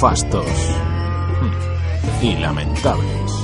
[0.00, 0.46] nefastos
[2.22, 3.39] y lamentables.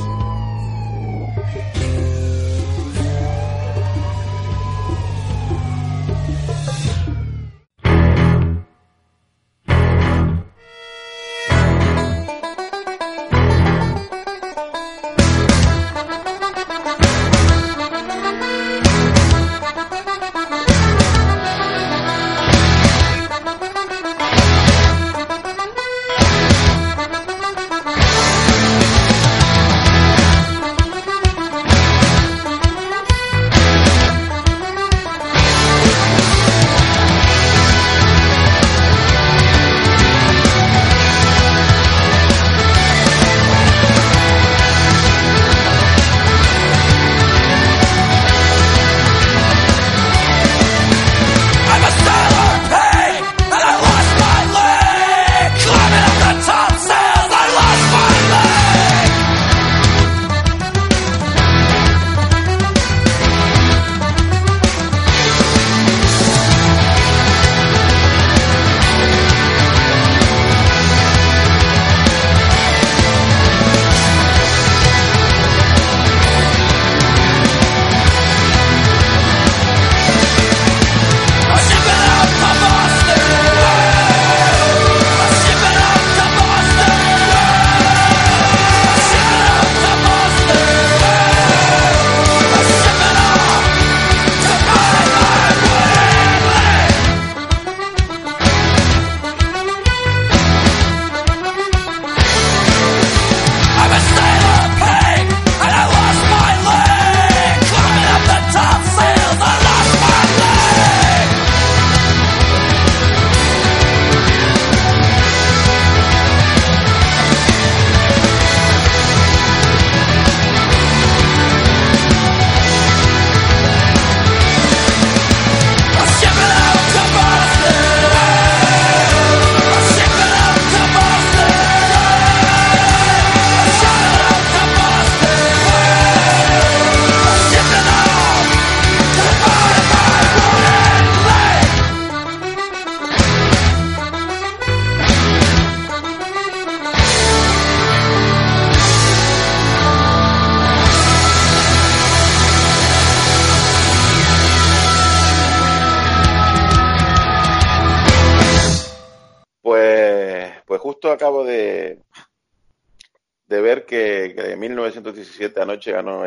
[165.90, 166.26] Anoche ganó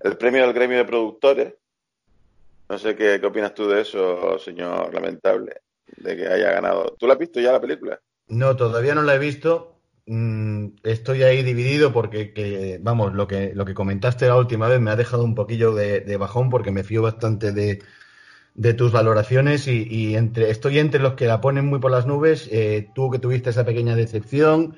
[0.00, 1.54] el, premio del gremio de productores.
[2.68, 5.60] No sé qué, opinas tú de eso, señor Lamentable,
[5.96, 6.96] de que haya ganado.
[6.98, 8.00] ¿Tú la has visto ya la película?
[8.28, 9.76] No, todavía no la he visto.
[10.06, 14.90] Mm, estoy ahí dividido porque, vamos, lo que, lo que comentaste la última vez me
[14.90, 17.82] ha dejado un poquillo de, bajón porque me fío bastante de,
[18.74, 22.48] tus valoraciones y, entre, estoy entre los que la ponen muy por las nubes.
[22.50, 24.76] Eh, tú que tuviste esa pequeña decepción,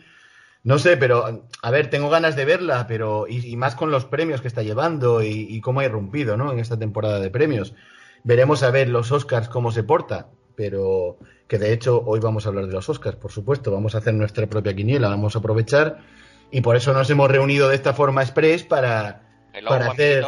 [0.65, 4.41] no sé, pero a ver, tengo ganas de verla, pero y, más con los premios
[4.41, 6.53] que está llevando y, cómo ha irrumpido, ¿no?
[6.53, 7.75] En esta temporada de premios.
[8.23, 12.49] Veremos a ver los Oscars cómo se porta, pero que de hecho hoy vamos a
[12.49, 15.99] hablar de los Oscars, por supuesto, vamos a hacer nuestra propia quiniela, vamos a aprovechar
[16.51, 19.29] y por eso nos hemos reunido de esta forma express para,
[19.69, 20.25] para hacer.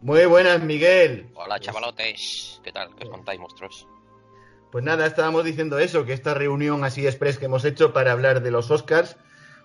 [0.00, 1.28] Muy buenas, Miguel.
[1.34, 2.58] Hola, chavalotes.
[2.64, 2.88] ¿Qué tal?
[2.96, 3.86] ¿Qué contáis, monstruos?
[4.70, 8.42] Pues nada, estábamos diciendo eso, que esta reunión así express que hemos hecho para hablar
[8.42, 9.18] de los Oscars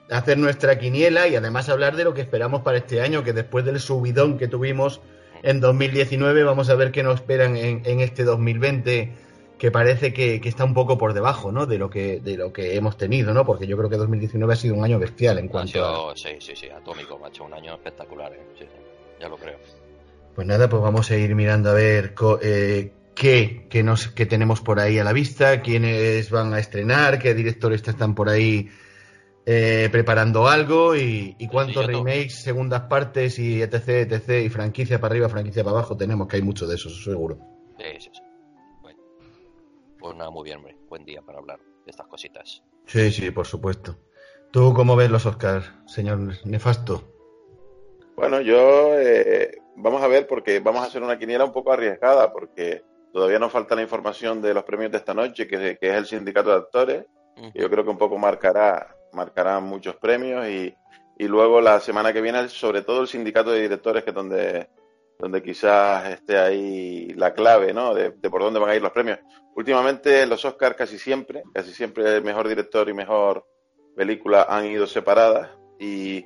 [0.09, 3.65] hacer nuestra quiniela y además hablar de lo que esperamos para este año, que después
[3.65, 5.01] del subidón que tuvimos
[5.43, 9.13] en 2019, vamos a ver qué nos esperan en, este 2020,
[9.57, 11.65] que parece que, está un poco por debajo, ¿no?
[11.65, 13.45] De lo que de lo que hemos tenido, ¿no?
[13.45, 16.15] Porque yo creo que 2019 ha sido un año bestial en cuanto a...
[16.15, 18.41] Sí, sí, sí, atómico, ha hecho un año espectacular, ¿eh?
[18.57, 18.65] sí,
[19.19, 19.57] ya lo creo.
[20.35, 24.61] Pues nada, pues vamos a ir mirando a ver eh, qué, qué, nos, qué tenemos
[24.61, 28.69] por ahí a la vista, quiénes van a estrenar, qué directores están por ahí
[29.49, 35.29] eh, preparando algo y, cuántos remakes, segundas partes y etc, etc, y franquicia para arriba,
[35.29, 37.37] franquicia para abajo tenemos, que hay mucho de eso, seguro.
[37.77, 38.21] Sí, sí, sí.
[38.81, 38.99] Bueno.
[39.97, 40.75] Pues nada, muy bien, hombre.
[40.89, 42.61] Buen día para hablar de estas cositas.
[42.87, 43.97] Sí, sí, por supuesto.
[44.51, 47.13] ¿Tú cómo ves los Oscars, señor Nefasto?
[48.17, 52.33] Bueno, yo eh, vamos a ver porque vamos a hacer una quiniela un poco arriesgada
[52.33, 52.83] porque
[53.13, 56.49] todavía nos falta la información de los premios de esta noche, que, es el sindicato
[56.49, 57.05] de actores.
[57.53, 60.73] Yo creo que un poco marcará marcarán muchos premios y,
[61.17, 64.69] y luego la semana que viene, sobre todo el sindicato de directores, que es donde,
[65.17, 67.93] donde quizás esté ahí la clave, ¿no?
[67.93, 69.19] De, por dónde van a ir los premios.
[69.55, 73.45] Últimamente los Oscars casi siempre, casi siempre el mejor director y mejor
[73.95, 75.49] películas han ido separadas
[75.79, 76.25] y,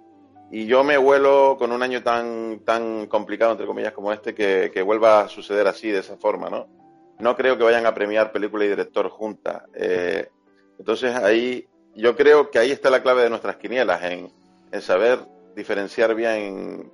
[0.51, 4.69] y yo me vuelo con un año tan, tan complicado, entre comillas, como este, que,
[4.73, 6.67] que vuelva a suceder así, de esa forma, ¿no?
[7.19, 9.63] No creo que vayan a premiar película y director juntas.
[9.75, 10.27] Eh,
[10.79, 11.65] entonces ahí,
[11.95, 14.31] yo creo que ahí está la clave de nuestras quinielas, en,
[14.71, 15.19] en saber
[15.55, 16.91] diferenciar bien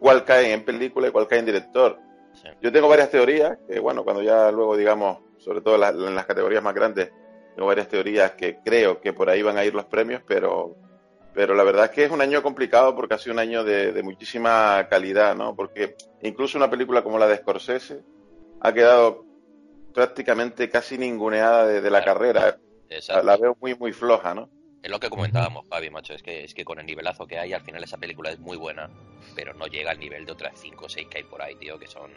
[0.00, 1.98] cuál cae en película y cuál cae en director.
[2.34, 2.48] Sí.
[2.60, 6.26] Yo tengo varias teorías, que bueno, cuando ya luego digamos, sobre todo la- en las
[6.26, 7.12] categorías más grandes,
[7.54, 10.74] tengo varias teorías que creo que por ahí van a ir los premios, pero,
[11.34, 13.92] pero la verdad es que es un año complicado porque ha sido un año de,
[13.92, 15.54] de muchísima calidad, ¿no?
[15.54, 18.00] Porque incluso una película como la de Scorsese
[18.62, 19.26] ha quedado
[19.92, 22.56] prácticamente casi ninguneada de, de la carrera.
[22.92, 23.22] La, Exacto.
[23.26, 24.48] la veo muy, muy floja, ¿no?
[24.82, 26.12] Es lo que comentábamos, Javi, macho.
[26.14, 28.56] Es que, es que con el nivelazo que hay, al final esa película es muy
[28.56, 28.90] buena,
[29.36, 31.78] pero no llega al nivel de otras 5 o 6 que hay por ahí, tío,
[31.78, 32.10] que son,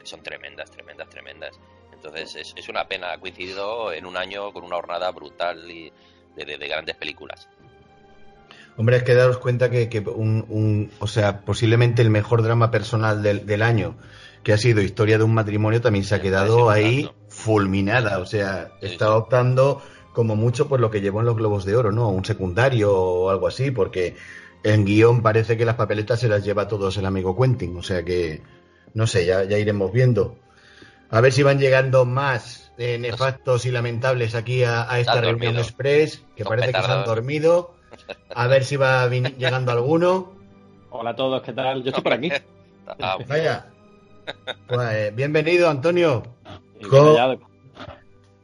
[0.00, 1.58] que son tremendas, tremendas, tremendas.
[1.92, 5.92] Entonces es, es una pena, ha coincidido en un año con una jornada brutal y
[6.36, 7.48] de, de- de grandes películas.
[8.76, 12.70] Hombre, es que daros cuenta que, que un, un- o sea, posiblemente el mejor drama
[12.70, 13.96] personal del, del año,
[14.44, 18.18] que ha sido Historia de un matrimonio, también se ha quedado ahí fulminada.
[18.18, 19.12] O sea, está sí.
[19.12, 19.82] optando
[20.18, 22.08] como mucho por lo que llevó en los Globos de Oro, ¿no?
[22.08, 24.16] Un secundario o algo así, porque
[24.64, 27.76] en guion parece que las papeletas se las lleva a todos el amigo Quentin.
[27.76, 28.42] O sea que,
[28.94, 30.34] no sé, ya, ya iremos viendo.
[31.08, 35.56] A ver si van llegando más eh, nefastos y lamentables aquí a, a esta reunión
[35.56, 37.76] express, que Son parece que se han dormido.
[38.34, 39.06] A ver si va
[39.38, 40.32] llegando alguno.
[40.90, 41.84] Hola a todos, ¿qué tal?
[41.84, 42.32] Yo estoy por aquí.
[43.28, 43.66] Vaya.
[44.66, 46.24] Pues, eh, bienvenido, Antonio.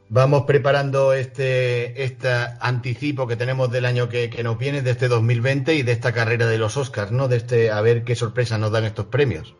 [0.09, 2.29] Vamos preparando este, este
[2.59, 6.11] anticipo que tenemos del año que, que nos viene, de este 2020 y de esta
[6.13, 7.27] carrera de los Oscars, ¿no?
[7.27, 9.55] De este, a ver qué sorpresa nos dan estos premios.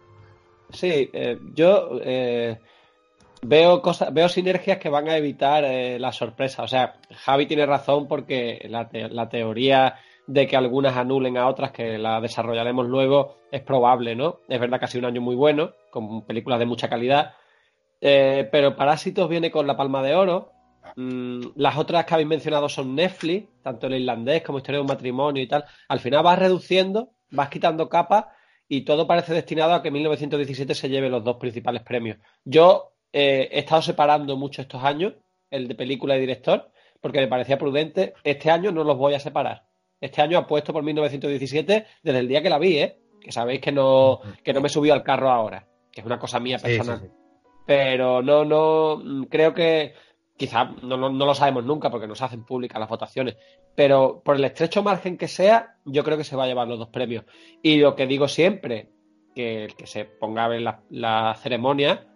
[0.70, 2.60] Sí, eh, yo eh,
[3.42, 6.64] veo cosas, veo sinergias que van a evitar eh, la sorpresa.
[6.64, 9.96] O sea, Javi tiene razón porque la, te- la teoría
[10.28, 14.42] de que algunas anulen a otras, que la desarrollaremos luego, es probable, ¿no?
[14.48, 17.36] Es verdad que ha sido un año muy bueno, con películas de mucha calidad,
[18.08, 20.52] eh, pero Parásitos viene con la palma de oro.
[20.96, 24.88] Mm, las otras que habéis mencionado son Netflix, tanto el irlandés como Historia de un
[24.88, 25.66] matrimonio y tal.
[25.88, 28.26] Al final vas reduciendo, vas quitando capas
[28.68, 32.20] y todo parece destinado a que 1917 se lleve los dos principales premios.
[32.44, 35.14] Yo eh, he estado separando mucho estos años,
[35.50, 36.70] el de película y director,
[37.02, 38.14] porque me parecía prudente.
[38.24, 39.66] Este año no los voy a separar.
[40.00, 43.00] Este año apuesto por 1917 desde el día que la vi, ¿eh?
[43.20, 46.40] Que sabéis que no, que no me subí al carro ahora, que es una cosa
[46.40, 47.25] mía Sí, sí, personal sí.
[47.66, 49.94] Pero no, no, creo que
[50.38, 53.38] quizá no, no- no lo sabemos nunca porque no se hacen públicas las votaciones,
[53.76, 56.80] pero por el estrecho margen que sea, yo creo que se va a llevar los
[56.80, 57.26] dos premios.
[57.62, 58.90] Y lo que digo siempre,
[59.34, 62.08] que el que se ponga a ver la, la ceremonia,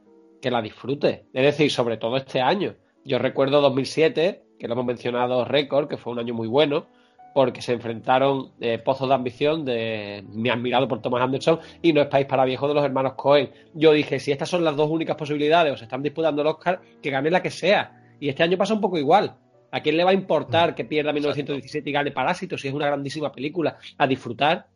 [0.42, 1.26] que la disfrute.
[1.34, 2.76] Es decir, sobre todo este año.
[3.04, 6.88] Yo recuerdo 2007, que lo hemos mencionado récord, que fue un año muy bueno,
[7.34, 12.02] porque se enfrentaron eh, Pozos de Ambición, de mi admirado por Thomas Anderson, y No
[12.02, 13.52] es País para Viejos de los hermanos Cohen.
[13.74, 16.82] Yo dije, si estas son las dos únicas posibilidades, o se están disputando el Oscar,
[17.02, 18.16] que gane la que sea.
[18.20, 19.36] Y este año pasa un poco igual.
[19.72, 22.88] ¿A quién le va a importar que pierda 1917 y gane Parásitos si es una
[22.88, 23.78] grandísima película?
[23.98, 24.68] A disfrutar.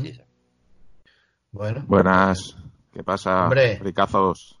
[0.00, 0.18] Sí.
[1.50, 2.56] Bueno, Buenas,
[2.92, 3.44] ¿qué pasa?
[3.44, 3.78] Hombre.
[3.82, 4.58] Ricazos.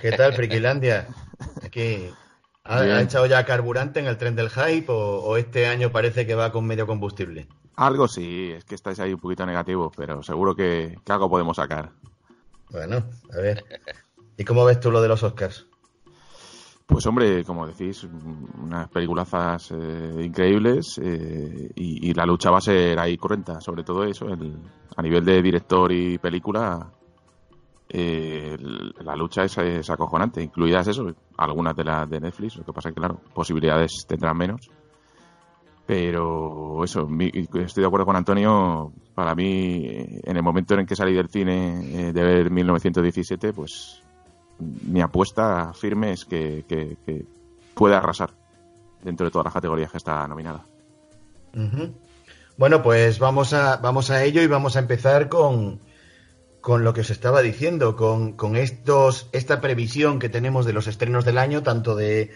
[0.00, 1.08] ¿qué tal, Friquilandia?
[1.64, 2.08] Aquí,
[2.68, 6.34] ¿ha, echado ya carburante en el tren del hype o, o este año parece que
[6.34, 7.48] va con medio combustible?
[7.76, 11.56] Algo sí, es que estáis ahí un poquito negativos, pero seguro que, que algo podemos
[11.56, 11.90] sacar.
[12.70, 13.64] Bueno, a ver.
[14.36, 15.66] ¿Y cómo ves tú lo de los Oscars?
[16.86, 18.04] Pues hombre, como decís,
[18.62, 23.84] unas peliculazas eh, increíbles eh, y, y la lucha va a ser ahí cruenta, sobre
[23.84, 24.56] todo eso, el-
[24.96, 26.90] a nivel de director y película,
[27.90, 28.56] eh,
[29.02, 32.94] la lucha es, acojonante, incluidas eso, algunas de las de Netflix, lo que pasa es
[32.94, 34.70] que claro, posibilidades tendrán menos.
[35.86, 37.08] Pero eso,
[37.54, 39.86] estoy de acuerdo con Antonio, para mí,
[40.22, 44.02] en el momento en que salí del cine eh, de ver 1917, pues
[44.58, 47.24] mi apuesta firme es que, que,
[47.74, 48.30] puede arrasar
[49.02, 50.62] dentro de todas las categorías que está nominada.
[52.58, 55.80] Bueno, pues vamos a, vamos a ello y vamos a empezar con,
[56.68, 60.86] con lo que os estaba diciendo, con, con estos, esta previsión que tenemos de los
[60.86, 62.30] estrenos del año, tanto de,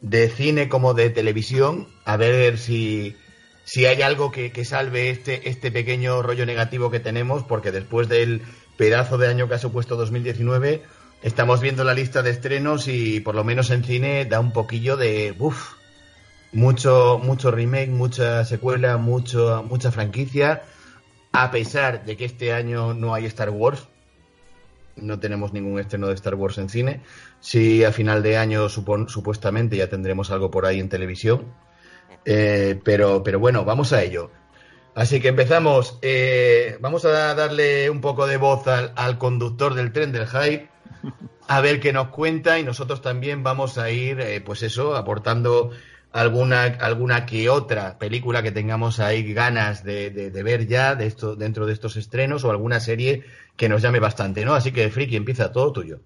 [0.00, 3.16] de cine como de televisión, a ver si,
[3.64, 8.08] si hay algo que, que salve este, este pequeño rollo negativo que tenemos, porque después
[8.08, 8.42] del
[8.76, 10.84] pedazo de año que ha supuesto 2019,
[11.24, 14.96] estamos viendo la lista de estrenos y por lo menos en cine da un poquillo
[14.96, 15.34] de...
[15.36, 15.72] Uf,
[16.52, 20.62] mucho, mucho remake, mucha secuela, mucho, mucha franquicia.
[21.32, 23.88] A pesar de que este año no hay Star Wars,
[24.96, 27.00] no tenemos ningún estreno de Star Wars en cine.
[27.40, 31.46] Sí, a final de año supon- supuestamente ya tendremos algo por ahí en televisión.
[32.24, 34.30] Eh, pero, bueno, vamos a ello.
[34.94, 35.98] Así que empezamos.
[36.02, 40.68] Eh, vamos a darle un poco de voz al, al, conductor del tren del hype,
[41.48, 45.70] a ver qué nos cuenta y nosotros también vamos a ir, eh, pues eso, aportando
[46.12, 51.36] alguna, alguna que otra película que tengamos ahí ganas de, de, ver ya de esto,
[51.36, 53.24] dentro de estos estrenos o alguna serie
[53.56, 54.54] que nos llame bastante, ¿no?
[54.54, 56.00] Así que, Friki, empieza todo tuyo.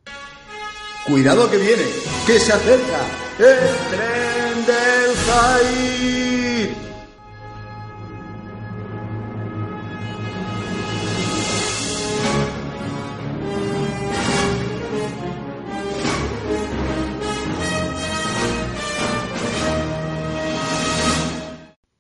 [1.07, 1.85] Cuidado que viene,
[2.27, 3.01] que se acerca
[3.39, 3.57] el
[3.91, 6.26] tren del hype.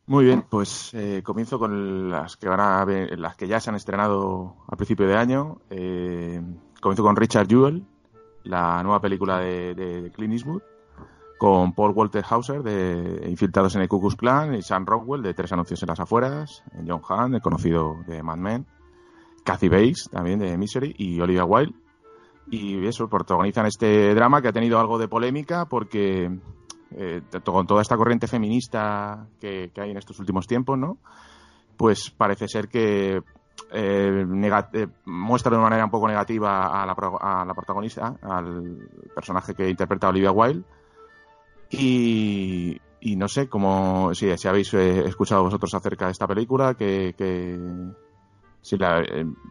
[0.09, 3.71] Muy bien, pues eh, comienzo con las que van a ver, las que ya se
[3.71, 5.59] han estrenado a principio de año.
[5.69, 6.41] Eh,
[6.81, 7.85] comienzo con Richard Jewell,
[8.45, 10.63] la nueva película de, de, Clint Eastwood,
[11.39, 15.35] con Paul Walter Hauser de Infiltrados en el Ku Klux Klan y Sam Rockwell de
[15.35, 18.65] Tres anuncios en las afueras, John Hamm, el conocido de Mad Men,
[19.43, 21.75] Kathy Bates también de Misery y Olivia Wilde.
[22.49, 26.31] Y eso, protagonizan este drama que ha tenido algo de polémica porque
[26.93, 30.99] eh, con toda esta corriente feminista que, que, hay en estos últimos tiempos, ¿no?
[31.76, 33.23] Pues parece ser que
[33.73, 34.25] eh,
[34.73, 39.55] eh, muestra de una manera un poco negativa a la, a la, protagonista, al personaje
[39.55, 40.64] que interpreta Olivia Wilde.
[41.71, 46.75] Y, y no sé, como si, si habéis eh, escuchado vosotros acerca de esta película,
[46.75, 47.59] que, que
[48.61, 49.02] si la,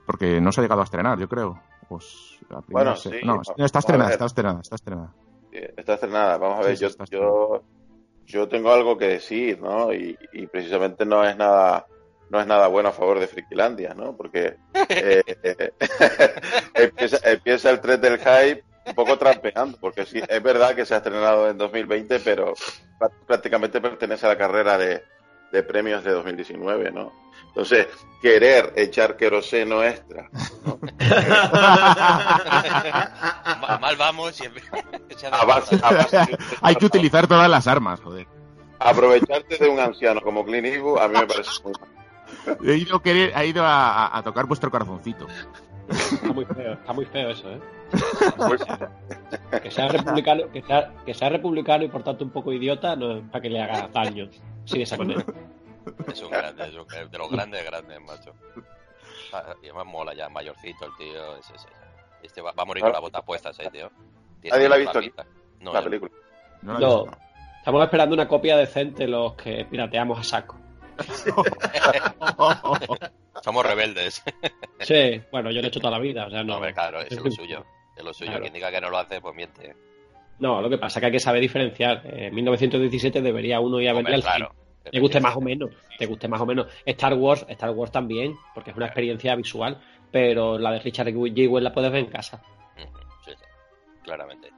[0.05, 1.59] porque no se ha llegado a estrenar, yo creo.
[1.89, 5.13] Pues, bueno, sí, no, está estrenada, está estrenada, está estrenada
[5.75, 6.37] está estrenada.
[6.37, 7.63] Vamos a ver, sí, yo, yo,
[8.25, 9.93] yo, tengo algo que decir, ¿no?
[9.93, 11.85] Y, y, precisamente no es nada
[12.29, 14.17] no es nada bueno a favor de Frikilandia, ¿no?
[14.17, 14.57] Porque
[14.89, 15.23] eh,
[16.73, 20.93] empieza, empieza, el tren del hype un poco trampeando, porque sí, es verdad que se
[20.93, 22.53] ha estrenado en 2020, pero
[23.25, 25.03] prácticamente pertenece a la carrera de,
[25.55, 27.11] de premios de 2019, ¿no?
[27.47, 27.87] Entonces,
[28.21, 30.29] querer echar queroseno extra.
[30.65, 30.77] ¿no?
[33.79, 34.47] Mal vamos y...
[35.31, 36.17] a base, a base
[36.61, 38.27] Hay que utilizar todas las armas, joder.
[38.79, 41.87] Aprovecharte de un anciano como Clint Eastwood a mí me parece muy mal.
[42.65, 45.25] He ido, querer, ha ido a, a, tocar vuestro corazoncito.
[45.89, 47.61] Está muy feo, está muy feo eso, ¿eh?
[49.61, 53.17] que, sea republicano, que, sea, que sea republicano y por tanto un poco idiota, no
[53.17, 54.29] es para que le haga daño.
[54.65, 55.23] Sí, de esa manera.
[56.07, 58.33] Es un grande, es un, de los grandes grandes, macho.
[59.61, 61.37] Y además mola ya, mayorcito el tío.
[61.37, 61.67] Es, es,
[62.23, 63.91] este va, va, a morir con la bota puesta, ese tío.
[64.43, 65.11] ¿Nadie la ha visto aquí?
[65.59, 66.11] No, la película.
[66.61, 67.05] No, No,
[67.57, 70.57] estamos esperando una copia decente los que pirateamos a saco.
[73.43, 74.23] Somos rebeldes.
[74.79, 76.55] Sí, bueno, yo lo he hecho toda la vida, o sea, No, no.
[76.55, 77.65] hombre, claro, es lo suyo.
[77.95, 78.29] Es lo suyo.
[78.31, 78.41] Claro.
[78.43, 79.75] Quien diga que no lo hace, pues miente.
[80.39, 82.01] No, lo que pasa es que hay que saber diferenciar.
[82.05, 84.51] En 1917 debería uno ir a verle Hombre, al claro.
[84.51, 84.91] cine.
[84.91, 86.67] Te guste más o menos, te guste más o menos.
[86.85, 91.49] Star Wars, Star Wars también, porque es una experiencia visual, pero la de Richard G.
[91.49, 92.41] Wells la puedes ver en casa.
[92.77, 92.83] Sí,
[93.25, 93.33] sí.
[94.03, 94.49] Claramente.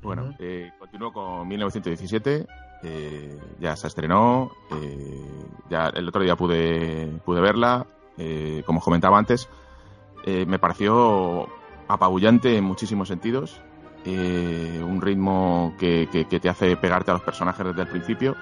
[0.00, 0.34] Bueno, Ujú.
[0.40, 2.46] eh, continúo con 1917.
[2.82, 4.50] Eh, ya se estrenó.
[4.72, 5.24] eh,
[5.70, 7.86] ya el otro día pude, pude verla.
[8.18, 9.48] eh, como os comentaba antes,
[10.26, 11.48] eh, me pareció
[11.88, 13.60] apabullante en muchísimos sentidos.
[14.04, 18.34] eh, un ritmo que, que- te hace pegarte a los personajes desde el principio.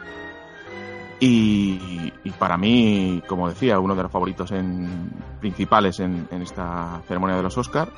[1.20, 7.02] Y, y para mí, como decía, uno de los favoritos en, principales en, en esta
[7.06, 7.90] ceremonia de los Oscar.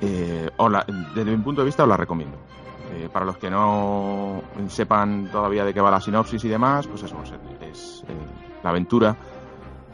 [0.00, 2.38] Eh, la- desde mi punto de vista os la recomiendo.
[2.90, 7.02] Eh, para los que no sepan todavía de qué va la sinopsis y demás, pues
[7.02, 8.14] eso es, eh,
[8.62, 9.16] la aventura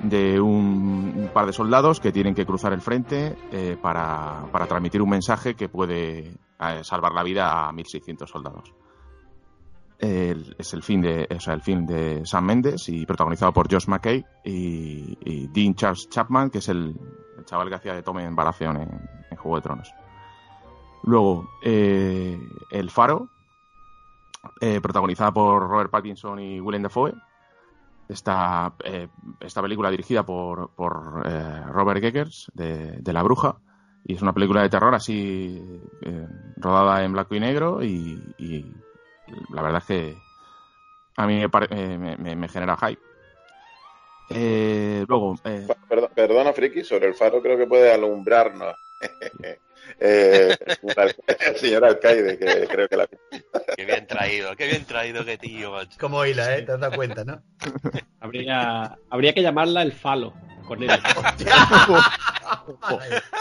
[0.02, 5.10] de un, par de soldados que tienen que cruzar el frente eh, para, transmitir un
[5.10, 8.74] mensaje que puede eh, salvar la vida a 1.600 soldados.
[9.98, 13.86] Es el fin de o sea, el film de Sam Mendes y protagonizado por Josh
[13.88, 16.94] McKay y, Dean Charles Chapman, que es el,
[17.46, 18.76] chaval que hacía de Tom en Baratheon
[19.30, 19.94] en Juego de Tronos.
[21.06, 22.38] Luego, eh,
[22.70, 23.28] El Faro,
[24.60, 27.12] eh, protagonizada por Robert Pattinson y Willem Dafoe.
[28.08, 29.08] Esta, eh,
[29.40, 33.56] esta película dirigida por, por eh, Robert Eggers, de, La Bruja.
[34.06, 37.82] Y es una película de terror así, eh, rodada en blanco y negro.
[37.82, 38.74] Y,
[39.50, 40.16] la verdad es que
[41.16, 43.00] a mí me, me- me- me genera hype.
[44.30, 48.83] Eh, luego, eh, Perdón, perdona, Friki, sobre el faro creo que puede alumbrarnos.
[50.00, 50.56] eh,
[51.46, 53.06] el señor alcaide, que creo que la
[53.76, 55.96] Qué bien traído, qué bien traído, qué tío, macho.
[55.98, 56.62] Como hila, ¿eh?
[56.62, 57.42] ¿Te has dado cuenta, no?
[58.20, 60.32] Habría, habría que llamarla el falo,
[60.66, 60.90] con él.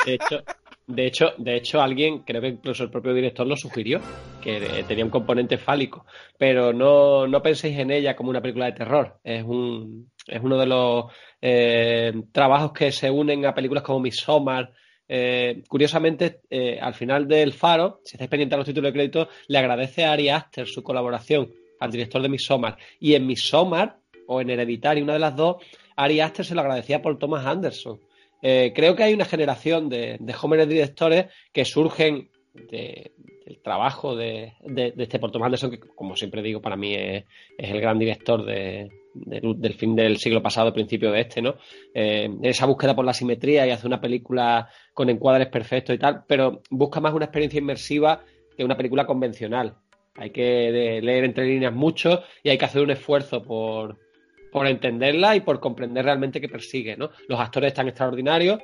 [0.05, 0.43] De hecho,
[0.85, 4.01] De hecho, de hecho, alguien, creo que incluso el propio director lo sugirió,
[4.41, 6.05] que eh, tenía un componente fálico.
[6.37, 9.19] Pero no, no penséis en ella como una película de terror.
[9.23, 11.05] Es un, es uno de los
[11.41, 14.73] eh, trabajos que se unen a películas como Midsommar.
[15.07, 19.29] Eh, curiosamente, eh, al final del Faro, si estáis pendientes de los títulos de crédito,
[19.47, 22.77] le agradece a Ari Aster su colaboración al director de Midsommar.
[22.99, 25.57] Y en Midsommar, o en Hereditary, una de las dos,
[25.95, 27.99] Ari Aster se lo agradecía por Thomas Anderson.
[28.41, 33.11] Eh, creo que hay una generación de, de jóvenes directores que surgen de-
[33.45, 37.23] del trabajo de, de- de este Thomas Anderson, que como siempre digo, para mí es
[37.57, 41.55] el gran director de- del- fin del siglo pasado, principio de este, ¿no?
[41.93, 46.23] Eh, esa búsqueda por la simetría y hace una película con encuadres perfectos y tal,
[46.27, 48.23] pero busca más una experiencia inmersiva
[48.55, 49.75] que una película convencional.
[50.15, 53.97] Hay que leer entre líneas mucho y hay que hacer un esfuerzo por,
[54.51, 57.09] por entenderla y por comprender realmente qué persigue, ¿no?
[57.27, 58.59] Los actores están extraordinarios,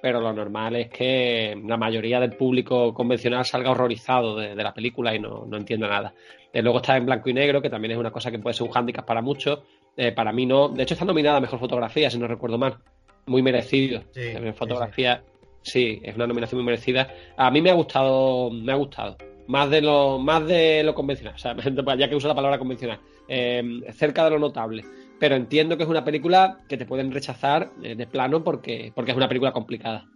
[0.00, 5.14] pero lo normal es que la mayoría del público convencional salga horrorizado de, la película
[5.14, 6.14] y no, no entienda nada.
[6.52, 8.72] Luego está en blanco y negro, que también es una cosa que puede ser un
[8.72, 9.60] hándicap para muchos.
[9.96, 10.68] Eh, para mí no.
[10.68, 12.78] De hecho, está nominada a Mejor Fotografía, si no recuerdo mal.
[13.26, 14.02] Muy merecido.
[14.12, 15.22] Sí, En sí, fotografía,
[15.62, 17.08] sí, es una nominación muy merecida.
[17.36, 19.16] A mí me ha gustado, me ha gustado.
[19.46, 21.54] Más de lo, más de lo convencional, o sea,
[21.98, 22.98] ya que uso la palabra convencional,
[23.28, 24.84] eh, cerca de lo notable.
[25.18, 29.12] Pero entiendo que es una película que te pueden rechazar eh, de plano porque, porque
[29.12, 30.06] es una película complicada.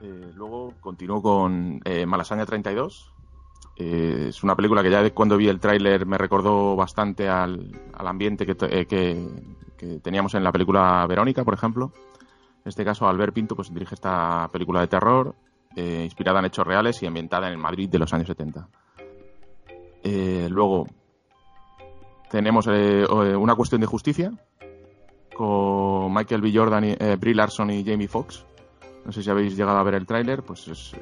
[0.00, 3.12] Eh, luego continúo con eh, Malasaña 32.
[3.80, 8.06] Eh, es una película que ya cuando vi el tráiler me recordó bastante al, al
[8.08, 9.28] ambiente que, eh, que-
[10.02, 11.92] teníamos en la película Verónica, por ejemplo.
[12.64, 15.36] En este caso, Albert Pinto pues, dirige esta película de terror,
[15.76, 18.68] eh, inspirada en hechos reales y ambientada en el Madrid de los años 70.
[20.02, 20.88] Eh, luego
[22.28, 24.32] tenemos eh, una cuestión de justicia
[25.36, 26.50] con Michael B.
[26.52, 28.44] Jordan, y, Brie Larson y Jamie Foxx.
[29.04, 30.92] No sé si habéis llegado a ver el tráiler, pues es,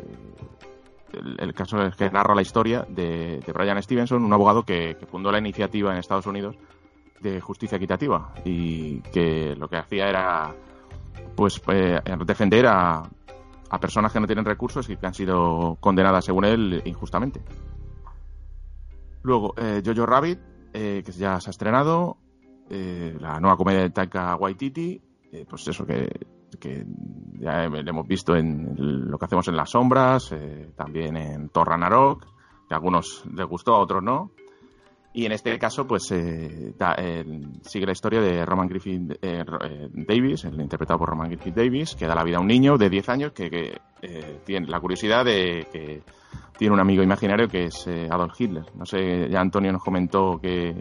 [1.13, 5.31] el, caso es que narra la historia de, de Brian Stevenson, un abogado que, fundó
[5.31, 6.57] la iniciativa en Estados Unidos
[7.21, 10.55] de justicia equitativa y que lo que hacía era
[11.35, 13.09] pues eh, defender a,
[13.81, 17.42] personas que no tienen recursos y que han sido condenadas según él injustamente.
[19.23, 20.38] Luego, eh, Jojo Rabbit,
[20.73, 22.16] eh, que ya se ha estrenado,
[22.69, 25.01] la nueva comedia de Taika Waititi,
[25.49, 26.09] pues eso que,
[26.59, 26.85] que
[27.38, 31.69] ya le hemos visto en lo que hacemos en las sombras, eh, también en Thor
[31.69, 32.27] Ragnarok,
[32.69, 34.31] que a algunos les gustó, a otros no.
[35.16, 37.25] Y en este caso, pues eh, eh,
[37.62, 41.95] sigue la historia de Roman Griffith eh, eh, Davis, el interpretado por Roman Griffith Davis,
[41.95, 44.79] que da la vida a un niño de 10 años que, que, eh, tiene la
[44.79, 46.03] curiosidad de que
[46.59, 48.66] tiene un amigo imaginario que es Adolf Hitler.
[48.75, 50.75] No sé, ya Antonio nos comentó que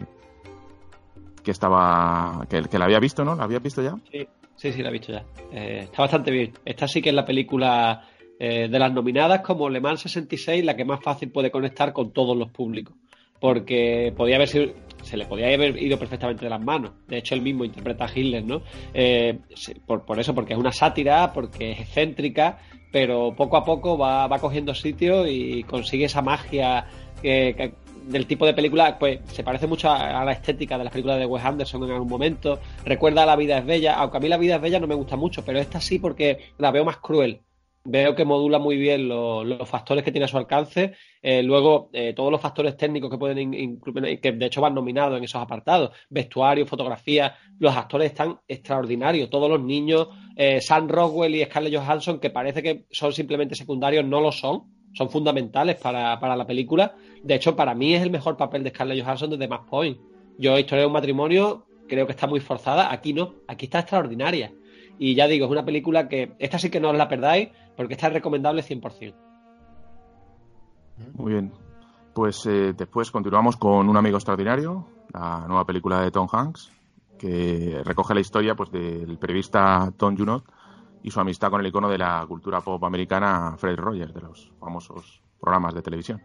[1.42, 3.36] que estaba que, que la había visto, ¿no?
[3.36, 3.94] ¿La había visto ya?
[4.12, 5.24] Sí, sí, sí, la he visto ya.
[5.52, 6.52] Eh, está bastante bien.
[6.64, 8.02] Esta sí que es la película
[8.38, 12.12] eh, de las nominadas como Le Mans 66, la que más fácil puede conectar con
[12.12, 12.94] todos los públicos.
[13.40, 16.92] Porque podía haber sido, se le podía haber ido perfectamente de las manos.
[17.06, 18.62] De hecho, él mismo interpreta a Hitler, ¿no?
[18.94, 19.38] Eh,
[19.86, 22.58] por, por eso, porque es una sátira, porque es excéntrica,
[22.90, 26.86] pero poco a poco va, va cogiendo sitio y consigue esa magia
[27.20, 27.74] que-
[28.06, 31.26] del tipo de película, pues se parece mucho a, la estética de las películas de
[31.26, 32.58] Wes Anderson en algún momento.
[32.84, 34.94] Recuerda a La vida es bella, aunque a mí La vida es bella no me
[34.94, 37.40] gusta mucho, pero esta sí porque la veo más cruel.
[37.88, 40.94] Veo que modula muy bien lo- los factores que tiene a su alcance.
[41.22, 44.74] Eh, luego, eh, todos los factores técnicos que pueden in- incluir, que de hecho van
[44.74, 47.36] nominados en esos apartados: vestuario, fotografía.
[47.60, 49.30] Los actores están extraordinarios.
[49.30, 54.04] Todos los niños, eh, Sam Rockwell y Scarlett Johansson, que parece que son simplemente secundarios,
[54.04, 54.64] no lo son.
[54.96, 56.94] Son fundamentales para, para la película.
[57.22, 59.98] De hecho, para mí es el mejor papel de Scarlett Johansson desde Mass Point.
[60.38, 62.90] Yo, Historia de un matrimonio, creo que está muy forzada.
[62.90, 64.54] Aquí no, aquí está extraordinaria.
[64.98, 67.92] Y ya digo, es una película que esta sí que no os la perdáis, porque
[67.92, 69.14] esta es recomendable 100%.
[71.14, 71.52] Muy bien.
[72.14, 76.70] Pues eh, después continuamos con Un amigo extraordinario, la nueva película de Tom Hanks,
[77.18, 80.44] que recoge la historia pues del periodista Tom Junot
[81.06, 84.52] y su amistad con el icono de la cultura pop americana Fred Rogers, de los
[84.58, 86.20] famosos programas de televisión.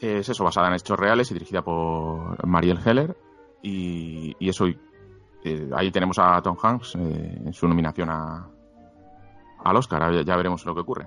[0.00, 3.16] Es eso, basada en hechos reales y dirigida por Mariel Heller.
[3.62, 8.48] Y, y eso, eh, ahí tenemos a Tom Hanks eh, en su nominación a,
[9.64, 10.02] al Oscar.
[10.02, 11.06] Ahora Ya, ya veremos lo que ocurre.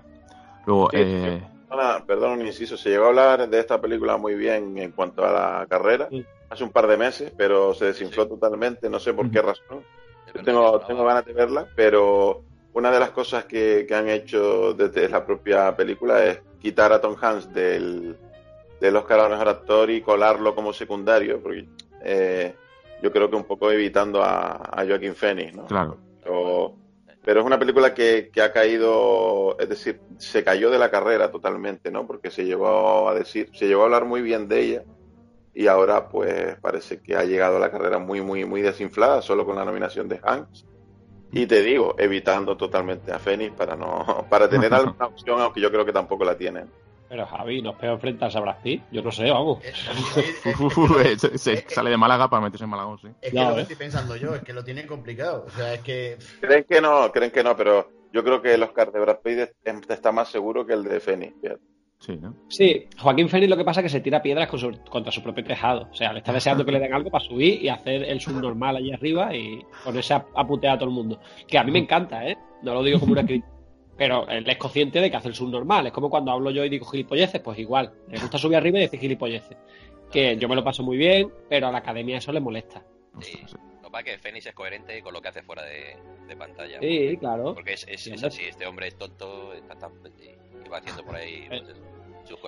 [0.66, 1.46] Luego, Sí, eh,
[2.08, 5.32] perdón un inciso, se llegó a hablar de esta película muy bien en cuanto a
[5.34, 6.26] la carrera Sí.
[6.50, 9.84] hace un par de meses, pero se desinfló totalmente, no sé por qué razón.
[10.34, 12.44] Yo tengo, tengo ganas de verla, pero
[12.80, 17.00] una de las cosas que, que han hecho desde la propia película es quitar a
[17.00, 18.18] Tom Hanks del,
[18.80, 21.68] del Oscar a mejor actor y colarlo como secundario, porque
[22.04, 22.56] eh,
[23.02, 25.66] yo creo que un poco evitando a, a Joaquín Phoenix, ¿no?
[25.68, 25.98] claro.
[26.24, 26.76] Pero
[27.24, 31.30] pero es una película que, que, ha caído, es decir, se cayó de la carrera
[31.30, 32.08] totalmente, ¿no?
[32.08, 34.84] Porque se llegó a decir, se llegó a hablar muy bien de ella
[35.54, 39.46] y ahora pues parece que ha llegado a la carrera muy, muy, muy desinflada, solo
[39.46, 40.66] con la nominación de Hanks.
[41.32, 45.72] Y te digo, evitando totalmente a Fénix para no, para tener alguna opción, aunque yo
[45.72, 46.70] creo que tampoco la tienen.
[47.08, 48.84] Pero Javi, ¿nos peor enfrentarse a Brad Pitt?
[48.92, 49.60] Yo no sé, vamos.
[51.38, 53.08] se, sale de Málaga para meterse en Málaga, sí.
[53.20, 55.46] Es que lo estoy pensando yo, es que lo tienen complicado.
[55.48, 56.20] O sea, es que.
[56.40, 59.50] Creen que no, creen que no, pero yo creo que el Oscar de Brad Pitt
[59.90, 61.34] está más seguro que el de Fénix.
[62.00, 62.34] Sí, ¿no?
[62.48, 64.50] Sí, Joaquín Fénix lo que pasa es que se tira piedras
[64.90, 65.90] contra su propio tejado.
[65.92, 68.78] O sea, le está deseando que le den algo para subir y hacer el subnormal
[68.78, 71.20] allí arriba y ponerse a, a putear a todo el mundo.
[71.46, 72.38] Que a mí me encanta, ¿eh?
[72.64, 73.60] No lo digo como una crítica
[74.00, 75.88] pero él es consciente de que hace el subnormal.
[75.88, 77.94] Es como cuando hablo yo y digo gilipolleces, pues igual.
[78.08, 79.58] Le gusta subir arriba y decir gilipolleces.
[80.10, 82.82] Que yo me lo paso muy bien, pero a la academia eso le molesta.
[83.20, 83.38] Sí.
[83.42, 85.98] Lo que pasa es que Fénix es coherente con lo que hace fuera de,
[86.38, 86.80] pantalla.
[86.80, 87.54] Sí, claro.
[87.54, 89.76] Porque es, es, así, este hombre es tonto está
[90.18, 91.89] y va haciendo por ahí pues, sus cosas.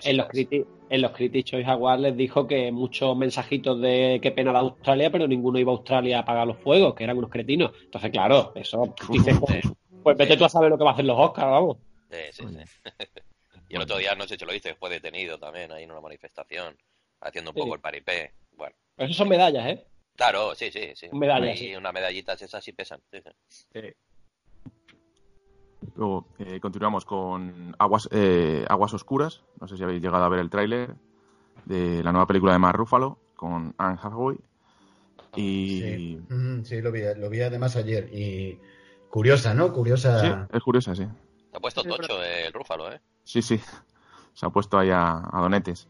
[0.03, 4.51] En los, en los Critics Choice Awards les dijo que muchos mensajitos de qué pena
[4.51, 7.71] da Australia, pero ninguno iba a Australia a apagar los fuegos, que eran unos cretinos.
[7.83, 9.33] Entonces, claro, eso dice,
[10.03, 11.77] pues vete tú a saber lo que va a hacer los Oscars, vamos.
[12.09, 12.81] Sí, sí, sí.
[13.69, 16.01] y el otro día, no sé si lo viste, fue detenido también ahí en una
[16.01, 16.77] manifestación,
[17.21, 18.33] haciendo un poco el paripé.
[18.51, 18.75] Bueno.
[18.95, 19.85] Pero eso son medallas, ¿eh?
[20.15, 21.07] Claro, sí, sí, sí.
[21.13, 21.59] Medallas.
[21.61, 23.01] Y unas medallitas esas sí pesan.
[23.11, 23.19] Sí,
[23.73, 23.81] sí.
[25.95, 29.43] Luego eh, continuamos con Aguas, eh, Aguas Oscuras.
[29.59, 30.95] No sé si habéis llegado a ver el tráiler
[31.65, 34.37] de la nueva película de Mark Ruffalo con Anne Hathaway.
[35.35, 35.79] Y...
[35.79, 36.21] Sí.
[36.63, 38.09] sí, lo vi, lo vi además ayer.
[38.13, 38.59] Y
[39.11, 39.73] Curiosa, ¿no?
[39.73, 40.21] Curiosa.
[40.21, 41.05] Sí, es curiosa, sí.
[41.51, 43.01] Se ha puesto tocho el Rúfalo, ¿eh?
[43.25, 43.59] Sí, sí.
[44.33, 45.89] Se ha puesto ahí a, donetes.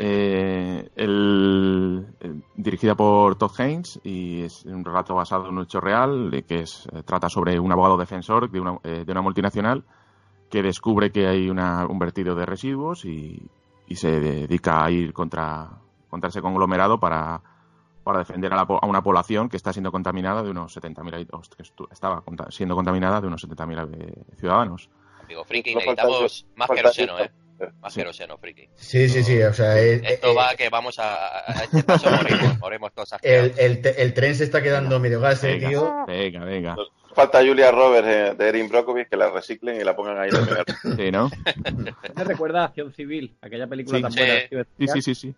[0.00, 2.06] Eh, el,
[2.54, 6.86] dirigida por Todd Haynes y es un relato basado en un hecho real que es,
[6.92, 9.84] eh, trata sobre un abogado defensor de una, eh, de una multinacional
[10.48, 13.42] que descubre que hay una, un vertido de residuos y,
[13.88, 15.68] y se dedica a ir contra,
[16.08, 17.42] contra ese conglomerado para
[18.08, 22.74] para defender a, una población que está siendo contaminada de unos 70.000 que estaba siendo
[22.74, 24.88] contaminada de unos 70.000 eh, ciudadanos.
[25.22, 27.30] Amigo Friki, necesitamos más queroseno, ¿eh?
[27.80, 28.00] Más sí.
[28.00, 28.68] queroseno, Friki.
[28.74, 29.78] Sí, sí, sí, o sea...
[29.78, 31.50] Esto va que vamos a...
[31.50, 35.42] a este paso morimos, morimos todos el, el, el, tren se está quedando medio gas,
[35.44, 36.04] eh, tío.
[36.06, 36.76] Venga, venga.
[37.14, 40.30] falta Julia Roberts eh, de Erin Brockovich que la reciclen y la pongan ahí.
[40.96, 41.30] sí, ¿no?
[42.14, 44.66] Me recuerda a Acción Civil, aquella película tan buena.
[44.78, 45.34] Sí, sí, sí, sí.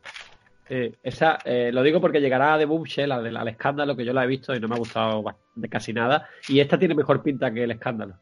[0.72, 4.22] Eh, esa, eh, lo digo porque llegará de Boomshell al, al, escándalo, que yo la
[4.22, 5.24] he visto y no me ha gustado
[5.56, 6.28] de casi nada.
[6.46, 8.14] Y esta tiene mejor pinta que el escándalo.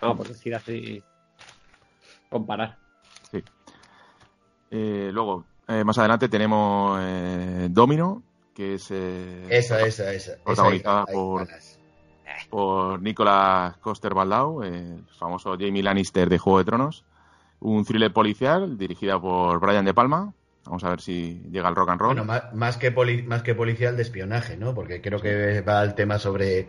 [0.00, 1.02] Vamos, por decir así,
[2.28, 2.76] comparar.
[4.70, 5.44] Eh, luego,
[5.84, 7.00] más adelante tenemos
[7.70, 8.22] Domino,
[8.54, 8.90] que es.
[8.90, 10.32] esa, esa, esa.
[10.44, 11.48] Protagonizada por,
[12.50, 17.04] por Nicolas Coster-Waldau, el famoso Jamie Lannister de Juego de Tronos.
[17.58, 20.34] Un thriller policial dirigida por Brian De Palma,
[20.66, 22.16] Vamos a ver si llega el rock and roll.
[22.16, 22.90] Bueno, más, que,
[23.24, 24.74] más que policial de espionaje, ¿no?
[24.74, 26.68] Porque creo que va el tema sobre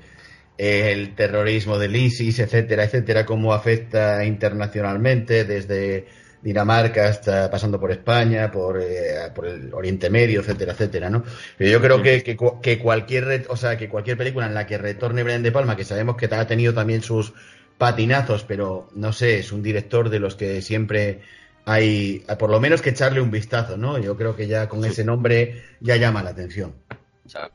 [0.58, 6.08] el terrorismo del ISIS, etcétera, etcétera, cómo afecta internacionalmente desde
[6.48, 11.22] Dinamarca hasta pasando por España, por, eh, por el Oriente Medio, etcétera, etcétera, ¿no?
[11.58, 15.24] Pero yo creo que, que, cualquier, o sea, que cualquier película en la que retorne
[15.24, 17.34] Brian De Palma, que sabemos que ha tenido también sus
[17.78, 21.20] patinazos, pero no sé, es un director de los que siempre
[21.66, 23.98] hay por lo menos que echarle un vistazo, ¿no?
[23.98, 26.76] Yo creo que ya con ese nombre ya llama la atención.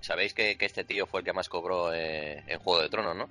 [0.00, 3.30] Sabéis que, este tío fue el que más cobró eh, en Juego de Tronos, ¿no?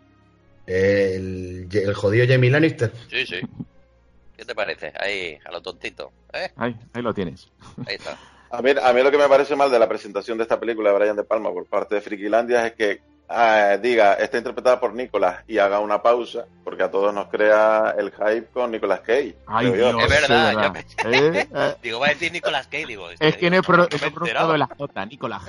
[0.66, 2.92] El, el jodido Jamie Lannister.
[3.12, 3.42] Sí, sí.
[4.42, 4.92] ¿Qué te parece?
[5.00, 6.12] Ahí, a lo tontito.
[6.34, 6.50] ¿eh?
[6.56, 7.48] Ahí, ahí lo tienes.
[7.86, 8.18] Ahí está.
[8.50, 10.90] A mí, a mí lo que me parece mal de la presentación de esta película
[10.90, 13.02] de Brian De Palma por parte de Frikilandia es que
[13.34, 17.96] Ah, diga, está interpretada por Nicolas y haga una pausa, porque a todos nos crea
[17.98, 19.38] el hype con Nicolas Cage.
[19.46, 20.76] Ay, Dios, es verdad.
[21.06, 21.48] ¿Eh?
[21.84, 23.10] digo, va a decir Nicolas Cage, digo.
[23.10, 25.44] es este, que no he, pro, pronunciado la J, Nicolas.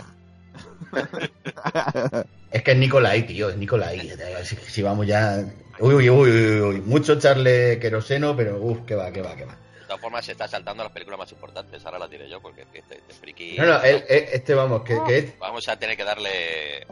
[2.53, 4.13] es que es Nicolai, tío, es Nicolai.
[4.45, 5.45] Si, si, vamos ya.
[5.79, 9.53] Uy, uy, uy, uy, mucho echarle queroseno, pero uff, que va, que va, que va.
[9.53, 11.85] De todas formas, se está saltando las películas más importantes.
[11.85, 13.57] Ahora las diré yo, porque este, este friki.
[13.59, 15.39] No, no, este vamos, que, que es...
[15.39, 16.87] Vamos a tener que darle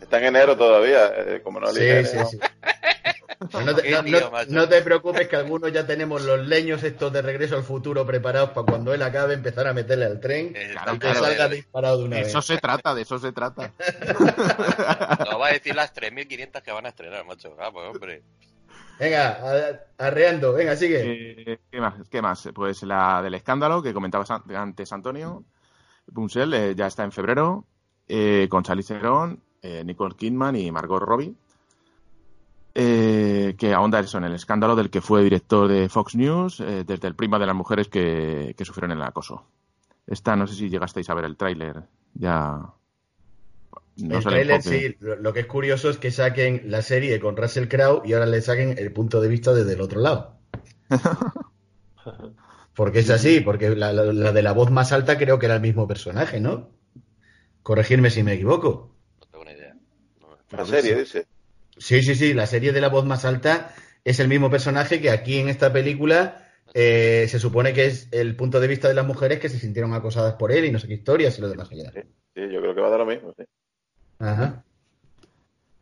[0.00, 2.38] Está en enero todavía, eh, como no le Sí, sí, sí.
[3.40, 8.50] No te, preocupes que algunos ya tenemos los leños estos de regreso al futuro preparados
[8.50, 12.04] para cuando él acabe empezar a meterle al tren eh, y que salga disparado de
[12.04, 12.28] una vez.
[12.28, 13.72] Eso se trata, de eso se trata.
[15.30, 17.56] No va a decir las 3.500 que van a estrenar, macho.
[17.60, 18.22] Ah, pues hombre.
[18.98, 21.52] Venga, arreando, venga, sigue.
[21.52, 21.94] Eh, ¿qué, más?
[22.10, 22.48] ¿Qué más?
[22.54, 25.44] Pues la del escándalo que comentabas antes, Antonio.
[26.12, 27.66] Punchel ya está en febrero,
[28.48, 31.34] con Charlize Theron eh, Nicole Kidman y Margot Robbie.
[32.80, 36.84] Eh, que ahonda eso en el escándalo del que fue director de Fox News, eh,
[36.86, 39.44] desde el prima de las mujeres que, que sufrieron el acoso.
[40.06, 41.82] Esta, no sé si llegasteis a ver el tráiler,
[42.14, 42.72] ya...
[43.96, 44.80] No el sé el trailer, enfoque.
[44.90, 44.96] sí.
[45.00, 48.40] Lo, que es curioso es que saquen la serie con Russell Crowe y ahora le
[48.40, 50.36] saquen el punto de vista desde el otro lado.
[52.74, 55.56] Porque es así, porque la, la- la de la voz más alta creo que era
[55.56, 56.70] el mismo personaje, ¿no?
[57.62, 58.94] Corregirme si me equivoco.
[59.20, 59.74] No tengo ni idea.
[60.20, 61.26] No, La serie, dice.
[61.78, 65.10] Sí, sí, sí, la serie de la voz más alta es el mismo personaje que
[65.10, 69.06] aquí en esta película eh, se supone que es el punto de vista de las
[69.06, 71.70] mujeres que se sintieron acosadas por él y no sé qué historias y lo demás
[71.70, 71.90] allá.
[71.92, 72.00] Sí,
[72.34, 73.34] yo creo que va a dar lo mismo.
[73.36, 73.44] Sí.
[74.18, 74.64] Ajá.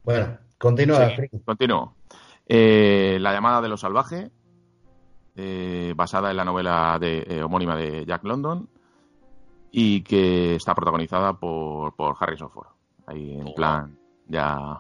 [0.05, 1.17] Bueno, continúa.
[1.17, 1.97] Sí, continúo.
[2.47, 4.31] Eh, la llamada de lo salvaje,
[5.35, 8.69] eh, basada en la novela de, eh, homónima de Jack London
[9.73, 12.69] y que está protagonizada por, por Harrison Ford.
[13.07, 14.79] Ahí en plan, ya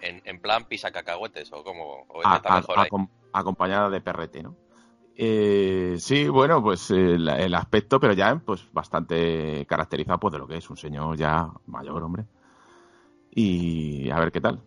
[0.00, 2.06] En, en plan pisa cacahuetes o como.
[2.08, 2.88] O a- está a- mejor ahí.
[2.88, 4.56] acom- acompañada de perrete, ¿no?
[5.20, 10.46] Eh, sí, bueno, pues eh, el aspecto, pero ya pues bastante caracterizado pues, de lo
[10.46, 12.24] que es un señor ya mayor, hombre.
[13.30, 14.60] Y a ver qué tal.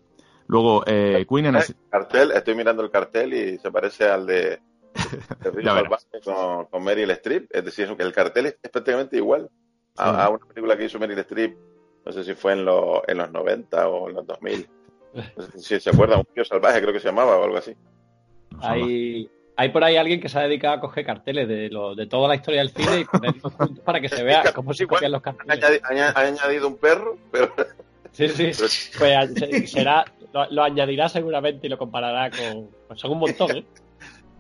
[0.48, 1.58] Luego, eh, Queen en
[1.90, 4.60] cartel, estoy mirando el cartel y se parece al de,
[5.40, 7.50] de con, con Meryl Streep.
[7.56, 9.50] Es decir, el cartel es prácticamente igual
[9.98, 10.22] a, Sí.
[10.22, 11.58] a una película que hizo Meryl Streep.
[12.06, 14.68] No sé si fue en, los en los 90 o en los 2000.
[15.58, 17.74] Si se acuerdan, un tío salvaje creo que se llamaba o algo así.
[18.62, 22.06] Hay, hay por ahí alguien que se ha dedicado a coger carteles de, lo, de
[22.08, 25.12] toda la historia del cine y ponerlos juntos para que se vea cómo se copian
[25.12, 25.64] los carteles.
[25.84, 27.54] han añadido un perro, pero
[28.12, 28.52] Sí, sí.
[29.00, 32.70] Pues será, lo, lo añadirá seguramente y lo comparará con.
[32.88, 33.64] Pues son un montón, ¿eh?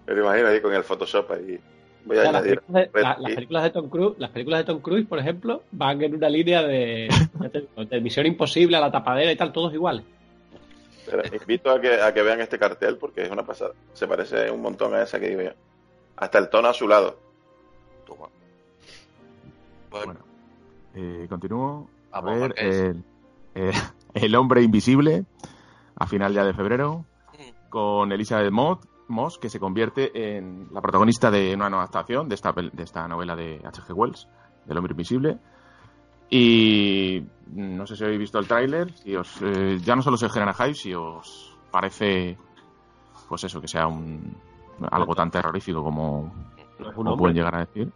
[0.07, 1.57] me lo imagino ahí con el Photoshop ahí.
[2.03, 2.59] Voy O las, añadir.
[2.61, 3.21] películas de, la- Sí.
[3.23, 6.27] las películas de Tom Cruise, las películas de Tom Cruise, por ejemplo, van en una
[6.29, 7.07] línea de,
[7.89, 10.03] de Misión Imposible a la tapadera y tal, todos iguales.
[11.11, 13.73] Pero invito a que, a que vean este cartel porque es una pasada.
[13.93, 15.51] Se parece un montón a esa que digo yo.
[16.15, 17.19] Hasta el tono azulado.
[18.05, 18.27] Toma.
[19.89, 20.19] Bueno, Bueno,
[20.95, 21.89] eh, continúo.
[22.11, 23.03] A Vamos, ver, el,
[23.55, 23.71] eh,
[24.13, 25.25] El hombre invisible,
[25.95, 27.05] a final ya de febrero,
[27.69, 32.35] con Elizabeth Moss, Moss, que se convierte en la protagonista de una nueva adaptación de
[32.35, 33.93] esta, pel- de esta novela de H.G.
[33.93, 34.27] Wells,
[34.65, 35.37] del hombre invisible.
[36.33, 40.29] Y no sé si habéis visto el tráiler, si os, eh, ya no solo se
[40.29, 42.37] genera hype, si os parece,
[43.27, 44.35] pues eso, que sea un
[44.89, 46.33] algo tan terrorífico como,
[46.95, 47.91] como pueden llegar a decir.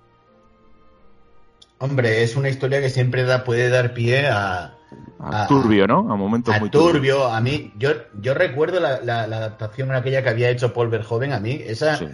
[1.78, 4.78] Hombre, es una historia que siempre da, puede dar pie a,
[5.20, 6.12] A turbio, ¿no?
[6.12, 6.94] A momentos a muy turbios.
[6.94, 7.26] turbio.
[7.28, 7.90] A mí, yo,
[8.22, 11.34] yo recuerdo la, la- la adaptación aquella que había hecho Paul Verhoeven.
[11.34, 12.08] A mí, esa Sí.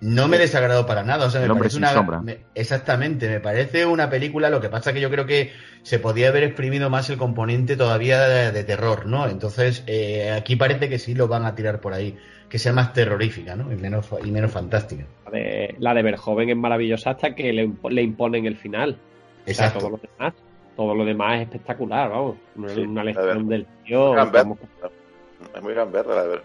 [0.00, 1.26] No me desagradó para nada.
[1.26, 2.20] O sea, me El hombre parece sin una, sombra.
[2.20, 4.50] me- exactamente, me parece una película.
[4.50, 8.20] Lo que pasa que yo creo que se podía haber exprimido más el componente todavía
[8.28, 9.26] de, de terror, ¿no?
[9.28, 12.16] Entonces, eh, aquí parece que sí lo van a tirar por ahí.
[12.48, 13.72] Que sea más terrorífica, ¿no?
[13.72, 15.04] Y menos, fa- y menos fantástica.
[15.24, 18.90] La de, la de Verjoven es maravillosa hasta que le, impo- le imponen el final.
[18.92, 19.78] O sea, Exacto.
[19.80, 20.34] todo lo demás,
[20.76, 22.36] todo lo demás es espectacular, vamos.
[22.54, 24.14] Una, Sí, una lección del tío.
[24.16, 26.44] Es muy gran verla, la verdad.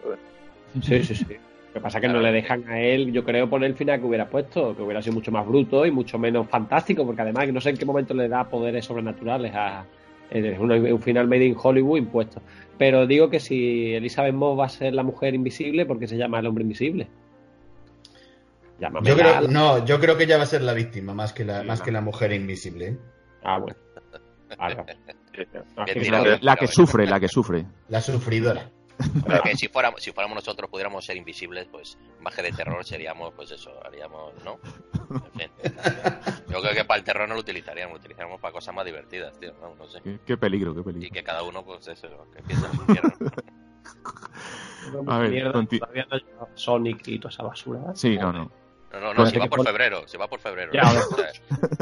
[0.81, 1.25] Sí, sí, sí.
[1.73, 3.99] Lo que pasa es que no le dejan a él, yo creo, poner el final
[4.01, 7.47] que hubiera puesto, que hubiera sido mucho más bruto y mucho menos fantástico, porque además
[7.53, 9.85] no sé en qué momento le da poderes sobrenaturales a.
[10.29, 12.41] Es un, un final made in Hollywood impuesto.
[12.77, 16.39] Pero digo que si Elizabeth Moss va a ser la mujer invisible, porque se llama
[16.39, 17.07] el hombre invisible?
[18.79, 21.33] Llámame Yo creo, la- no, yo creo que ella va a ser la víctima más
[21.33, 22.87] que la, Sí, más que la mujer invisible.
[22.87, 22.97] ¿eh?
[23.43, 23.75] Ah, bueno.
[24.57, 24.75] Vale,
[25.31, 25.47] que-
[26.41, 27.65] la que sufre, la que sufre.
[27.89, 28.69] La sufridora.
[29.27, 32.83] Pero que si fuéramos, si fuéramos nosotros pudiéramos ser invisibles, pues más que de terror
[32.85, 34.59] seríamos, pues eso, haríamos, ¿no?
[35.39, 35.51] En fin.
[36.49, 39.37] Yo creo que para el terror no lo utilizaríamos, lo utilizaríamos para cosas más divertidas,
[39.39, 39.53] tío.
[39.61, 40.01] No, no sé.
[40.01, 41.13] Qué, qué peligro, qué Y peligro.
[41.13, 43.13] que cada uno, pues eso, que piensa en su infierno.
[45.07, 47.79] A ver, Mierda, conti- todavía no Sonic y toda esa basura.
[47.95, 48.51] Sí, no, no.
[48.91, 50.71] No, no, no, si va por febrero, si va por febrero.
[50.73, 50.99] Ya, ¿no?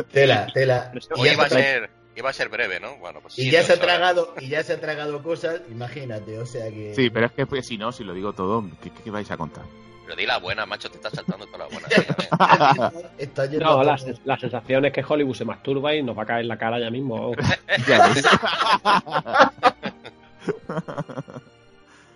[0.12, 0.92] Tela, tela.
[0.94, 2.98] Y Hoy iba a se ser, iba a ser breve, ¿no?
[2.98, 6.38] Bueno, pues y sí, ya se ha tragado, y ya se ha tragado cosas, imagínate,
[6.40, 6.94] o sea que.
[6.96, 9.38] Sí, pero es que pues, si no, si lo digo todo, ¿qué, qué- vais a
[9.38, 9.64] contar?
[10.06, 11.88] Pero di la buena, macho, te estás saltando toda la buena.
[11.88, 13.10] dígame.
[13.20, 16.26] Está lleno No, la, la sensación es que Hollywood se masturba y nos va a
[16.26, 17.32] caer en la cara ya mismo.
[17.88, 18.24] Ya ves.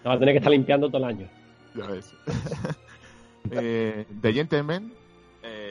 [0.03, 1.27] Nos va a tener que estar limpiando todo el año.
[1.75, 2.11] Ya ves.
[3.51, 4.91] eh, The Gentleman,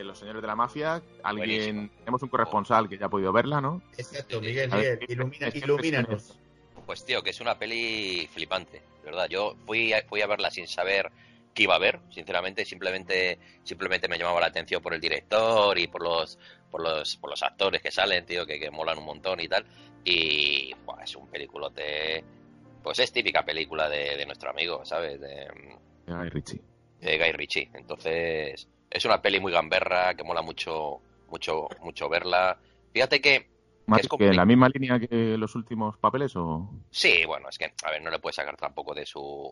[0.04, 1.88] Los Señores de la Mafia, alguien, Buenísimo.
[1.98, 3.82] tenemos un corresponsal que ya ha podido verla, ¿no?
[3.96, 6.38] Exacto, Miguel, Miguel, ilumina, ¿qué- qué ilumínanos.
[6.86, 9.28] Pues tío, que es una peli flipante, de verdad.
[9.28, 11.10] Yo fui a, fui a verla sin saber
[11.54, 15.86] qué iba a ver, sinceramente, simplemente simplemente me llamaba la atención por el director y
[15.86, 16.38] por los
[16.70, 19.64] por los por los actores que salen, tío, que, que molan un montón y tal.
[20.04, 22.24] Y buah, es un peliculote
[22.82, 25.20] Pues es típica película de, de nuestro amigo, ¿sabes?
[25.20, 25.46] De,
[26.08, 26.60] Guy Ritchie.
[27.00, 27.70] de Guy Ritchie.
[27.74, 31.00] Entonces, es una peli muy gamberra, que mola mucho,
[31.30, 32.58] mucho, mucho verla.
[32.92, 33.48] Fíjate que
[33.86, 37.72] Más que en la misma línea que los últimos papeles o Sí, bueno, es que,
[37.84, 39.50] a ver, no le puedes sacar tampoco de su,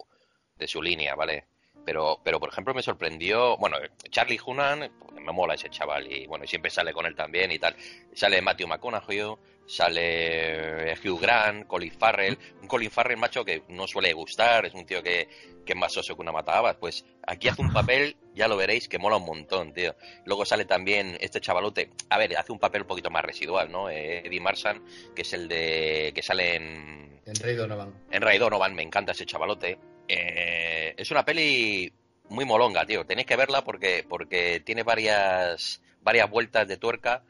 [0.56, 1.46] de su línea, ¿vale?
[1.84, 3.76] Pero, pero, por ejemplo, me sorprendió, bueno,
[4.10, 7.74] Charlie Hunnam, me mola ese chaval, y bueno, siempre sale con él también y tal.
[8.12, 9.34] Sale Matthew McConaughey,
[9.66, 14.84] sale Hugh Grant, Colin Farrell, un Colin Farrell, macho, que no suele gustar, es un
[14.84, 15.28] tío que,
[15.64, 18.88] que es más soso que una matabas, pues aquí hace un papel, ya lo veréis,
[18.88, 19.94] que mola un montón, tío.
[20.24, 23.88] Luego sale también este chavalote, a ver, hace un papel un poquito más residual, ¿no?
[23.90, 24.82] Eh, Eddie Marsan,
[25.14, 27.94] que es el de, que sale en, En Rey Donovan.
[28.10, 29.78] en Ray Donovan, me encanta ese chavalote.
[30.08, 31.92] Eh, es una peli
[32.28, 33.04] muy molonga, tío.
[33.04, 37.22] Tenéis que verla porque, porque tiene varias, varias vueltas de tuerca.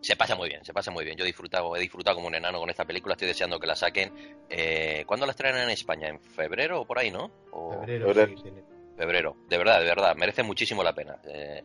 [0.00, 1.16] Se pasa muy bien, se pasa muy bien.
[1.16, 3.12] Yo he disfrutado, he disfrutado como un enano con esta película.
[3.14, 4.12] Estoy deseando que la saquen.
[4.50, 6.08] Eh, ¿Cuándo la estrenan en España?
[6.08, 7.30] ¿En febrero o por ahí, no?
[7.52, 8.36] O- Febrero, Febrero.
[8.36, 8.62] sí, tiene-
[8.96, 9.36] febrero.
[9.48, 10.16] De verdad, de verdad.
[10.16, 11.18] Merece muchísimo la pena.
[11.24, 11.62] Eh,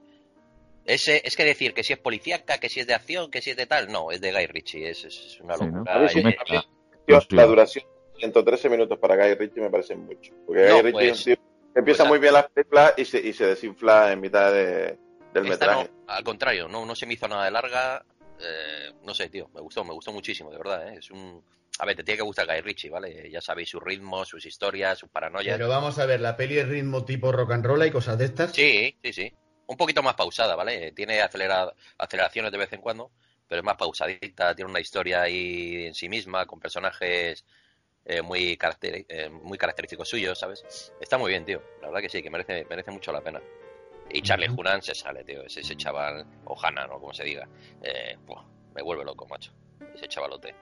[0.86, 3.49] ese, es que decir que si es policíaca, que si es de acción, que si
[3.49, 3.91] es de tal.
[3.91, 4.89] No, es de Guy Ritchie.
[4.91, 5.77] Es, es una Sí, ¿no?
[5.79, 6.07] locura.
[6.10, 7.86] Sí, Y- la duración,
[8.17, 10.34] 113 minutos para Guy Ritchie me parece mucho.
[10.45, 12.93] Porque No, Guy Ritchie pues- es un tío que empieza pues, muy bien las películas
[12.97, 14.97] y se, y se desinfla en mitad de-
[15.34, 15.89] del Esta metraje.
[16.08, 18.03] no, al contrario, no, no se me hizo nada de larga.
[18.39, 20.88] eh, no sé, tío, me gustó, me gustó muchísimo, de verdad.
[20.93, 20.97] ¿eh?
[20.99, 21.43] Es un.
[21.80, 23.30] A ver, te tiene que gustar Guy Ritchie, ¿vale?
[23.32, 25.56] Ya sabéis sus ritmos, sus historias, sus paranoias.
[25.58, 28.25] Pero vamos a ver, la peli es ritmo tipo rock and roll y cosas de
[28.25, 28.51] estas.
[28.51, 29.34] Sí, sí, sí.
[29.67, 30.91] Un poquito más pausada, ¿vale?
[30.91, 33.10] Tiene acelera- aceleraciones de vez en cuando,
[33.47, 34.56] pero es más pausadita.
[34.56, 37.43] Tiene una historia ahí en sí misma, con personajes
[38.07, 40.93] eh, muy, eh, muy característicos suyos, ¿sabes?
[40.99, 41.61] Está muy bien, tío.
[41.81, 43.41] La verdad que sí, que merece, merece mucho la pena.
[44.09, 44.49] Y Charlie.
[44.49, 45.43] Hunnam se sale, tío.
[45.43, 46.99] Ese, ese chaval, o Hannah, ¿no?
[46.99, 47.47] Como se diga.
[47.81, 48.43] Eh, buah,
[48.73, 49.51] me vuelve loco, macho.
[49.93, 50.55] Ese chavalote.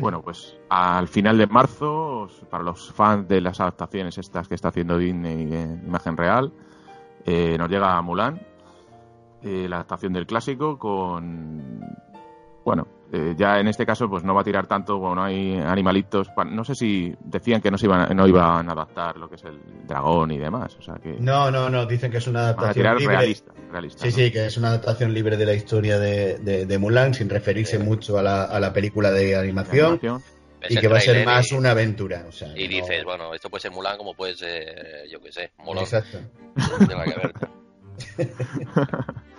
[0.00, 4.68] Bueno, pues al final de marzo, para los fans de las adaptaciones estas que está
[4.68, 6.52] haciendo Disney en imagen real,
[7.24, 8.40] eh, nos llega Mulan,
[9.42, 11.80] eh, la adaptación del clásico con...
[12.64, 16.28] Bueno, eh, ya en este caso pues no va a tirar tanto, bueno, hay animalitos,
[16.46, 19.44] no sé si decían que no, se iban, no iban a adaptar lo que es
[19.44, 22.44] el dragón y demás, o sea que No, no, no, dicen que es una van
[22.46, 23.16] a adaptación tirar libre.
[23.16, 23.52] realista.
[23.70, 24.14] realista, Sí, ¿no?
[24.14, 27.78] sí, que es una adaptación libre de la historia de, de, de Mulan, sin referirse
[27.78, 30.00] mucho a la, a la película de De animación,
[30.68, 32.26] y que va a ser más y- una aventura.
[32.28, 35.32] O sea, Y no- dices, bueno, esto puede ser Mulan como puede ser, yo qué
[35.32, 35.82] sé, Molón.
[35.84, 36.18] Exacto.
[36.54, 37.32] No tiene nada que ver.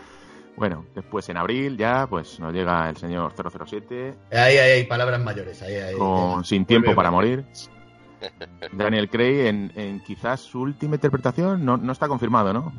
[0.58, 5.20] Bueno, después en abril ya pues nos llega el señor 007 Ahí, ahí, hay palabras
[5.22, 5.62] mayores.
[5.62, 6.46] Ahí, ahí, con ahí.
[6.46, 7.46] Sin tiempo para morir.
[8.74, 12.72] Daniel Craig en, en quizás su última interpretación no, no está confirmado, ¿no?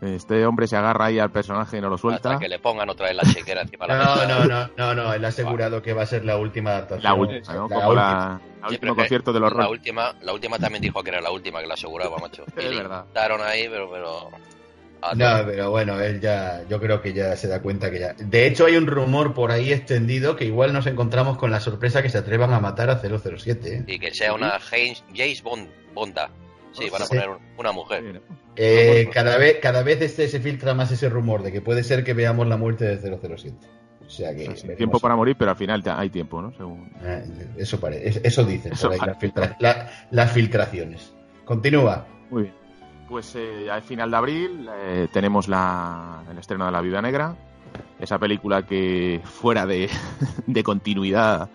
[0.00, 2.30] Este hombre se agarra ahí al personaje y no lo suelta.
[2.30, 4.94] Hasta que le pongan otra vez la chequera encima de la No, no, no, no,
[4.96, 7.04] no, él ha asegurado que va a ser la última adaptación.
[7.04, 7.68] La última, ¿no?
[7.68, 7.94] La Como última.
[7.94, 9.70] la, la Sí, último pero que concierto de los la rock.
[9.70, 12.42] última, la última también dijo que era la última, que la aseguraba, macho.
[12.56, 13.06] Y Es le verdad.
[13.46, 13.88] ahí, pero...
[13.90, 14.30] pero
[15.14, 18.12] No, pero bueno, él ya, yo creo que ya se da cuenta que ya.
[18.14, 22.02] De hecho, hay un rumor por ahí extendido que igual nos encontramos con la sorpresa
[22.02, 23.74] que se atrevan a matar a 007.
[23.76, 23.84] ¿eh?
[23.86, 26.30] Y que sea una James, Bond, Bonda.
[26.72, 28.22] Sí, van a poner un- una mujer.
[28.56, 32.02] Eh, cada vez, cada vez este, se filtra más ese rumor de que puede ser
[32.04, 33.56] que veamos la muerte de 007.
[34.06, 34.48] O sea que.
[34.48, 36.52] O sea, tiempo para morir, pero al final ya hay tiempo, ¿no?
[36.56, 36.90] Según...
[37.02, 37.24] Eh,
[37.56, 39.12] Eso, pare- es- eso dicen Eso por ahí, parece.
[39.12, 41.12] las, filtra- la- las filtraciones.
[41.44, 42.06] Continúa.
[42.30, 42.54] Muy bien.
[43.12, 47.36] Pues eh, al final de abril eh, tenemos la, el estreno de La Viuda Negra,
[48.00, 49.90] esa película que fuera de,
[50.46, 51.50] de continuidad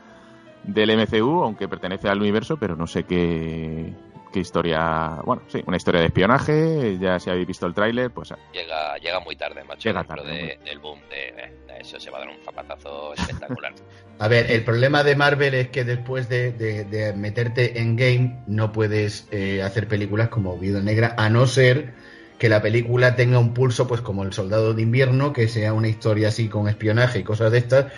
[0.61, 3.91] del MCU, aunque pertenece al universo, pero no sé qué,
[4.31, 5.19] qué historia...
[5.25, 9.19] Bueno, sí, una historia de espionaje, ya si habéis visto el tráiler, pues Llega, llega
[9.19, 9.89] muy tarde, macho.
[9.89, 10.99] Llega tarde, de- del boom.
[11.09, 13.73] De, eso se va a dar un zapatazo espectacular.
[14.19, 19.27] A ver, el problema de Marvel es que después de, meterte en game no puedes
[19.31, 21.93] eh, hacer películas como Viuda Negra, a no ser
[22.39, 25.87] que la película tenga un pulso, pues como El Soldado de Invierno, que sea una
[25.87, 27.93] historia así con espionaje y cosas de estas,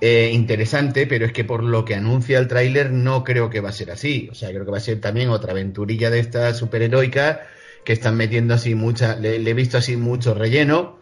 [0.00, 3.68] eh, interesante, pero es que por lo que anuncia el tráiler no creo que va
[3.68, 4.28] a ser así.
[4.30, 7.38] O sea, creo que va a ser también otra aventurilla de estas superheroicas
[7.84, 10.99] que están metiendo así mucha, le, le he visto así mucho relleno.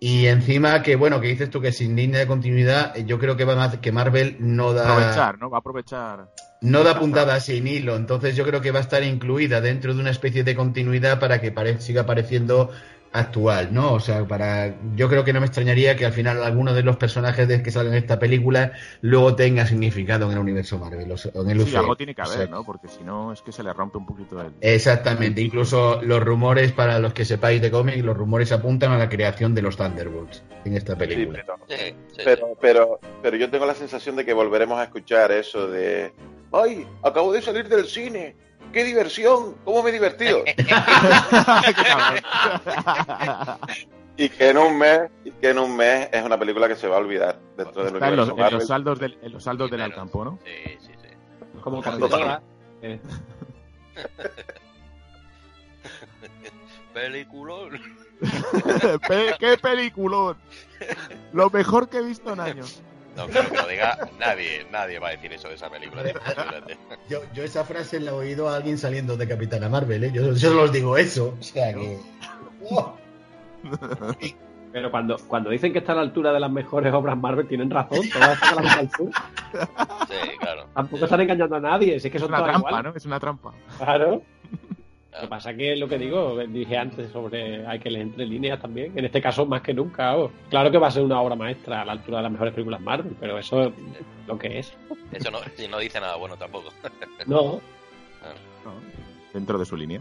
[0.00, 3.36] Y encima que, bueno, que dices tú que sin línea de continuidad, eh, yo creo
[3.36, 5.50] que van a, que Marvel no da aprovechar, ¿no?
[5.50, 6.28] Va a aprovechar...
[6.60, 10.00] no da puntada sin hilo, entonces yo creo que va a estar incluida dentro de
[10.00, 12.70] una especie de continuidad para que pare- siga pareciendo
[13.12, 13.92] actual, ¿no?
[13.94, 16.96] O sea, para yo creo que no me extrañaría que al final alguno de los
[16.96, 21.42] personajes de que salen en esta película luego tenga significado en el universo Marvel, o
[21.42, 22.64] en el Sí, algo tiene que O haber, sea, ¿no?
[22.64, 24.52] Porque si no, es que se le rompe un poquito el...
[24.60, 29.08] Exactamente, incluso los rumores, para los que sepáis de cómics, los rumores apuntan a la
[29.08, 31.44] creación de los Thunderbolts en esta Sí, película.
[31.44, 35.32] pero, Sí, sí, pero, pero, pero yo tengo la sensación de que volveremos a escuchar
[35.32, 36.12] eso de,
[36.52, 36.86] ¡Ay!
[37.02, 38.34] Acabo de salir del cine.
[38.72, 39.56] ¡Qué diversión!
[39.64, 40.44] ¿Cómo me he divertido?
[44.16, 46.86] y que en un mes, y que en un mes es una película que se
[46.88, 49.68] va a olvidar dentro del Está en los, en los saldos del, en los saldos
[49.68, 49.92] Sí, del menos.
[49.94, 50.38] Alcampo, ¿no?
[50.44, 51.08] Sí, sí, sí.
[51.62, 51.82] Como.
[51.82, 52.42] Capitana.
[52.82, 53.00] Eh,
[56.94, 57.80] Peliculón.
[59.08, 60.36] Pe- ¡Qué peliculón!
[61.32, 62.82] Lo mejor que he visto en años.
[63.18, 64.66] No creo que lo diga nadie.
[64.70, 66.02] Nadie va a decir eso de esa película.
[67.08, 70.12] Yo, yo esa frase la he oído a alguien saliendo de Capitana Marvel, ¿eh?
[70.12, 71.34] Yo, yo solo os digo eso.
[71.38, 71.98] O sea que.
[72.70, 72.94] ¡Oh!
[74.72, 77.70] Pero cuando, cuando dicen que está a la altura de las mejores obras Marvel, tienen
[77.70, 78.00] razón.
[78.12, 79.24] Todas están a la altura.
[80.08, 80.66] Sí, claro.
[80.74, 81.98] Tampoco están engañando a nadie.
[81.98, 82.92] Si es que Es son una todas trampa, iguales.
[82.92, 82.96] ¿no?
[82.96, 83.52] Es una trampa.
[83.78, 84.22] Claro.
[85.18, 88.60] Lo que pasa que lo que digo, dije antes sobre hay que leer entre líneas
[88.60, 88.96] también.
[88.96, 90.12] En este caso, más que nunca.
[90.12, 90.30] vamos.
[90.48, 92.80] Claro que va a ser una obra maestra a la altura de las mejores películas
[92.80, 93.72] Marvel, pero eso es
[94.28, 94.72] lo que es.
[95.12, 95.40] Eso no,
[95.70, 96.70] no dice nada bueno tampoco.
[97.26, 97.60] No.
[98.64, 98.72] ¿no?
[99.32, 100.00] Dentro de su línea.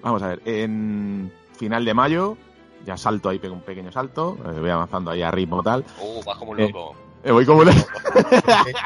[0.00, 2.36] Vamos a ver, en final de mayo,
[2.84, 5.84] ya salto ahí, pego un pequeño salto, eh, voy avanzando ahí a ritmo tal.
[6.00, 6.94] Uh, va como un loco.
[6.98, 7.64] Eh, voy como...
[7.64, 7.70] Sí,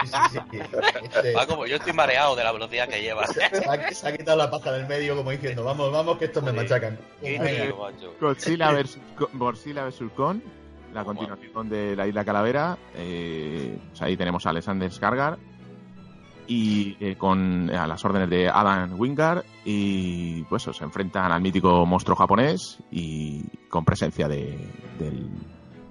[0.04, 0.58] sí, sí.
[1.02, 3.26] Este, Va como, yo estoy mareado de la velocidad que lleva.
[3.26, 6.42] se, ha, se ha quitado la paja del medio como diciendo, vamos, vamos, que estos
[6.42, 6.98] me machacan.
[8.20, 8.98] Godzilla vs.
[9.34, 10.02] Godzilla vs.
[10.16, 10.40] Kong,
[10.92, 12.78] la continuación de la Isla Calavera.
[12.94, 15.38] eh, pues ahí tenemos a Alexander Skarsgård
[16.46, 21.40] y eh, con a las órdenes de Adam Wingard y pues eso, se enfrentan al
[21.40, 24.58] mítico monstruo japonés y con presencia de,
[24.98, 25.28] del,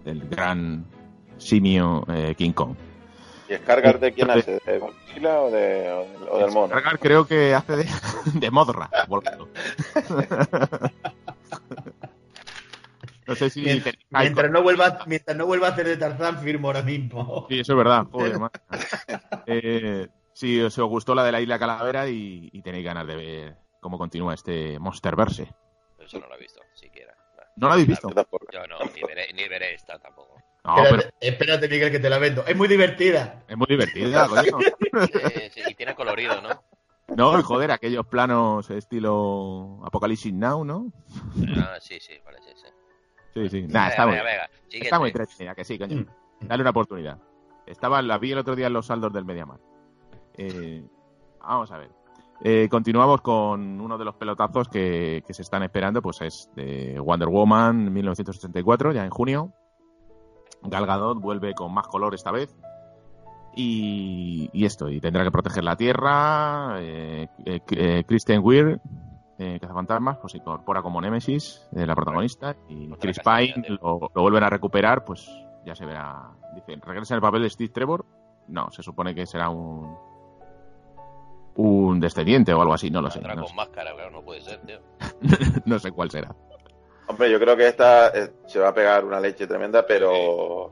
[0.04, 0.86] del gran
[1.40, 2.76] simio eh, King Kong.
[3.50, 4.60] ¿Y Skargar de quién hace?
[4.64, 6.76] ¿De Godzilla o, de, o del- o del mono?
[6.76, 7.86] Skarsgård creo que hace de,
[8.36, 8.90] de Modra
[13.28, 16.82] no sé si Mientras, no vuelva, mientras no vuelva a hacer de Tarzán, firmo ahora
[16.82, 17.46] mismo.
[17.50, 18.06] Sí, eso es verdad.
[18.12, 18.38] Joder.
[19.46, 23.16] Eh, sí, os os gustó la de la Isla Calavera y, y tenéis ganas de
[23.16, 25.54] ver cómo continúa este Monsterverse.
[26.00, 27.14] Eso no lo he visto, siquiera.
[27.56, 28.10] ¿No lo habéis visto?
[28.52, 30.39] Yo no, ni veré, ni veré esta tampoco.
[30.76, 32.46] No, pero espérate, espérate, Miguel, que te la vendo.
[32.46, 33.44] Es muy divertida.
[33.48, 34.58] es muy divertida, coño.
[34.92, 36.50] Eh, sí, y tiene colorido, ¿no?
[37.16, 40.92] No, y joder, aquellos planos estilo Apocalipsis Now, ¿no?
[41.58, 42.68] Ah, sí, sí, vale, sí, sí.
[43.34, 43.68] Sí, sí.
[43.68, 45.98] Nah, está, venga, muy, venga, está muy entretenida, que sí, coño.
[45.98, 46.48] Mm.
[46.48, 47.18] Dale una oportunidad.
[47.66, 49.60] Estaba, la vi el otro día en los saldos del Mediamar.
[50.38, 50.84] Eh,
[51.40, 51.90] vamos a ver.
[52.42, 57.00] Eh, continuamos con uno de los pelotazos que, que se están esperando, pues es de
[57.00, 59.54] Wonder Woman 1984, ya en junio.
[60.64, 62.56] Gal Gadot vuelve con más color esta vez.
[63.56, 66.76] Y, y esto, y tendrá que proteger la Tierra.
[66.80, 68.80] Eh, eh, eh, Kristen Weir,
[69.38, 72.56] eh, Cazafantasmas, pues se incorpora como Nemesis, eh, la protagonista.
[72.68, 75.30] Y Chris Pine lo, lo vuelven a recuperar, pues
[75.66, 76.32] ya se verá.
[76.56, 78.06] Dicen, ¿regresa en el papel de Steve Trevor?
[78.50, 79.96] No, se supone que será un.
[81.56, 83.20] Un descendiente o algo así, no lo sé.
[83.22, 84.80] No, con máscara, claro, no puede ser, tío.
[85.66, 86.34] no sé cuál será.
[87.10, 90.72] Hombre, yo creo que esta eh, se va a pegar una leche tremenda, pero.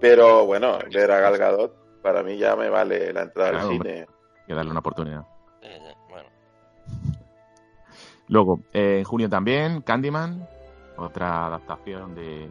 [0.00, 3.72] Pero bueno, ver a Gal Gadot, para mí ya me vale la entrada Claro, al
[3.72, 3.90] hombre.
[3.92, 4.06] cine.
[4.40, 5.22] Hay que darle una oportunidad.
[6.10, 6.28] Bueno.
[8.28, 10.46] Luego, eh, en junio también, Candyman,
[10.96, 12.50] otra adaptación de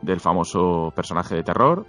[0.00, 1.84] del famoso personaje de terror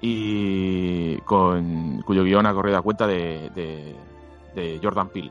[0.00, 3.94] y con cuyo guion ha corrido a cuenta de, de,
[4.54, 5.30] de Jordan Peele.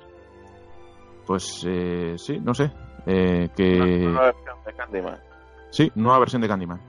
[1.25, 2.71] Pues eh, sí, no sé.
[3.09, 5.19] Eh, que Una nueva versión de Candyman.
[5.71, 6.81] sí, nueva versión de Candyman.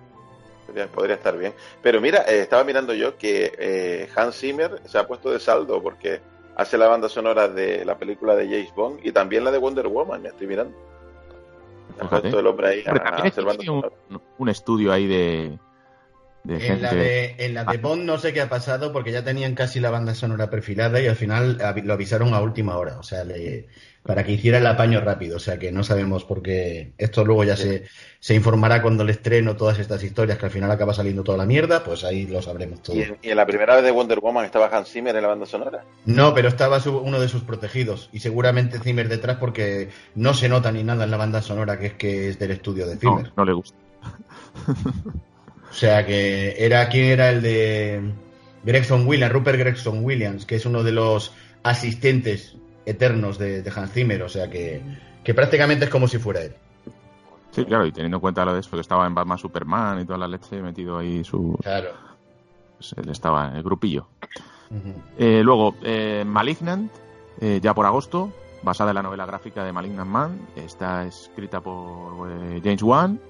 [0.66, 1.52] Podría, podría estar bien.
[1.82, 5.82] Pero mira, eh, estaba mirando yo que eh, Hans Zimmer se ha puesto de saldo
[5.82, 6.20] porque
[6.56, 9.88] hace la banda sonora de la película de James Bond y también la de Wonder
[9.88, 10.76] Woman, me estoy mirando.
[12.08, 12.92] Puesto el hombre ahí a,
[14.38, 15.58] un, estudio ahí de,
[16.44, 16.82] de En gente.
[16.82, 19.80] la de, en la de Bond no sé qué ha pasado porque ya tenían casi
[19.80, 23.66] la banda sonora perfilada y al final lo avisaron a última hora, o sea, le-
[24.03, 26.92] para que hiciera el apaño rápido, o sea que no sabemos por qué.
[26.96, 27.84] Esto luego ya se,
[28.18, 31.44] se informará cuando le estreno todas estas historias que al final acaba saliendo toda la
[31.44, 32.96] mierda, pues ahí lo sabremos todo.
[32.96, 35.28] Y en, y en la primera vez de Wonder Woman estaba Hans Zimmer en la
[35.28, 35.84] banda sonora.
[36.07, 40.48] No, pero estaba su- uno de sus protegidos y seguramente Zimmer detrás porque no se
[40.48, 43.01] nota ni nada en la banda sonora que es que es del estudio de no,
[43.01, 43.32] Zimmer.
[43.36, 43.76] no le gusta.
[45.70, 48.01] O sea que era quién era el de
[48.64, 51.32] Gregson Williams, Rupert Gregson Williams, que es uno de los
[51.62, 54.82] asistentes eternos de, de Hans Zimmer, o sea que,
[55.22, 56.54] que prácticamente es como si fuera él.
[57.52, 60.04] Sí, claro, y teniendo en cuenta lo de eso, que estaba en Batman Superman y
[60.04, 61.58] toda la leche metido ahí su.
[61.62, 61.90] Claro.
[62.76, 64.06] pues él estaba en el grupillo.
[65.18, 66.92] Eh, luego, eh, Malignant,
[67.40, 70.40] eh, ya por agosto, basada en la novela gráfica de Malignant Man.
[70.54, 73.20] Está escrita por eh, James Wan.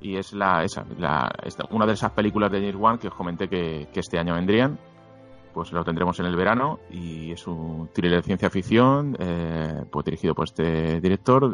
[0.00, 3.14] Y es la, esa, la, esta- una de esas películas de James Wan que os
[3.14, 4.76] comenté que, que este año vendrían.
[5.56, 10.04] Pues lo tendremos en el verano y es un thriller de ciencia ficción, eh, pues
[10.04, 11.50] dirigido por este director,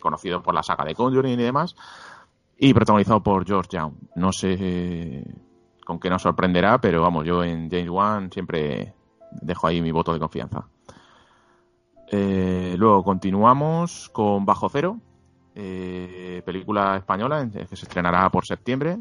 [0.00, 1.76] conocido por la saga de Conjuring y demás,
[2.58, 3.92] y protagonizado por George Young.
[4.16, 5.22] No sé
[5.84, 8.94] con qué nos sorprenderá, pero vamos, yo en James Wan siempre
[9.30, 10.66] dejo ahí mi voto de confianza.
[12.08, 14.98] Eh, luego continuamos con Bajo Cero,
[15.54, 18.98] eh, película española que se estrenará por septiembre.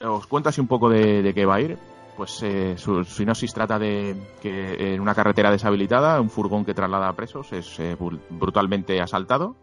[0.00, 1.76] Os cuento así un poco de, qué va a ir.
[2.16, 7.08] Pues eh, su sinopsis trata de que en una carretera deshabilitada un furgón que traslada
[7.08, 7.80] a presos es
[8.30, 9.56] brutalmente asaltado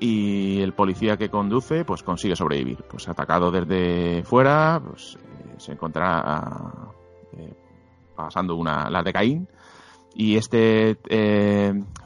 [0.00, 2.82] y el policía que conduce pues consigue sobrevivir.
[2.88, 5.16] Pues atacado desde fuera, pues
[5.58, 6.92] se encontrará
[8.16, 9.48] pasando una, la de Caín
[10.14, 10.96] y este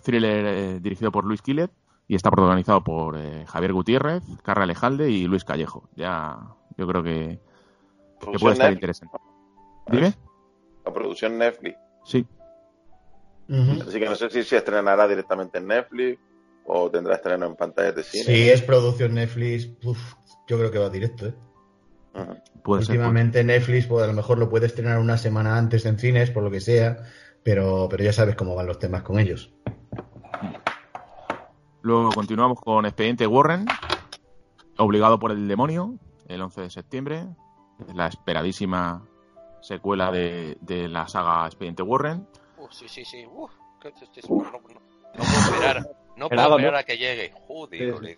[0.02, 1.70] thriller dirigido por Luis Quilet
[2.06, 5.88] y está protagonizado por eh, Javier Gutiérrez, Carla Alejalde y Luis Callejo.
[5.96, 6.38] Ya,
[6.76, 7.40] yo creo que,
[8.38, 9.16] puede estar interesante.
[9.86, 10.14] ¿Dime?
[10.84, 11.76] La producción Netflix.
[12.04, 12.26] Sí.
[13.48, 16.18] Así que no sé si se estrenará directamente en Netflix
[16.66, 18.24] o tendrá estreno en pantallas de cine.
[18.24, 21.34] Si es producción Netflix, yo creo que va directo, ¿eh?
[22.64, 26.42] Últimamente Netflix, pues a lo mejor lo puede estrenar una semana antes en cines, por
[26.42, 27.02] lo que sea,
[27.42, 29.52] pero, pero ya sabes cómo van los temas con ellos.
[31.82, 33.66] Luego continuamos con Expediente Warren,
[34.78, 37.26] obligado por el demonio, el 11 de septiembre,
[37.94, 39.06] la esperadísima
[39.64, 40.56] secuela de,
[40.88, 42.26] la saga Expediente Warren.
[42.58, 43.24] Uh, sí, sí, sí.
[43.26, 43.48] Uh,
[43.82, 47.32] no, puedo esperar, no puedo esperar a que llegue.
[47.46, 48.16] Joder,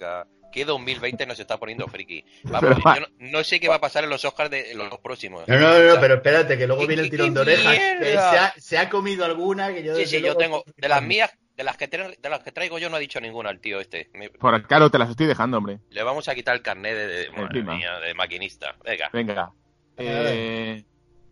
[0.53, 2.25] ¿Qué 2020 nos está poniendo friki?
[2.45, 5.47] Vamos, yo no, sé qué va a pasar en los Oscars de los próximos.
[5.47, 7.75] No, no, no, pero espérate, que luego viene el tirón de orejas.
[7.75, 9.95] se, ha, se, ha, comido alguna que yo...
[9.97, 10.65] Sí, sí, yo tengo...
[10.77, 13.51] De las mías, de las que de las que traigo yo no ha dicho ninguna
[13.51, 14.11] al tío este.
[14.13, 15.81] Por Por claro, te las estoy dejando, hombre.
[15.91, 18.77] Le vamos a quitar el carnet de, maquinista.
[18.85, 19.11] Venga.
[19.13, 19.53] Venga.
[19.99, 20.85] Eh,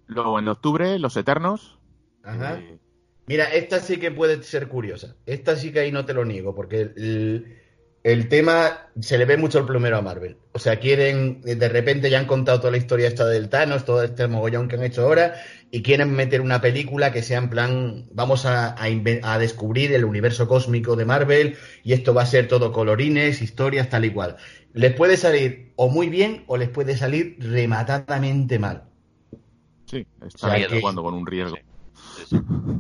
[0.07, 1.78] luego en octubre, Los Eternos.
[2.22, 2.59] Ajá.
[2.59, 2.78] Eh,
[3.26, 5.16] Mira, esta sí que puede ser curiosa.
[5.24, 7.57] Esta sí que ahí no te lo niego, porque el,
[8.02, 10.36] el tema se le ve mucho el plumero a Marvel.
[10.52, 14.02] O sea, quieren, de repente ya han contado toda la historia esta del Thanos, todo
[14.02, 15.36] este mogollón que han hecho ahora,
[15.70, 20.46] y quieren meter una película que sea en plan, vamos a, a, descubrir el universo
[20.46, 24.36] cósmico de Marvel, y esto va a ser todo colorines, historias, tal y cual.
[24.74, 28.84] Les puede salir o muy bien o les puede salir rematadamente mal.
[29.95, 31.57] Sí, está jugando con un riesgo.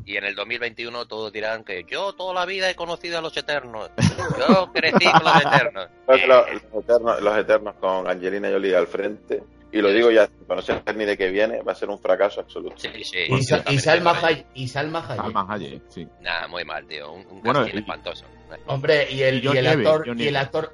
[0.04, 3.36] Y en el 2021 todos dirán que yo toda la vida he conocido a los
[3.36, 3.90] Eternos.
[4.38, 5.88] Yo crecí con los Eternos.
[7.22, 9.42] los, eternos con Angelina Jolie al frente.
[9.70, 12.40] Y lo digo ya, no sé ni de qué viene, va a ser un fracaso
[12.40, 12.76] absoluto.
[12.78, 13.24] Sí, sí.
[13.28, 14.46] Y, Salma Hayek.
[14.54, 15.04] Y Salma
[15.48, 15.82] Hayek.
[15.88, 16.06] sí.
[16.20, 17.12] Nada, muy mal, tío.
[17.12, 18.24] Un, un espantoso.
[18.66, 20.72] Hombre, y el, y el actor, y el actor,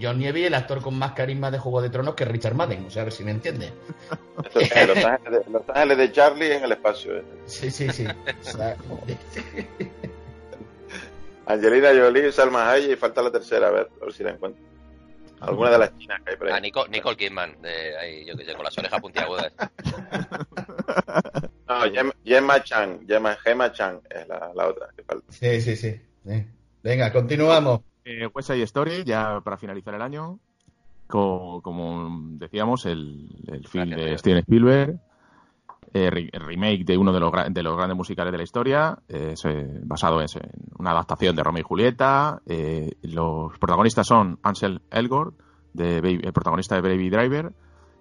[0.00, 2.90] John Nieve, el actor con más carisma de Juego de Tronos que Richard Madden, o
[2.90, 3.72] sea, a ver si me entiende.
[4.54, 7.18] los, ángeles de, Charlie en el espacio.
[7.18, 7.24] ¿eh?
[7.46, 8.06] Sí, sí, sí.
[11.46, 14.62] Angelina Jolie, Salma Hayek y falta la tercera, a ver, a ver si la encuentro.
[15.40, 16.52] Alguna de las chinas que hay por ahí.
[16.54, 19.52] Ah, Nicole, Nicole Kidman, de ahí, yo que sé, con las orejas puntiagudas.
[21.68, 25.32] no, Gemma, Chan, Gemma, Gemma Chan es la, la otra que falta.
[25.32, 26.00] Sí, sí, sí.
[26.82, 27.80] Venga, continuamos.
[28.10, 30.40] Eh, West Side Story, ya para finalizar el año,
[31.06, 31.60] como,
[32.38, 33.28] decíamos, el,
[33.68, 35.00] film de Steven Spielberg,
[35.94, 39.34] eh, el remake de uno de los, de los grandes musicales de la historia, eh,
[39.84, 40.26] basado en,
[40.78, 42.40] una adaptación de Romeo y Julieta.
[43.02, 45.36] los protagonistas son Ansel Elgort,
[45.72, 47.52] de el protagonista de Baby Driver,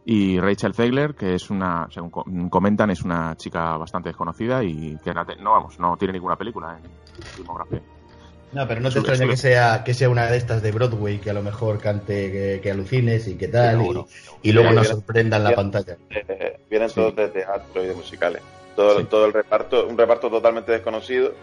[0.05, 5.13] y Rachel Zegler, que es una, según comentan, es una chica bastante desconocida y que
[5.13, 7.98] no, vamos, no tiene ninguna película en filmografía.
[8.51, 11.29] No, pero no te extraña que sea, que sea una de estas de Broadway que
[11.29, 14.05] a lo mejor cante que, alucines y que tal,
[14.41, 15.97] y, luego nos sorprenda en la pantalla.
[16.69, 18.41] vienen todos de teatro y de musicales.
[18.75, 21.33] Todo, todo el reparto, un reparto totalmente desconocido.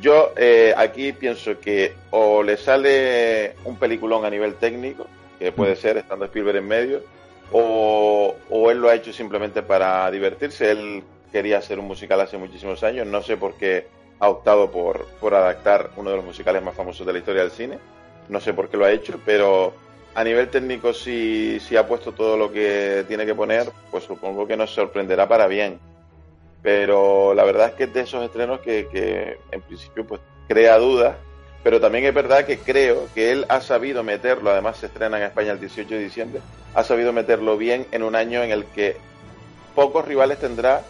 [0.00, 5.06] Yo eh, aquí pienso que o le sale un peliculón a nivel técnico,
[5.38, 5.78] que puede mm.
[5.78, 7.02] ser estando Spielberg en medio,
[7.52, 10.70] o, o él lo ha hecho simplemente para divertirse.
[10.70, 11.02] Él
[11.32, 13.86] quería hacer un musical hace muchísimos años, no sé por qué
[14.18, 17.50] ha optado por, por adaptar uno de los musicales más famosos de la historia del
[17.50, 17.78] cine.
[18.28, 19.74] No sé por qué lo ha hecho, pero
[20.14, 24.46] a nivel técnico si, si ha puesto todo lo que tiene que poner, pues supongo
[24.46, 25.78] que nos sorprenderá para bien.
[26.62, 30.78] Pero la verdad es que es de esos estrenos que, que en principio pues crea
[30.78, 31.16] dudas,
[31.62, 35.24] pero también es verdad que creo que él ha sabido meterlo, además se estrena en
[35.24, 36.40] España el 18 de diciembre,
[36.74, 38.96] ha sabido meterlo bien en un año en el que
[39.74, 40.82] pocos rivales tendrá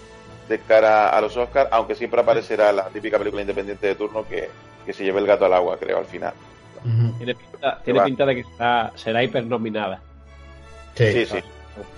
[0.48, 4.48] de cara a los Oscars, aunque siempre aparecerá la típica película independiente de turno que,
[4.92, 6.32] se lleve el gato al agua, creo, al final.
[7.18, 7.34] Tiene,
[8.04, 10.00] pinta, de que será, será hipernominada.
[10.94, 11.38] Sí, sí.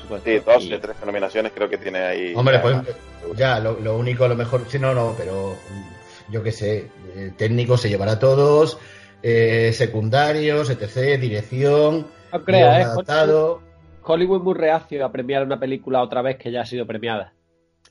[0.00, 0.24] supuesto.
[0.24, 2.32] Sí, 12, 13 nominaciones creo que tiene ahí.
[2.34, 5.56] Hombre, Ya, pues ya, lo, lo único, a lo mejor, sí, no, no, pero
[6.30, 8.78] yo qué sé, el técnico se llevará todos,
[9.22, 12.82] eh, secundarios, etc., dirección, No guion ¿eh?
[12.82, 13.60] adaptado.
[14.02, 17.32] Hollywood es muy reacio a premiar una película otra vez que ya ha sido premiada.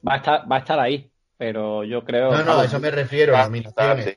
[0.07, 2.31] Va a estar, va a estar ahí, pero yo creo.
[2.31, 4.13] No, no, a eso me refiero, Va a estar, sí,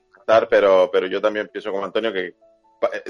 [0.48, 2.34] pero, pero yo también pienso como Antonio que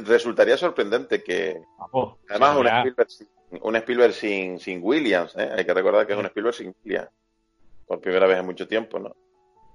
[0.05, 2.66] resultaría sorprendente que, vamos, además, un.
[2.66, 3.29] Spielberg, sin-
[3.62, 5.51] un Spielberg sin, sin Williams, ¿eh?
[5.57, 7.11] hay que recordar que es un Spielberg sin Williams,
[7.87, 9.14] por primera vez en mucho tiempo, ¿no?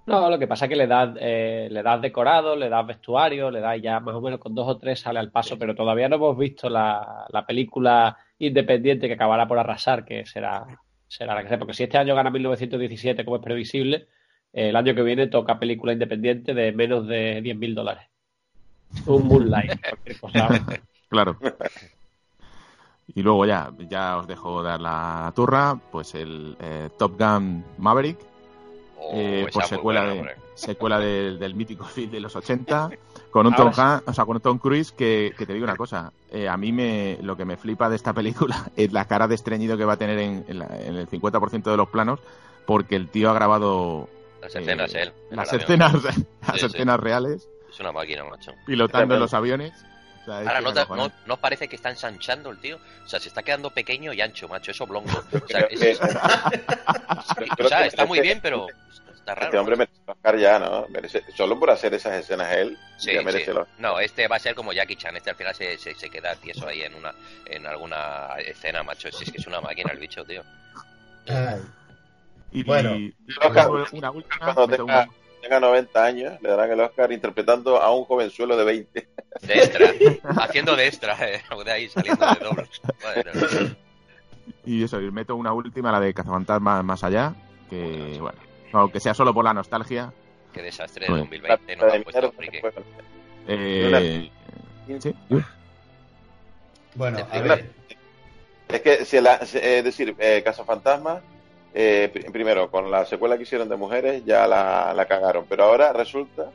[0.08, 3.50] No, lo que pasa es que le das, eh, le das decorado, le das vestuario,
[3.50, 6.08] le das ya más o menos con dos o tres sale al paso, pero todavía
[6.08, 10.64] no hemos visto la, la película independiente que acabará por arrasar, que será,
[11.18, 11.60] será la que sea.
[11.60, 14.08] Porque si este año gana 1917, como es previsible,
[14.54, 18.08] el año que viene toca película independiente de menos de 10.000 dólares.
[19.06, 20.80] Un Moonlight, cualquier cosa.
[21.10, 21.38] Claro.
[23.14, 28.18] Y luego ya, ya os dejo dar la turra, pues el eh, Top Gun Maverick,
[29.08, 32.90] Oh, eh, secuela, buena, de, secuela del, del mítico film de los 80,
[33.36, 33.82] con un Ahora Tom, sí.
[33.82, 36.56] Han- o sea, con un Tom Cruise que, que te digo una cosa, eh, a
[36.56, 39.84] mí me, lo que me flipa de esta película es la cara de estreñido que
[39.84, 42.22] va a tener en, en la- en el 50% de los planos,
[42.66, 44.08] porque el tío ha grabado
[44.42, 45.12] Las eh, escenas, él.
[45.32, 45.94] en las escenas,
[46.48, 46.66] las sí.
[46.66, 48.54] escenas reales, Es una máquina, macho.
[48.66, 49.74] pilotando en los aviones.
[50.22, 52.50] O sea, es Ahora, que ¿no, es te- no, ¿no os parece que está ensanchando
[52.52, 52.78] el tío?
[53.06, 55.10] O sea, se está quedando pequeño y ancho, macho, eso oblongo.
[55.44, 58.66] O sea, es- es- o está muy bien, pero
[59.26, 59.46] está raro.
[59.48, 60.88] Este hombre merece el Oscar ya, ¿no?
[60.90, 63.26] Merece, solo por hacer esas escenas él, Sí, ya sí.
[63.26, 63.76] merece el Oscar.
[63.80, 65.16] No, este va a ser como Jackie Chan.
[65.18, 67.14] Este al final se, se, se queda tieso ahí en una
[67.48, 69.12] en alguna escena, macho.
[69.12, 70.44] Si es que es una máquina el bicho, tío.
[71.28, 71.62] Ay,
[72.52, 72.96] Y, Bueno.
[72.96, 73.14] y-
[73.44, 75.10] Oscar, una última, cuando tenga-
[75.42, 79.08] Tenga 90 años, le darán el Oscar interpretando a un jovenzuelo de 20.
[79.42, 79.92] De extra.
[80.44, 82.82] haciendo de extra, eh, de ahí saliendo de dobles.
[83.04, 83.68] Bueno,
[84.66, 87.36] Y eso, y meto una última, la de Cazafantasmas más allá,
[87.70, 88.40] que bueno,
[88.82, 90.12] aunque sea solo por la nostalgia.
[90.54, 91.24] qué desastre de Bueno.
[91.26, 92.58] 2020 no me han puesto friki.
[93.48, 94.30] Eh,
[95.00, 95.14] sí,
[96.96, 97.72] Bueno, a ver,
[98.68, 101.22] Es que, si la- si- es decir, eh, Cazafantasmas,
[101.74, 105.46] eh, pri- primero, con la secuela que hicieron de mujeres, ya la, la cagaron.
[105.48, 106.50] Pero ahora resulta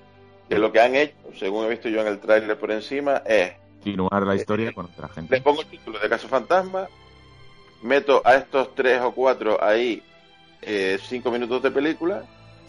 [0.48, 3.52] que lo que han hecho, según he visto yo en el tráiler por encima, es
[3.78, 5.40] continuar la historia con otra le gente.
[5.40, 6.88] pongo el título de Cazafantasmas,
[7.82, 10.02] meto a estos tres o cuatro ahí
[10.62, 12.24] eh, cinco minutos de película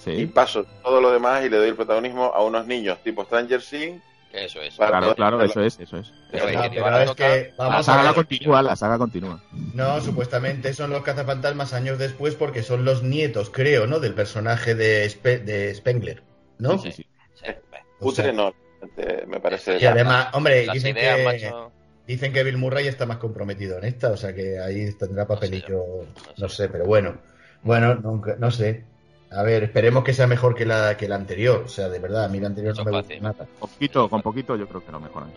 [0.05, 3.61] y paso todo lo demás y le doy el protagonismo a unos niños tipo Stranger
[3.61, 4.01] Things.
[4.33, 4.75] Eso es.
[4.75, 6.13] Para- claro, claro, eso es, eso es.
[6.31, 8.15] Pero, ahora es que La vamos a saga ver.
[8.15, 9.43] continúa, la saga continúa.
[9.73, 13.99] No, supuestamente son los cazafantasmas años después porque son los nietos, creo, ¿no?
[13.99, 16.23] Del personaje de, Spe- de Spengler,
[16.59, 16.77] ¿no?
[16.79, 17.05] Sí, sí.
[17.33, 17.59] Sea-
[17.99, 18.53] Putre no,
[18.97, 19.77] eh, me parece.
[19.79, 21.71] Y además, hombre, Las dicen ideas, que, macho.
[22.07, 25.83] dicen que Bill Murray está más comprometido en esta, o sea que ahí tendrá papelillo,
[26.15, 26.41] sé.
[26.41, 27.17] no sé, pero bueno.
[27.64, 28.84] Bueno, nunca- no sé.
[29.32, 31.64] A ver, esperemos que sea mejor que la, que la anterior.
[31.66, 33.45] O sea, de verdad, a mí la anterior no me gusta nada.
[33.59, 35.30] Poquito, con poquito yo creo que lo mejoran.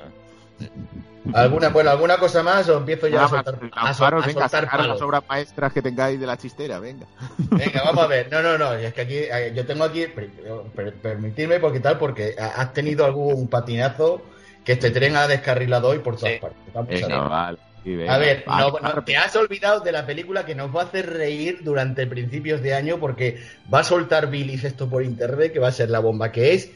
[1.33, 4.41] ¿Alguna, bueno, ¿alguna cosa más o empiezo ya a soltar, a, sol- lanzaros, a venga,
[4.43, 4.95] soltar sacar palos?
[4.97, 7.07] las obras maestras que tengáis de la chistera, venga.
[7.51, 8.31] Venga, vamos a ver.
[8.31, 8.73] No, no, no.
[8.75, 9.21] Es que aquí,
[9.55, 10.31] yo tengo aquí, per-
[10.75, 14.23] per- permitirme porque tal, porque ha- has tenido algún patinazo
[14.65, 16.41] que este tren ha descarrilado hoy por todas Sí.
[16.41, 16.61] partes.
[16.75, 17.29] Vamos a Venga, ver.
[17.31, 17.59] vale.
[17.85, 21.11] Venga, A ver, no- te has olvidado de la película que nos va a hacer
[21.11, 23.39] reír durante principios de año porque
[23.73, 26.71] va a soltar bilis esto por internet que va a ser la bomba, que es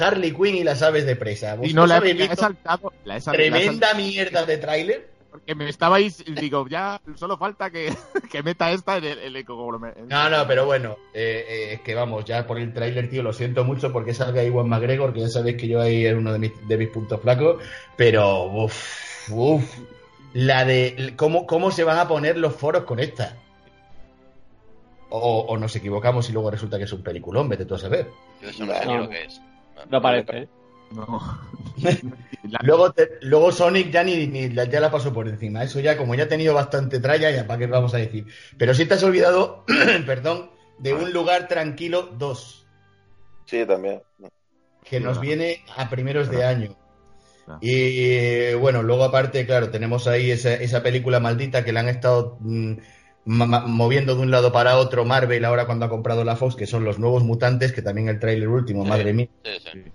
[0.00, 1.56] Harley Quinn y las aves de presa.
[1.62, 2.92] Y no ¿Vosotros la, he- la saltado.
[3.04, 5.14] La he sal- la he tremenda mierda de tráiler?
[5.30, 7.92] Porque me estabais, digo, ya solo falta que,
[8.30, 9.56] que meta esta en el, el eco-
[10.08, 13.32] No, no, pero bueno, eh, eh, es que vamos, ya por el tráiler, tío, lo
[13.32, 16.38] siento mucho porque salga Iwan McGregor, que ya sabéis que yo ahí es uno de
[16.38, 17.60] mis, de mis puntos flacos,
[17.96, 19.78] pero uff, uff,
[20.34, 23.36] la de cómo, cómo se van a poner los foros con esta.
[25.10, 28.08] O, o nos equivocamos y luego resulta que es un peliculón, vete tú a saber.
[28.42, 28.98] Yo eso no sé No.
[28.98, 29.40] lo que es.
[29.88, 30.48] No parece, ¿eh?
[30.90, 31.40] No.
[32.62, 35.62] Luego, te- luego Sonic ya ni, ni la, ya la pasó por encima.
[35.64, 38.26] Eso ya, como ya ha tenido bastante tralla, ya para qué vamos a decir.
[38.58, 39.64] Pero sí te has olvidado,
[40.06, 42.66] perdón, de un lugar tranquilo 2.
[43.46, 44.02] Sí, también.
[44.84, 46.76] que nos viene a primeros de año.
[47.44, 47.58] Claro.
[47.62, 52.38] Y bueno, luego aparte, claro, tenemos ahí esa, esa película maldita que la han estado
[52.40, 52.74] mm,
[53.26, 56.84] moviendo de un lado para otro Marvel ahora cuando ha comprado la Fox, que son
[56.84, 58.88] los nuevos mutantes, que también el tráiler último, Sí.
[58.88, 59.28] madre mía.
[59.44, 59.70] Sí, sí.
[59.84, 59.92] Sí.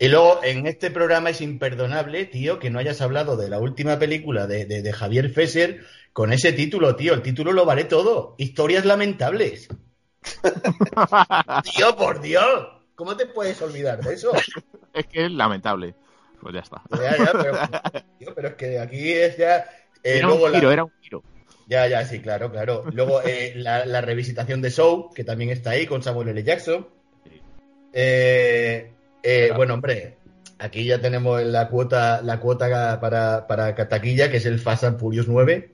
[0.00, 3.98] Y luego en este programa es imperdonable, tío, que no hayas hablado de la última
[3.98, 5.80] película de, de- de Javier Fesser
[6.12, 7.14] con ese título, tío.
[7.14, 8.34] El título lo vale todo.
[8.38, 9.68] Historias lamentables.
[11.76, 12.68] tío, por Dios.
[12.94, 14.30] ¿Cómo te puedes olvidar de eso?
[14.92, 15.94] Es que es lamentable.
[16.40, 16.82] Pues ya está.
[16.96, 19.58] Ya, ya, pero, tío, pero es que aquí es ya.
[20.02, 21.22] eh, era luego un la- giro, era un giro.
[21.66, 22.84] Ya, ya, sí, claro, claro.
[22.92, 26.42] Luego eh, la, la revisitación de Show, que también está ahí con Samuel L.
[26.42, 26.88] Jackson.
[27.92, 28.90] Eh,
[29.22, 30.16] eh, bueno, hombre,
[30.58, 34.98] aquí ya tenemos la cuota, la cuota para, para taquilla, que es el Fast and
[34.98, 35.72] Furious 9,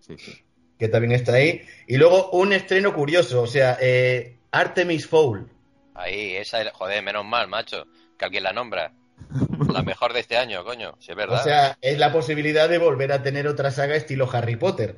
[0.00, 0.42] Sí, sí.
[0.78, 1.62] que también está ahí.
[1.86, 5.46] Y luego un estreno curioso, o sea, eh, Artemis Fowl.
[5.94, 7.86] Ahí, esa, joder, menos mal, macho,
[8.18, 8.92] que alguien la nombra.
[9.72, 11.40] La mejor de este año, coño, si es verdad.
[11.40, 14.96] O sea, es la posibilidad de volver a tener otra saga estilo Harry Potter.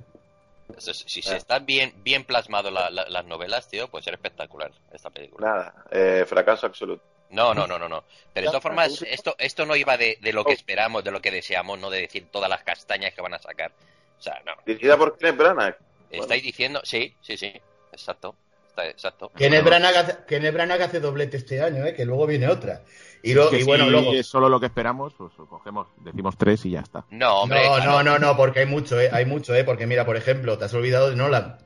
[0.78, 5.08] Si se están bien, bien plasmado la- la- las novelas, tío, puede ser espectacular esta
[5.10, 5.46] película.
[5.48, 7.02] Nada, eh, fracaso absoluto.
[7.30, 8.04] No, no, no, no, no.
[8.32, 11.20] Pero de todas formas, esto, esto no iba de, de lo que esperamos, de lo
[11.20, 13.72] que deseamos, no de decir todas las castañas que van a sacar.
[14.18, 14.52] O sea, no.
[14.64, 15.76] Dirigida por Kenneth Branagh.
[16.10, 17.52] Estáis diciendo, sí, sí, sí,
[17.92, 18.34] exacto.
[18.78, 19.32] Está, exacto.
[19.34, 21.94] Kenneth Branagh, hace- Kenneth Branagh hace doblete este año, ¿eh?
[21.94, 22.82] que luego viene otra.
[23.24, 24.12] Y, lo- y bueno, si luego...
[24.12, 27.04] es solo lo que esperamos, pues cogemos, decimos tres y ya está.
[27.10, 27.90] No, hombre, no, claro.
[27.90, 29.10] no, no, no, porque hay mucho, ¿eh?
[29.12, 29.64] Hay mucho, ¿eh?
[29.64, 31.58] Porque mira, por ejemplo, te has olvidado de Nolan.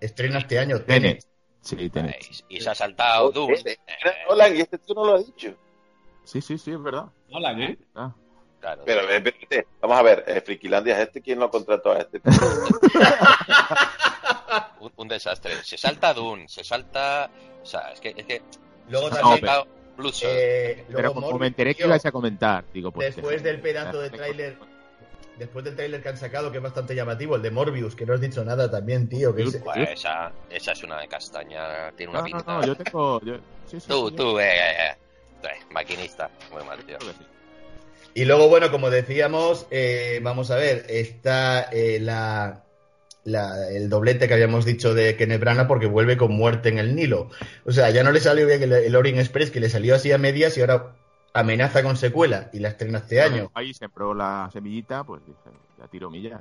[0.00, 0.80] Estrena este año.
[0.82, 1.02] Tenet.
[1.02, 1.24] Tenet.
[1.62, 2.16] Sí, Tenet.
[2.48, 3.58] Y, y se ha saltado Dune.
[3.64, 3.76] Eh,
[4.28, 5.52] Nolan, y este tú no lo has dicho.
[6.22, 7.06] Sí, sí, sí, es verdad.
[7.32, 7.76] Hola, ¿eh?
[7.96, 8.12] Ah.
[8.60, 8.82] claro.
[8.86, 12.20] Pero, espérate, vamos a ver, eh, Frikilandia, ¿es este quién lo contrató a este?
[14.80, 15.54] un, un desastre.
[15.64, 17.30] Se salta Dune, se salta.
[17.62, 18.14] O sea, es que.
[18.16, 18.42] Es que
[18.88, 20.30] Luego se ha también, saltado Bloodshot.
[20.32, 23.14] eh, luego Pero como me enteré que tío, ibais a comentar, digo, pues.
[23.14, 24.56] Después del pedazo de tráiler,
[25.38, 28.14] después del tráiler que han sacado, que es bastante llamativo, el de Morbius, que no
[28.14, 29.34] has dicho nada también, tío.
[29.34, 32.52] Que es- Pues esa, esa es una castaña, tiene una No, no, pinta.
[32.52, 33.20] no, yo tengo.
[33.22, 33.36] Yo...
[33.66, 34.96] Sí, sí, Tú, sí, tú, eh, eh, eh,
[35.44, 36.28] eh, maquinista.
[36.52, 36.98] Muy mal, tío.
[38.12, 42.64] Y luego, bueno, como decíamos, eh, vamos a ver, está eh, la,
[43.32, 46.94] la- el doblete que habíamos dicho de Kenneth Branagh porque vuelve con muerte en el
[46.94, 47.30] Nilo.
[47.64, 50.12] O sea, ya no le salió bien el, el Orient Express, que le salió así
[50.12, 50.94] a medias y ahora
[51.32, 53.50] amenaza con secuela y la estrena este año.
[53.54, 55.38] Ahí sembró la semillita, pues dije,
[55.78, 56.40] ya tiro millas.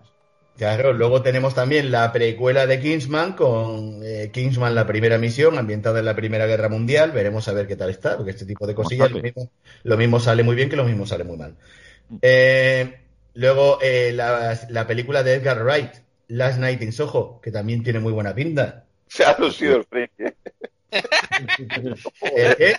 [0.58, 6.00] Claro, luego tenemos también la precuela de Kingsman con eh, Kingsman la primera misión, ambientada
[6.00, 7.12] en la Primera Guerra Mundial.
[7.12, 9.50] Veremos a ver qué tal está, porque este tipo de cosillas lo mismo,
[9.84, 11.56] lo mismo sale muy bien que lo mismo sale muy mal.
[12.22, 13.00] Eh,
[13.36, 15.92] luego eh, la, la película de Edgar Wright,
[16.30, 18.86] Last Night in Soho, que también tiene muy buena pinta.
[19.08, 20.24] Se ha lucido el friki.
[22.22, 22.76] ¿El qué?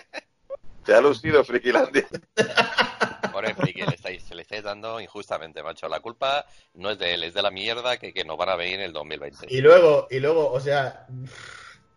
[0.85, 2.07] Se ha lucido Frikilandia.
[3.31, 5.87] Pobre friki, le estáis, se le estáis dando injustamente, macho.
[5.87, 8.55] La culpa no es de él, es de la mierda que, que nos van a
[8.55, 9.47] venir en el 2020.
[9.49, 11.07] Y luego, y luego, o sea,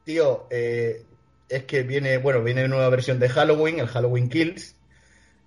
[0.05, 1.05] tío, eh,
[1.49, 4.77] es que viene, bueno, viene una nueva versión de Halloween, el Halloween Kills.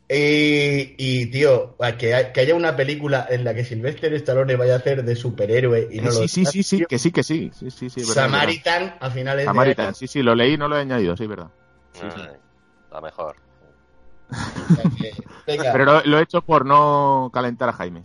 [0.10, 4.76] Y, y, tío, que, hay- que haya una película en la que Sylvester Stallone vaya
[4.76, 7.24] a hacer de superhéroe y no Eh, lo sí, sí, sí, sí, que sí, que
[7.24, 7.52] sí.
[7.54, 8.24] Sí, sí, sí, es verdad.
[8.24, 9.96] Samaritan a finales Samaritan, de año.
[9.96, 11.50] sí, sí, lo leí, no lo he añadido, sí, es verdad.
[11.92, 12.22] Sí, sí.
[12.92, 13.36] La mejor.
[15.46, 18.02] Venga, Pero lo, lo he hecho por no calentar a Jaime.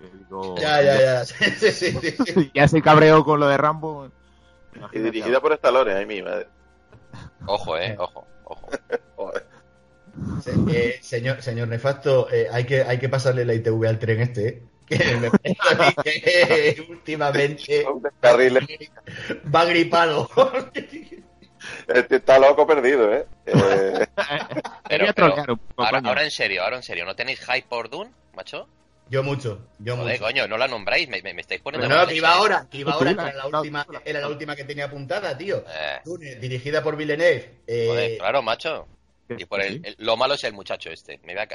[0.00, 1.24] Digo, ya, ya, ya.
[1.24, 2.50] Sí, sí, sí, sí.
[2.54, 4.08] Ya se cabreó con lo de Rambo.
[4.72, 6.48] Y Imagínate dirigida por Stallone, ay mi madre.
[7.46, 8.68] Ojo, eh, ojo, ojo.
[9.16, 9.46] Joder.
[10.68, 14.48] Eh, señor, señor Nefasto, eh, hay, que, hay que pasarle la ITV al tren este,
[14.48, 14.62] ¿eh?
[14.86, 15.30] que me
[16.04, 17.86] que últimamente
[19.54, 20.28] va gripado.
[21.88, 23.24] Este está loco perdido, ¿eh?
[23.46, 24.06] Eh,
[24.88, 25.06] Pero,
[25.76, 28.68] ahora, en serio, ahora en serio, ¿no tenéis hype por Dune, macho?
[29.10, 30.24] Yo mucho, yo Joder, mucho.
[30.24, 31.88] coño, no la nombráis, me, me- me estáis poniendo...
[31.88, 34.64] Pero no, iba ahora, que iba ahora, que era la última, era la última que
[34.64, 35.58] tenía apuntada, tío.
[35.58, 37.60] Eh, Dune, dirigida por Villeneuve.
[37.66, 38.86] eh, joder, claro, macho.
[39.28, 41.18] Y por el, lo malo es el muchacho este.
[41.24, 41.48] Me a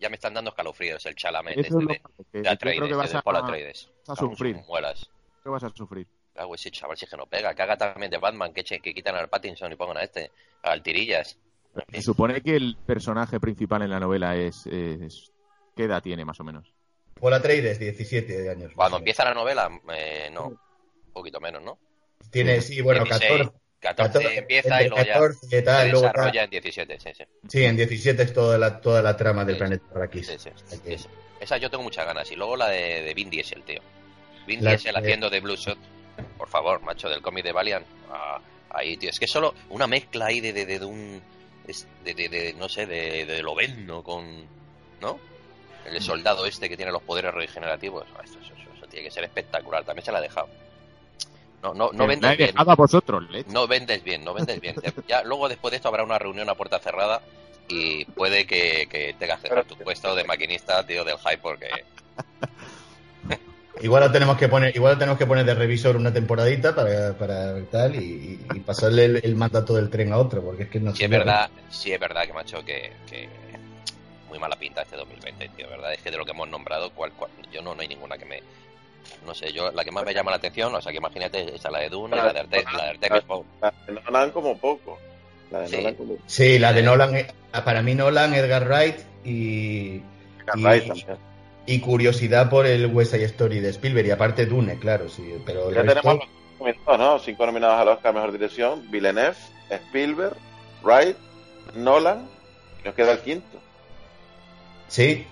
[0.00, 2.50] ya me están dando escalofríos el chalamet Eso este es lo de, que de yo
[2.50, 3.90] Atreides, creo que vas de a, Paul Atreides.
[4.06, 4.56] a sufrir.
[4.66, 5.10] Muelas.
[5.42, 6.06] que vas a sufrir.
[6.54, 7.54] Ese chaval si es que no pega.
[7.54, 10.30] Que haga también de Batman, que, quitan al Pattinson y pongan a este.
[10.62, 11.36] Al Tirillas.
[11.74, 12.02] En Se fin.
[12.02, 15.32] supone que el personaje principal en la novela es, es-
[15.76, 16.72] ¿Qué edad tiene, más o menos?
[17.20, 18.72] Paul Atreides, 17 años.
[18.74, 20.46] Cuando empieza la novela, eh, no.
[20.46, 21.78] Un poquito menos, ¿no?
[22.30, 23.58] Tiene, sí, bueno, 16, 14.
[23.80, 26.44] 14 14, empieza y luego ya 14 y tal, se luego desarrolla tal.
[26.44, 27.24] en 17, sí, sí.
[27.48, 30.26] Sí, en 17 es toda la, toda la trama del Sí, planeta Arrakis.
[30.26, 30.50] sí, sí.
[30.86, 31.08] Esa,
[31.40, 32.30] esa yo tengo muchas ganas.
[32.32, 33.80] Y luego la de, de Vin Diesel, tío.
[34.46, 35.78] Vin La Diesel haciendo de Bloodshot.
[36.36, 37.86] Por favor, macho, del cómic de Valiant.
[38.10, 39.10] Ah, ahí, tío.
[39.10, 41.22] Es que solo una mezcla ahí de, de, de, de un...
[42.04, 44.44] De, de, de- no sé, de, de Loveno con...
[45.00, 45.20] ¿No?
[45.84, 48.04] El soldado este que tiene los poderes regenerativos.
[48.16, 49.84] Ah, Eso, eso, eso, eso tiene que ser espectacular.
[49.84, 50.48] También se la ha dejado.
[51.62, 52.54] No, no, no he bien.
[52.56, 53.50] a vosotros, leche.
[53.52, 54.76] No vendes bien, no vendes bien.
[55.08, 57.20] Ya, luego después de esto habrá una reunión a puerta cerrada
[57.68, 61.68] y puede que, que tengas que dejar tu puesto de maquinista, tío, del hype, porque
[63.80, 67.16] Igual lo tenemos que poner, igual lo tenemos que poner de revisor una temporadita para,
[67.16, 70.80] para tal y, y pasarle el, el mandato del tren a otro, porque es que
[70.80, 71.04] no sí sé.
[71.04, 73.28] es verdad, sí es verdad que macho que, que
[74.28, 76.90] muy mala pinta este 2020, tío, verdad es que de lo que hemos nombrado,
[77.52, 78.42] yo no, no hay ninguna que me
[79.26, 81.70] no sé, yo la que más me llama la atención, o sea, que imagínate, esa
[81.70, 83.44] la de Dune y la de Artemis, la de Fowl.
[83.60, 84.98] La de Nolan como poco.
[85.50, 85.76] La de Sí.
[85.76, 87.26] Nolan como Sí, la de Nolan, eh,
[87.64, 89.30] para mí Nolan, Edgar Wright y,
[89.96, 90.02] y-
[90.46, 90.92] también.
[91.66, 95.70] y curiosidad por el West Side Story de Spielberg y aparte Dune, claro, sí, pero
[95.72, 96.28] Ya resto- tenemos
[96.86, 97.18] los ¿no?
[97.20, 98.90] Cinco nominados al Oscar Mejor Dirección.
[98.90, 99.36] Villeneuve,
[99.70, 100.36] Spielberg,
[100.82, 101.16] Wright,
[101.74, 102.26] Nolan.
[102.82, 103.58] y Nos queda el quinto.
[104.88, 105.26] Sí,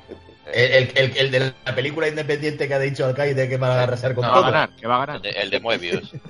[0.53, 3.83] el, el- el- el de la película independiente que ha dicho Alcaide que va a
[3.83, 4.53] arrasar con No, Que va a todo.
[4.53, 5.23] ganar, que va a El ganar.
[5.23, 6.13] de, el de Moebius.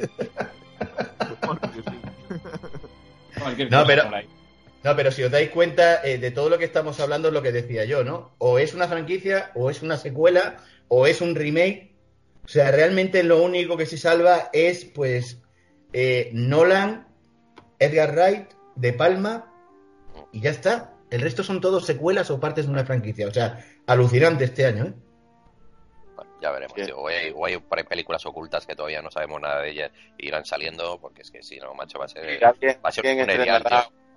[3.71, 4.05] No, pero-.
[4.83, 7.43] No, pero si os dais cuenta eh, de todo lo que estamos hablando es lo
[7.43, 8.33] que decía yo, ¿no?
[8.39, 10.59] O es una franquicia, o es una secuela,
[10.89, 11.93] o es un remake.
[12.45, 15.39] O sea, realmente lo único que se salva es, pues,
[15.93, 17.09] eh, Nolan,
[17.81, 19.53] Edgar Wright, De Palma,
[20.33, 20.93] y ya está.
[21.11, 23.29] El resto son todos secuelas o partes de una franquicia.
[23.29, 24.95] O sea, alucinante este año, ¿eh?
[26.17, 26.85] Bueno, ya veremos, Sí.
[26.87, 26.99] tío.
[26.99, 30.45] O hay, o hay películas ocultas que todavía no sabemos nada de ellas e irán
[30.45, 33.05] saliendo, porque es que si no, macho, va a ser, Y alguien, va a ser
[33.07, 33.65] un erial,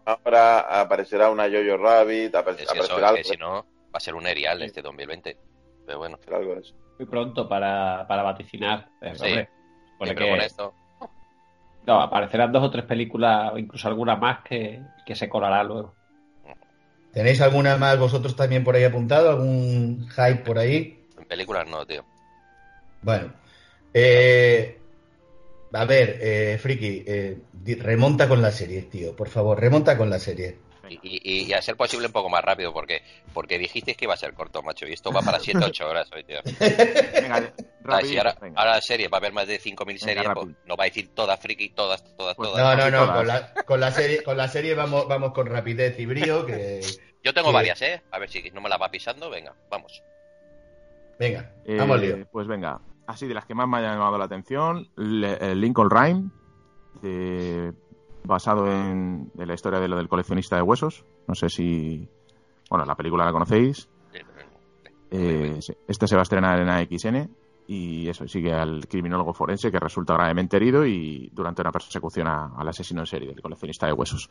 [0.06, 3.66] ahora, aparecerá una Jojo Rabbit, apare- Es eso, aparecerá es algo, que si no, va
[3.94, 5.38] a ser un erial este 2020.
[5.86, 6.76] Pero bueno, algo de eso.
[6.98, 8.90] Muy pronto para, para vaticinar.
[9.02, 9.26] Eh, Sí.
[9.28, 9.50] hombre,
[9.98, 10.74] pone siempre que- con esto.
[11.86, 15.96] no, aparecerán dos o tres películas, o incluso alguna más que, que se colará luego.
[17.14, 19.32] ¿Tenéis alguna más vosotros también por ahí apuntado?
[19.32, 21.06] ¿Algún hype por ahí?
[21.18, 22.06] En películas no, tío.
[23.02, 23.34] Bueno,
[23.94, 24.78] eh,
[25.74, 27.38] a ver, eh, Friki, eh,
[27.80, 30.69] remonta con la serie, tío, por favor, remonta con la serie.
[30.90, 33.02] Y, y- y a ser posible un poco más rápido, porque
[33.34, 36.24] porque dijisteis que iba a ser corto, macho, y esto va para 7-8 horas hoy,
[36.24, 36.40] tío.
[37.22, 38.60] Venga, Ah, rápido, si ahora, venga.
[38.60, 40.88] ahora la serie va a haber más de 5.000 Venga, series, pues no va a
[40.88, 42.78] decir todas friki, todas, todas, Pues todas.
[42.78, 43.18] No, no, no, todas.
[43.18, 46.82] con la, con la serie, con la serie vamos, vamos con rapidez y brío, que
[47.24, 48.02] Yo tengo varias, ¿eh?
[48.12, 50.02] A ver si no me la va pisando, venga, vamos.
[51.20, 52.28] venga, Eh, vamos lío.
[52.32, 55.90] Pues venga, así de las que más me hayan llamado la atención, le- el Lincoln
[55.90, 56.30] Rhyme,
[57.02, 57.74] de-
[58.30, 61.04] basado en, en la historia de lo del coleccionista de huesos.
[61.28, 62.08] No sé si,
[62.70, 63.90] bueno, la película la conocéis.
[65.12, 67.30] Eh, se- este se va a estrenar en AXN
[67.68, 72.54] y eso sigue al criminólogo forense que resulta gravemente herido y durante una persecución a-
[72.56, 74.30] al asesino en serie del coleccionista de huesos.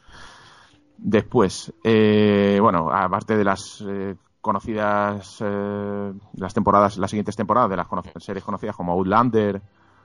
[0.96, 7.76] Después, eh, bueno, aparte de las eh, conocidas, eh, las temporadas, las siguientes temporadas de
[7.76, 9.61] las cono- series conocidas como Outlander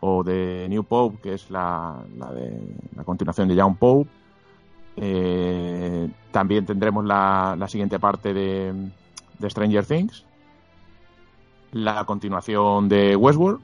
[0.06, 2.60] o de New Pope, que es la, la de
[2.94, 4.10] la continuación de Young Pope.
[4.98, 8.92] Eh, también tendremos la, la siguiente parte de,
[9.40, 10.26] de Stranger Things,
[11.72, 13.62] la continuación de Westworld.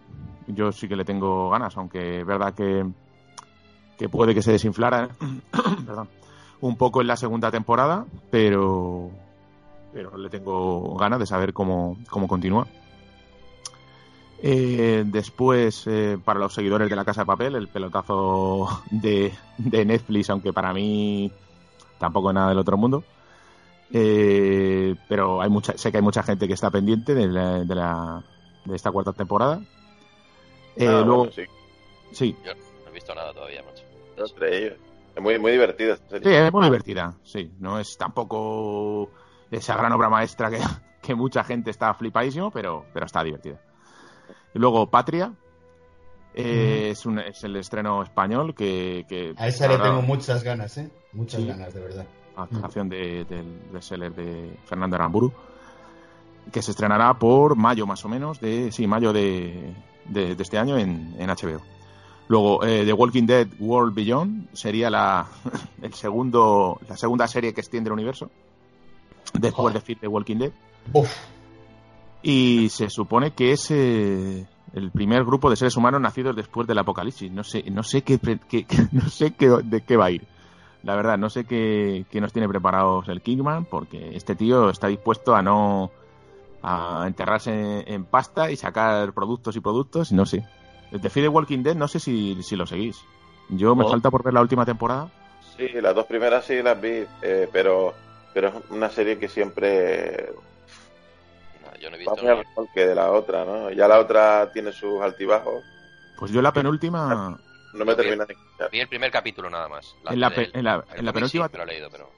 [0.48, 2.86] Yo sí que le tengo ganas, aunque es verdad que,
[3.98, 5.10] que puede que se desinflara
[6.62, 9.12] un poco en la segunda temporada, pero,
[9.92, 12.66] pero le tengo ganas de saber cómo, cómo continúa.
[14.42, 19.86] Eh, después, eh, para los seguidores de la Casa de Papel, el pelotazo de, de
[19.86, 21.32] Netflix, aunque para mí
[21.98, 23.04] tampoco es nada del otro mundo.
[23.92, 27.76] Eh, pero hay mucha, sé que hay mucha gente que está pendiente de, la- de,
[27.76, 28.24] la-
[28.66, 29.60] de esta cuarta temporada.
[30.76, 31.44] Eh, Ah, luego, bueno, sí,
[32.14, 33.84] sí, Yo no he visto nada todavía, macho.
[34.18, 34.78] entre ellos.
[35.16, 37.52] Es muy, muy divertida esta Sí, es muy divertida, sí.
[37.60, 39.10] No es tampoco
[39.52, 40.60] esa gran obra maestra que,
[41.02, 43.60] que mucha gente está flipadísimo, pero, pero está divertida.
[44.54, 45.34] Y luego Patria.
[46.34, 49.06] eh, es, un- es el estreno español que...
[49.10, 50.90] que A esa le verdad, tengo muchas ganas, ¿eh?
[51.14, 51.48] Muchas Sí.
[51.48, 52.06] ganas, de verdad.
[52.36, 55.34] adaptación de- del bestseller de Fernando Aramburu,
[56.54, 59.74] que se estrenará por mayo más o menos, de sí, mayo de,
[60.06, 61.62] de- de este año en, en HBO.
[62.30, 65.28] Luego, eh, The Walking Dead World Beyond sería la,
[65.82, 68.30] el segundo, la segunda serie que extiende el universo,
[69.34, 69.74] después Joder.
[69.74, 70.52] de Fear the Walking Dead.
[70.94, 71.12] Uf,
[72.22, 76.78] Y se supone que es eh, el primer grupo de seres humanos nacidos después del
[76.80, 77.32] apocalipsis.
[77.32, 80.28] No sé, no sé qué, qué- no sé qué, de qué va a ir.
[80.84, 84.88] La verdad, no sé qué, qué nos tiene preparados el Kingman, porque este tío está
[84.88, 85.92] dispuesto a no
[86.62, 90.46] a enterrarse en, en pasta y sacar productos y productos, no sé.
[90.92, 93.02] El de Fear the Walking Dead, no sé si, si lo seguís.
[93.50, 93.90] Yo me No.
[93.90, 95.10] falta por ver la última temporada.
[95.58, 97.94] Sí, las dos primeras sí las vi, eh, pero,
[98.34, 100.30] pero es una serie que siempre
[101.80, 103.72] yo no he va visto que de la otra, ¿no?
[103.72, 105.64] Ya la otra tiene sus altibajos.
[106.18, 107.38] Pues yo la penúltima,
[107.74, 108.70] No me termina de enganchar.
[108.72, 109.96] Vi el primer capítulo nada más.
[110.10, 112.10] en la, del- pe- en la, en la penúltima sí, pero lo he leído, pero...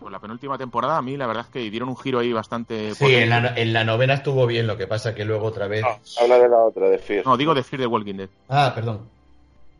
[0.00, 2.92] Pues la penúltima temporada, a mí la verdad es que dieron un giro ahí bastante.
[2.94, 5.82] sí, en la, en la novena estuvo bien, lo que pasa que luego otra vez.
[5.82, 7.24] No, habla de la otra, de Fear.
[7.24, 8.28] No, digo de Fear the Walking Dead.
[8.48, 9.08] Ah, perdón.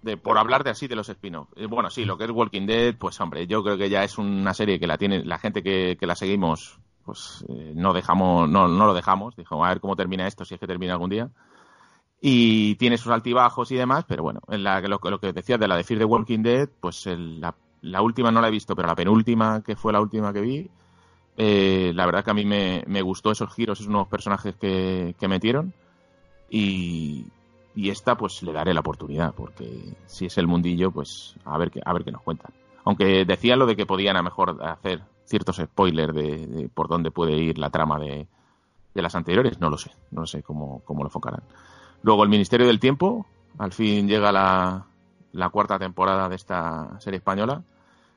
[0.03, 1.49] De, por hablar de así de los spin-off.
[1.57, 4.19] Eh, Bueno, sí, lo que es Walking Dead, pues hombre, yo creo que ya es
[4.19, 8.49] una serie que la tiene, la gente que, que la seguimos, pues eh, no dejamos,
[8.49, 9.37] no, no lo dejamos.
[9.37, 11.31] Dijo, a ver cómo termina esto, si es que termina algún día.
[12.21, 15.69] Y tiene sus altibajos y demás, pero bueno, en la, lo, lo que decías de
[15.69, 18.87] la de Fear the Walking Dead, pues la, la última no la he visto, pero
[18.87, 20.71] la penúltima, que fue la última que vi,
[21.37, 25.17] eh, la verdad que a mí me, me gustó esos giros, esos nuevos personajes que,
[25.19, 25.75] que metieron.
[26.49, 27.27] Y,
[27.75, 31.71] y esta, pues le daré la oportunidad, porque si es el mundillo, pues a ver
[31.71, 32.53] qué, a ver qué nos cuentan.
[32.85, 37.11] Aunque decían lo de que podían a mejor hacer ciertos spoilers de, de por dónde
[37.11, 38.27] puede ir la trama de,
[38.95, 41.43] de las anteriores, no lo sé, no sé cómo, cómo lo enfocarán.
[42.03, 43.27] Luego el Ministerio del Tiempo,
[43.59, 44.87] al fin llega la,
[45.33, 47.63] la cuarta temporada de esta serie española.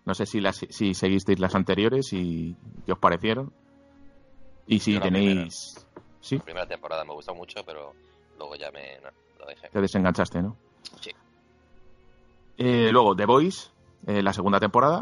[0.05, 3.51] No sé si, las, si seguisteis las anteriores y qué os parecieron.
[4.67, 5.87] Y si Yo la tenéis...
[6.19, 7.93] Sí, La primera temporada me gustó mucho, pero
[8.37, 9.69] luego ya me no, lo dejé.
[9.69, 10.55] te desenganchaste, ¿no?
[10.99, 11.11] Sí.
[12.57, 13.69] Eh, luego The Voice,
[14.07, 15.01] eh, la segunda temporada.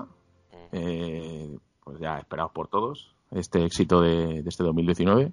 [0.51, 0.55] Mm.
[0.73, 5.31] eh, pues ya esperados por todos, este éxito de, de este 2019.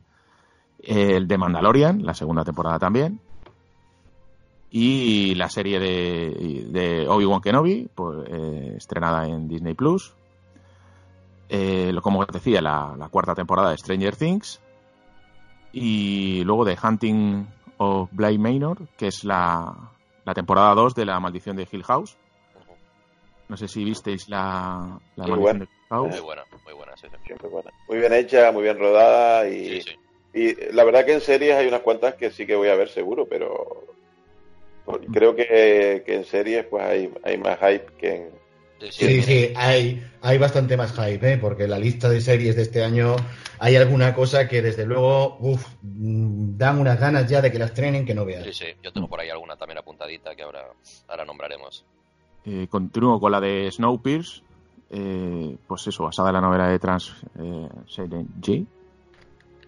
[0.82, 3.20] Eh, el de Mandalorian, la segunda temporada también.
[4.72, 10.14] Y la serie de, de Obi-Wan Kenobi, pues, eh, estrenada en Disney Plus.
[11.48, 14.61] Eh, lo- como decía, la, la cuarta temporada de Stranger Things.
[15.72, 17.46] Y luego de Hunting
[17.78, 19.74] of Bly Manor, que es la,
[20.24, 22.16] la temporada 2 de La Maldición de Hill House.
[23.48, 27.09] No sé si visteis la, Maldición de Muy buena, muy buena, sí.
[27.26, 27.70] Siempre buena.
[27.88, 29.99] Muy bien hecha, muy bien rodada y, Sí, sí.
[30.34, 32.88] y la verdad que en series hay unas cuantas que sí que voy a ver
[32.88, 33.84] seguro, pero
[34.84, 38.41] porque creo que, que en series pues hay, hay más hype que en...
[38.91, 41.38] Sí, Sí, hay, hay bastante más hype, ¿eh?
[41.38, 43.14] porque en la lista de series de este año
[43.59, 47.74] hay alguna cosa que desde luego uf, mm, dan unas ganas ya de que las
[47.74, 48.45] trenen que no veas.
[48.45, 50.66] Sí, sí, yo tengo por ahí alguna también apuntadita que ahora,
[51.09, 51.84] ahora nombraremos.
[52.47, 54.45] Eh, continúo con la de Snowpiercer.
[54.91, 58.07] Eh, pues eso, basada en la novela de Trans eh, J.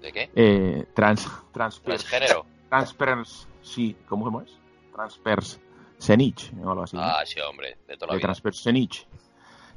[0.02, 0.30] ¿De qué?
[0.34, 2.44] Eh, trans, trans, Transgénero.
[2.68, 4.50] Transpers, sí, ¿cómo es?
[4.92, 5.60] Transpers
[5.98, 6.96] Senich, o algo así.
[6.96, 7.02] ¿no?
[7.04, 8.26] Ah, sí, hombre, de toda la de vida.
[8.26, 9.06] Transpers Senich.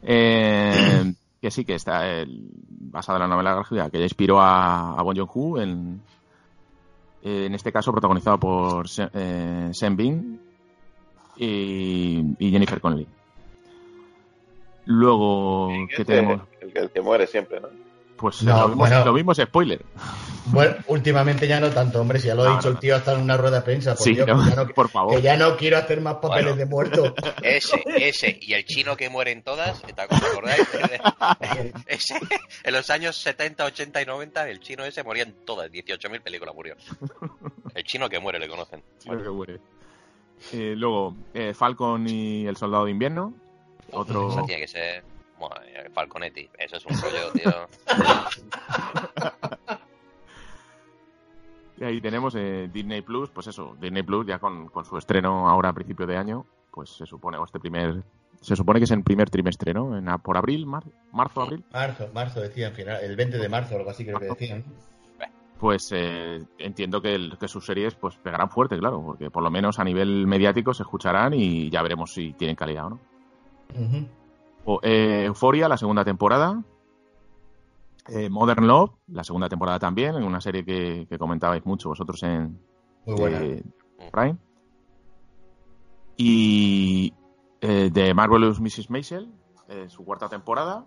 [0.02, 4.98] Eh, que sí, que está el- basada en la novela gráfica que ya inspiró a,
[4.98, 6.02] a Bon Joon-ho en,
[7.22, 10.40] en este caso protagonizado por Se- eh, Sean Bean
[11.38, 13.08] y, y Jennifer Connelly.
[14.86, 16.42] Luego, ¿qué Ese, tenemos?
[16.62, 17.70] El, el que muere siempre, ¿no?
[18.18, 19.06] Pues No, lo, mismo, bueno.
[19.06, 19.84] lo mismo es spoiler.
[20.46, 22.96] Bueno, últimamente ya no tanto, hombre, si ya lo ha No, dicho no, el tío
[22.96, 25.16] hasta en una rueda de prensa, por Sí, Dios, no, que, ya no, por favor.
[25.16, 26.56] que ya no quiero hacer más papeles Bueno.
[26.58, 27.16] de muerto.
[27.44, 30.66] Ese, ese, y el chino que muere en todas, ¿te acordáis?
[31.88, 32.16] Ese,
[32.64, 36.56] en los años 70, 80 y 90, el chino ese moría en todas, 18.000 películas
[36.56, 36.76] murió.
[37.74, 38.82] El chino que muere le conocen.
[39.04, 39.60] Creo que muere.
[40.54, 43.34] Eh, luego, eh, Falcon y el Soldado de Invierno.
[43.92, 44.30] Otro.
[44.30, 45.04] Esa tiene que ser
[45.40, 46.50] mía, Falconetti.
[46.58, 47.52] Eso es un rollo, tío.
[51.78, 55.50] Y ahí tenemos eh, Disney Plus, pues eso, Disney Plus ya con, con su estreno
[55.50, 58.02] ahora a principio de año, pues se supone, o este primer,
[58.40, 59.98] se supone que es en primer trimestre, ¿no?
[59.98, 61.66] En, por abril, mar- marzo, abril.
[61.74, 64.64] Marzo, marzo decían, final, el 20 de marzo, algo así creo que decían.
[65.60, 69.52] Pues eh, entiendo que, el- que sus series pues pegarán fuerte, claro, porque por lo
[69.52, 73.00] menos a nivel mediático se escucharán y ya veremos si tienen calidad o no.
[74.66, 76.64] O, eh, Euphoria, la segunda temporada.
[78.08, 82.22] Eh, Modern Love, la segunda temporada también, en una serie que, que comentabais mucho vosotros
[82.24, 82.60] en,
[83.06, 83.42] Muy buena.
[83.44, 83.64] eh,
[84.12, 84.38] Prime.
[86.18, 87.14] Y
[87.62, 88.90] eh, de Marvelous Mrs.
[88.90, 89.30] Maisel,
[89.68, 90.86] eh, su cuarta temporada.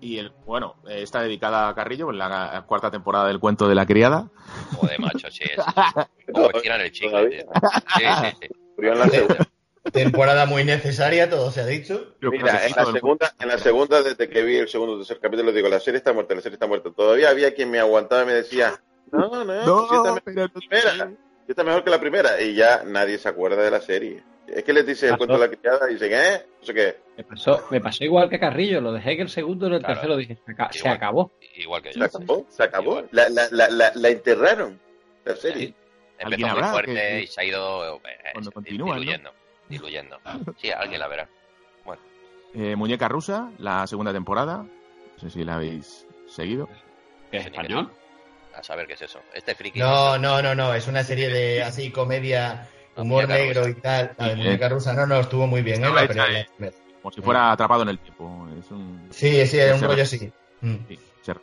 [0.00, 3.74] Y el, bueno, eh, está dedicada a Carrillo, en la cuarta temporada del cuento de
[3.74, 4.30] la criada.
[4.76, 5.42] Joder, macho, sí.
[5.44, 7.42] Es, como tiran el chicle, Todavía.
[7.42, 7.50] tío.
[7.96, 8.48] Sí, sí, sí.
[8.76, 9.48] Murió en la segunda.
[9.92, 12.14] Temporada muy necesaria, todo se ha dicho.
[12.20, 15.18] Yo Mira, en la segunda, en la segunda, desde que vi el segundo o tercer
[15.20, 16.90] capítulo, digo, la serie está muerta, la serie está muerta.
[16.94, 18.80] Todavía había quien me aguantaba y me decía,
[19.12, 21.16] no, no, No, mejor pero que la primera, sí
[21.48, 22.40] está mejor que la primera.
[22.40, 24.22] Y ya nadie se acuerda de la serie.
[24.46, 26.46] Es que les dice el cuento de la criada y dicen, ¿eh?
[26.60, 26.96] No sé qué.
[27.18, 29.94] Me pasó, me pasó igual que Carrillo, lo dejé que el segundo en el Claro.
[29.94, 30.94] tercero dije, se, aca- se Igual.
[30.96, 31.32] acabó.
[31.56, 32.04] Igual que Se yo.
[32.06, 32.90] acabó, se acabó.
[32.92, 33.08] Igual.
[33.12, 34.80] La, la, la, la, enterraron,
[35.26, 35.74] la serie.
[36.20, 38.00] ¿Alguien Empezó muy fuerte que- y se ha ido eh,
[38.32, 39.30] Cuando eh, continúa, ¿no?
[39.68, 40.18] Diluyendo.
[40.56, 41.28] Sí, alguien la verá.
[41.84, 42.02] Bueno,
[42.54, 44.58] Eh, Muñeca Rusa, la segunda temporada.
[44.64, 46.68] No sé si la habéis seguido.
[47.30, 47.92] ¿Que es español?
[48.54, 49.20] a saber qué es eso.
[49.34, 49.78] Este friki.
[49.78, 53.70] No, no, no, no, es una serie de así comedia, humor muñeca negro rusa.
[53.78, 54.14] y tal.
[54.18, 54.36] La de Sí.
[54.42, 55.90] muñeca rusa, no, no, estuvo muy bien, ¿eh?
[55.92, 56.46] La hecha, eh.
[57.00, 58.48] Como si fuera atrapado en el tiempo.
[58.58, 60.32] Es un, Sí, sí, era un rollo así.
[60.60, 60.74] Mm.
[60.88, 61.34] Sí, se.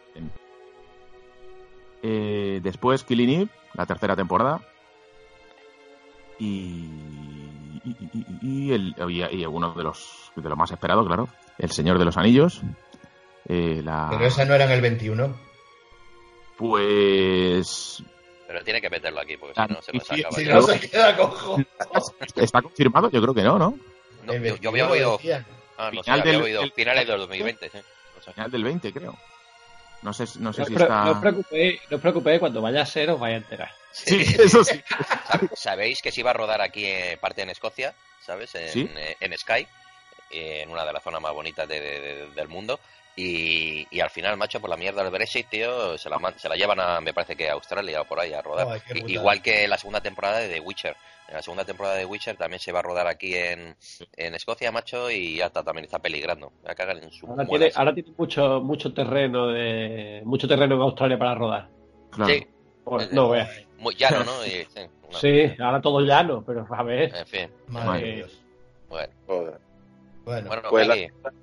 [2.03, 4.59] Eh, después Killing Eve, la tercera temporada.
[6.37, 6.89] Y,
[7.85, 11.27] y, y- y- y el, y- y uno de los, de los más esperados, claro,
[11.57, 12.61] El Señor de los Anillos.
[13.47, 15.35] Eh, la, Pero esa no era en el 21.
[16.57, 18.03] Pues
[18.47, 20.35] Pero tiene que meterlo aquí, porque Ah, si no se nos sí, acaba.
[20.35, 21.57] Si no se queda cojo.
[22.35, 23.09] ¿Está confirmado?
[23.11, 23.77] Yo creo que no, ¿no?
[24.25, 25.19] No, yo, yo había 21 oído.
[25.77, 27.77] Ah, no sé, Final había del- oído el- finales del 2020, sí.
[28.15, 28.33] No sé.
[28.33, 29.15] Final del 20, creo.
[30.05, 31.03] No sé, no sé No, si está...
[31.03, 33.71] no os preocupéis, no os preocupéis, cuando vaya a ser os vais a enterar.
[33.91, 34.79] Sí, eso sí.
[35.27, 38.53] Sab- Sabéis que se iba a rodar aquí eh, parte en Escocia, ¿sabes?
[38.53, 38.89] En, Sí.
[38.95, 39.65] eh, en Sky,
[40.29, 42.79] eh, en una de las zonas más bonitas de- de- de- del mundo.
[43.15, 46.55] Y, y al final, macho, por la mierda del Brexit, tío, se la, se la
[46.55, 48.79] llevan a, me parece que a Australia o por ahí a rodar.
[49.07, 50.95] Igual que la segunda temporada de The Witcher.
[51.27, 53.75] En la segunda temporada de Witcher también se va a rodar aquí en,
[54.15, 56.51] en Escocia, macho, y ya está, también está peligrando.
[56.61, 57.79] Me va a cagar en su Ahora tiene, esa.
[57.79, 61.69] ahora tiene mucho, mucho terreno de mucho terreno en Australia para rodar.
[62.11, 62.31] Claro.
[62.33, 62.47] Sí,
[62.83, 63.49] Pues, Eh, no veas.
[63.79, 64.45] muy llano, ¿no?
[64.45, 64.67] Y,
[65.19, 67.13] sí, ahora todo llano, pero a ver.
[67.15, 68.15] En fin, Madre Vale.
[68.17, 68.41] Dios.
[68.87, 69.13] bueno.
[69.25, 69.64] Joder.
[70.25, 70.95] Bueno, Bueno, Pues la-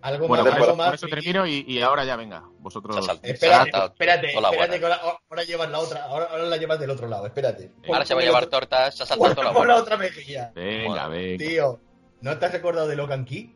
[0.02, 0.86] algo Bueno, más, algo eso- más.
[0.86, 2.42] con eso termino y, y ahora ya venga.
[2.58, 2.96] Vosotros...
[3.22, 6.90] Espérate, espérate, Hola, espérate, que ahora, ahora llevas la otra, ahora, ahora la llevas del
[6.90, 7.70] otro lado, espérate.
[7.88, 9.82] ahora se va a llevar tortas, se ha saltado toda la Por la bola.
[9.82, 10.50] otra mejilla.
[10.54, 11.38] Venga, venga.
[11.44, 11.80] Tío,
[12.22, 13.54] ¿no te has recordado de Locan Key?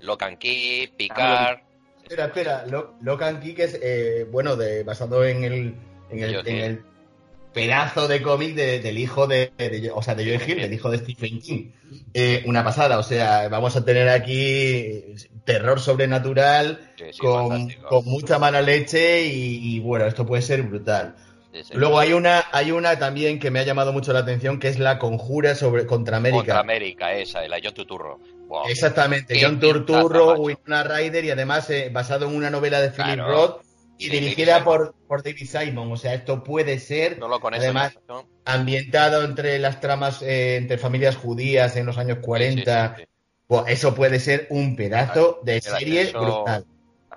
[0.00, 1.64] Locan Key, Picar.
[2.02, 5.74] Espera, espera, Lo- Locan Key que es, eh, bueno, de, basado en el,
[6.10, 6.62] en el, Joe en Hill.
[6.62, 6.84] el
[7.54, 10.90] pedazo de cómic de- del hijo de, de- o sea, de Joe Hill, del hijo
[10.90, 11.70] de Stephen King.
[12.12, 18.04] Eh, una pasada, o sea, vamos a tener aquí terror sobrenatural Sí, sí, con, con
[18.04, 21.14] mucha mala leche y, y, bueno, esto puede ser brutal.
[21.52, 21.62] Sí.
[21.74, 24.78] Luego hay una, hay una también que me ha llamado mucho la atención que es
[24.80, 26.38] la conjura sobre contra América.
[26.38, 28.18] Contra América, esa, la John Tuturro.
[28.48, 28.68] Buah.
[28.68, 30.34] Exactamente, John Turturro.
[30.34, 33.28] Winona Ryder y además eh, basado en una novela de Philip Claro.
[33.30, 33.63] Roth
[33.98, 35.92] y dirigida David por, por David Simon.
[35.92, 38.28] O sea, esto puede ser No lo con eso, además ¿no?
[38.44, 42.88] ambientado entre las tramas eh, entre familias judías en los años 40.
[42.88, 43.08] Sí, sí, sí,
[43.48, 46.66] Buah, eso puede ser un pedazo de El serie ascenso- brutal.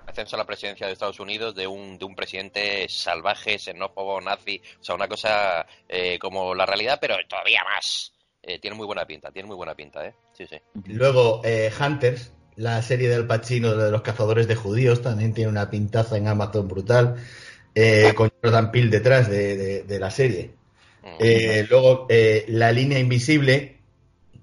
[0.06, 4.60] Ascenso a la presidencia de Estados Unidos de un, de un presidente salvaje, xenófobo, nazi.
[4.80, 8.12] O sea, una cosa eh, como la realidad, pero todavía más.
[8.42, 10.14] Eh, tiene muy buena pinta, tiene muy buena pinta, ¿eh?
[10.32, 10.56] Sí, sí.
[10.86, 15.70] Luego, eh, Hunters, la serie del Pacino de los cazadores de judíos, también tiene una
[15.70, 17.14] pintaza en Amazon brutal,
[17.74, 20.50] eh, con Jordan Peele detrás de, de- de la serie.
[21.02, 21.06] Mm.
[21.20, 23.78] Eh, luego, eh, La línea invisible,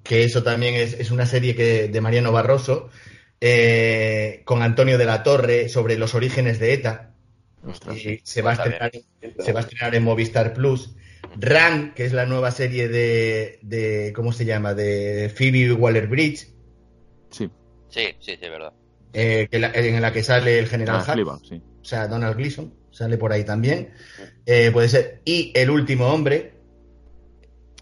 [0.04, 2.90] que eso también es, es una serie que, de Mariano Barroso,
[3.42, 7.12] eh, con Antonio de la Torre, sobre los orígenes de ETA.
[7.68, 8.92] Ostras, Y se, va a Está estrenar,
[9.40, 10.96] se va a estrenar en Movistar Plus.
[11.38, 14.74] Ran, que es la nueva serie de, de ¿cómo se llama?
[14.74, 16.48] De Phoebe Waller-Bridge,
[17.32, 17.50] Sí,
[17.96, 18.74] Sí, sí, sí, es verdad.
[19.14, 21.62] eh, que la- en la que sale el general ah, Fleabag, sí.
[21.82, 23.94] o sea, Donald Gleason, sale por ahí también.
[24.46, 25.22] Eh, puede ser.
[25.26, 26.52] Y El último hombre,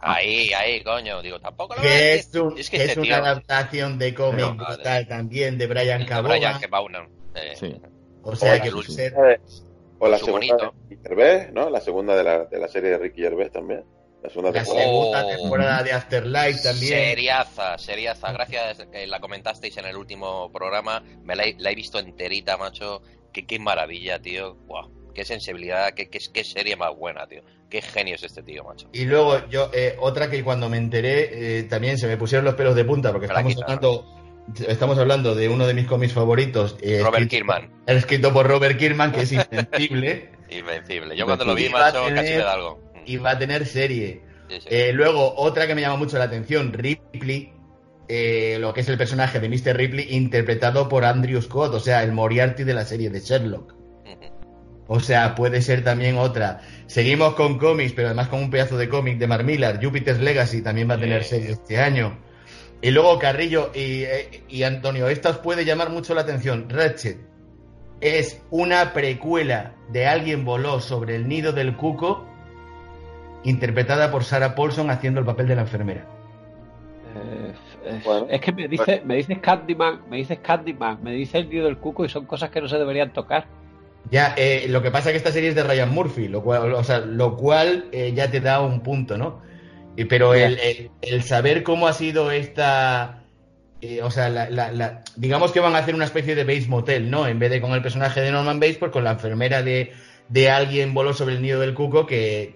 [0.05, 1.22] Ahí, ahí, coño.
[1.22, 2.28] Digo, tampoco lo que ves.
[2.28, 6.05] es, un- Es que este es una tío- adaptación de cómic brutal también de Brian
[6.05, 6.36] Cabona.
[6.59, 7.09] Brian.
[7.36, 7.76] Eh, Sí.
[8.22, 9.14] O sea, Hola, que el puede ser.
[9.99, 10.57] O la segunda bonito.
[10.57, 11.70] de Ricky Gervais, ¿no?
[11.70, 13.84] La segunda de la, de la serie de Ricky Gervais también.
[14.24, 14.86] La segunda La temporada.
[14.86, 15.28] segunda Oh.
[15.41, 16.93] temporada de Afterlife también.
[16.93, 18.32] Seriaza, seriaza.
[18.32, 21.03] Gracias que la comentasteis en el último programa.
[21.24, 23.01] Me la he, la he visto enterita, macho.
[23.34, 24.55] Qué, qué maravilla, tío.
[24.65, 27.41] Buah, qué sensibilidad, qué, qué, qué serie más buena, tío.
[27.69, 28.88] Qué genio es este tío, macho.
[28.93, 32.53] Y luego yo, eh, otra que cuando me enteré, eh, también se me pusieron los
[32.53, 34.05] pelos de punta, porque estamos hablando,
[34.67, 36.78] estamos hablando de uno de mis cómics favoritos.
[36.82, 41.17] eh, Robert escrito- Kirkman, Escrito por Robert Kirkman, que es invencible, invencible.
[41.17, 42.80] Yo cuando lo vi, macho, casi me da algo.
[43.06, 44.22] Y va a tener serie.
[44.49, 44.68] Sí, sí.
[44.70, 47.54] Eh, luego, otra que me llama mucho la atención, Ripley,
[48.08, 49.76] eh, lo que es el personaje de Mr.
[49.76, 53.74] Ripley, interpretado por Andrew Scott, o sea, el Moriarty de la serie de Sherlock.
[54.88, 56.62] O sea, puede ser también otra.
[56.88, 59.84] Seguimos con cómics, pero además con un pedazo de cómic de Mark Millar.
[59.84, 62.20] Jupiter's Legacy también va a tener serie este año.
[62.82, 66.70] Y luego Carrillo y, eh, y Antonio, esta os puede llamar mucho la atención.
[66.70, 67.17] Ratchet
[68.01, 72.28] es una precuela de Alguien voló sobre el nido del cuco,
[73.43, 76.05] interpretada por Sarah Paulson haciendo el papel de la enfermera.
[77.15, 77.53] Eh,
[77.86, 78.28] eh, Bueno.
[78.29, 81.78] es que me dice, me dices Candyman, me dices Candyman, me dice el nido del
[81.78, 83.45] cuco y son cosas que no se deberían tocar.
[84.11, 86.74] Ya, eh, lo que pasa es que esta serie es de Ryan Murphy, lo cual,
[86.74, 89.41] o sea, lo cual eh, ya te da un punto, ¿no?
[89.95, 93.24] Y- pero el, el- el saber cómo ha sido esta,
[93.82, 96.67] eh, o sea, la- la- la- digamos que van a hacer una especie de Bates
[96.67, 97.28] Motel, ¿no?
[97.28, 99.91] En vez de con el personaje de Norman Bates, pues con la enfermera de,
[100.29, 102.55] de alguien voló sobre el nido del cuco que,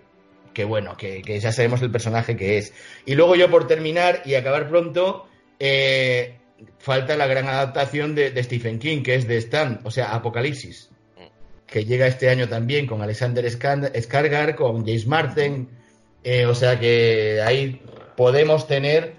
[0.57, 2.73] que bueno, que, que ya sabemos el personaje que es.
[3.05, 5.27] Y luego yo por terminar y acabar pronto,
[5.59, 6.39] eh,
[6.79, 10.89] falta la gran adaptación de, de Stephen King, que es de Stan, o sea, Apocalipsis
[11.67, 15.69] que llega este año también con Alexander Skarsgård, con James Martin,
[16.23, 17.81] eh, o sea que ahí
[18.15, 19.15] podemos tener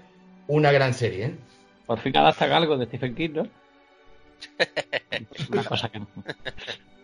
[0.47, 1.25] una gran serie.
[1.25, 1.35] ¿eh?
[1.85, 3.43] Por fin adaptan algo de Stephen King, ¿no?
[5.51, 6.07] Una cosa que no.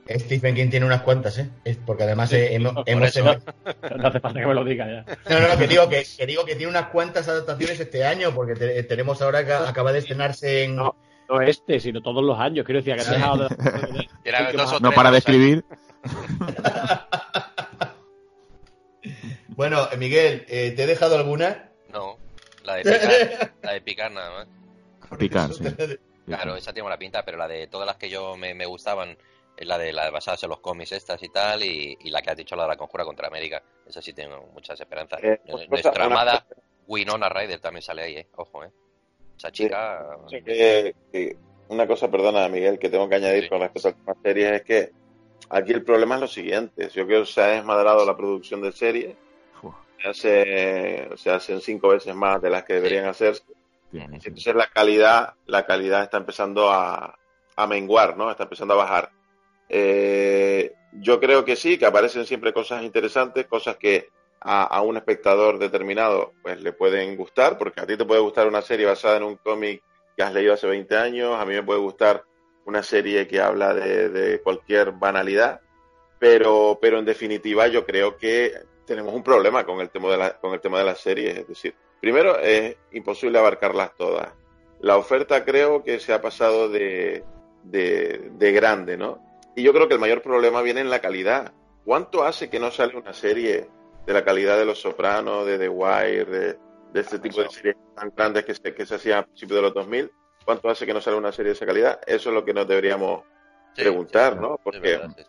[0.07, 1.49] Stephen King tiene unas cuantas, ¿eh?
[1.63, 4.63] Es porque además eh, hemos, Por hemos eso, tenido- no hace falta que me lo
[4.63, 5.05] diga ya.
[5.29, 8.31] No, no, no, que digo que, que digo que tiene unas cuantas adaptaciones este año,
[8.35, 10.75] porque te- tenemos ahora que acaba de estrenarse en.
[10.75, 10.95] No.
[11.27, 12.63] No este, sino todos los años.
[12.65, 13.55] Quiero decir, que has dejado de...
[14.23, 14.73] Era ¿Qué dos más?
[14.73, 15.63] o No tres para de al año.
[15.63, 15.65] escribir.
[19.49, 21.69] Bueno, Miguel, eh, ¿te he dejado alguna?
[21.93, 22.17] No,
[22.63, 25.17] la de picar, la de picar nada más.
[25.17, 25.63] Picar, sí.
[26.25, 29.15] Claro, esa tiene buena pinta, pero la de todas las que yo me, me gustaban
[29.57, 32.31] es la de las basadas en los cómics estas y tal, y, y la que
[32.31, 33.61] has dicho, la de la conjura contra América.
[33.87, 35.23] Esa sí tengo muchas esperanzas.
[35.23, 36.45] Eh, pues, Nuestra una amada
[36.87, 38.27] Winona Ryder también sale ahí, eh.
[38.35, 38.71] Ojo, eh.
[39.37, 40.17] Esa chica...
[40.29, 41.37] Sí, que
[41.69, 43.49] una cosa, perdona, Miguel, que tengo que añadir Sí.
[43.49, 44.91] con respecto a las series es que
[45.49, 46.89] aquí el problema es lo siguiente.
[46.89, 49.15] Yo creo que se ha desmadrado la producción de series.
[50.01, 53.43] Se, hace, se hacen cinco veces más de las que deberían hacerse.
[53.91, 57.17] Entonces la calidad, la calidad está empezando a,
[57.55, 58.29] a menguar, ¿no?
[58.29, 59.09] Está empezando a bajar.
[59.69, 64.09] Eh, yo creo que sí, que aparecen siempre cosas interesantes, cosas que
[64.47, 68.61] a, un espectador determinado pues le pueden gustar, porque a ti te puede gustar una
[68.61, 69.81] serie basada en un cómic
[70.15, 72.23] que has leído hace 20 años, a mí me puede gustar
[72.65, 75.61] una serie que habla de, de cualquier banalidad,
[76.19, 78.53] pero, pero en definitiva yo creo que
[78.85, 81.47] tenemos un problema con el tema de la, con el tema de las series, es
[81.47, 84.29] decir, primero es imposible abarcarlas todas.
[84.79, 87.23] La oferta creo que se ha pasado de,
[87.63, 89.24] de, de grande, ¿no?
[89.55, 91.53] Y yo creo que el mayor problema viene en la calidad.
[91.83, 93.69] ¿Cuánto hace que no sale una serie
[94.05, 96.59] de la calidad de Los Sopranos, de The Wire, de,
[96.93, 99.61] de este tipo de series tan grandes que se, que se hacían a principios de
[99.61, 100.11] los 2000?
[100.43, 101.99] ¿Cuánto hace que no sale una serie de esa calidad?
[102.05, 103.23] Eso es lo que nos deberíamos
[103.75, 104.59] Sí, preguntar, sí, ¿no?
[104.63, 105.23] Porque verdad, sí.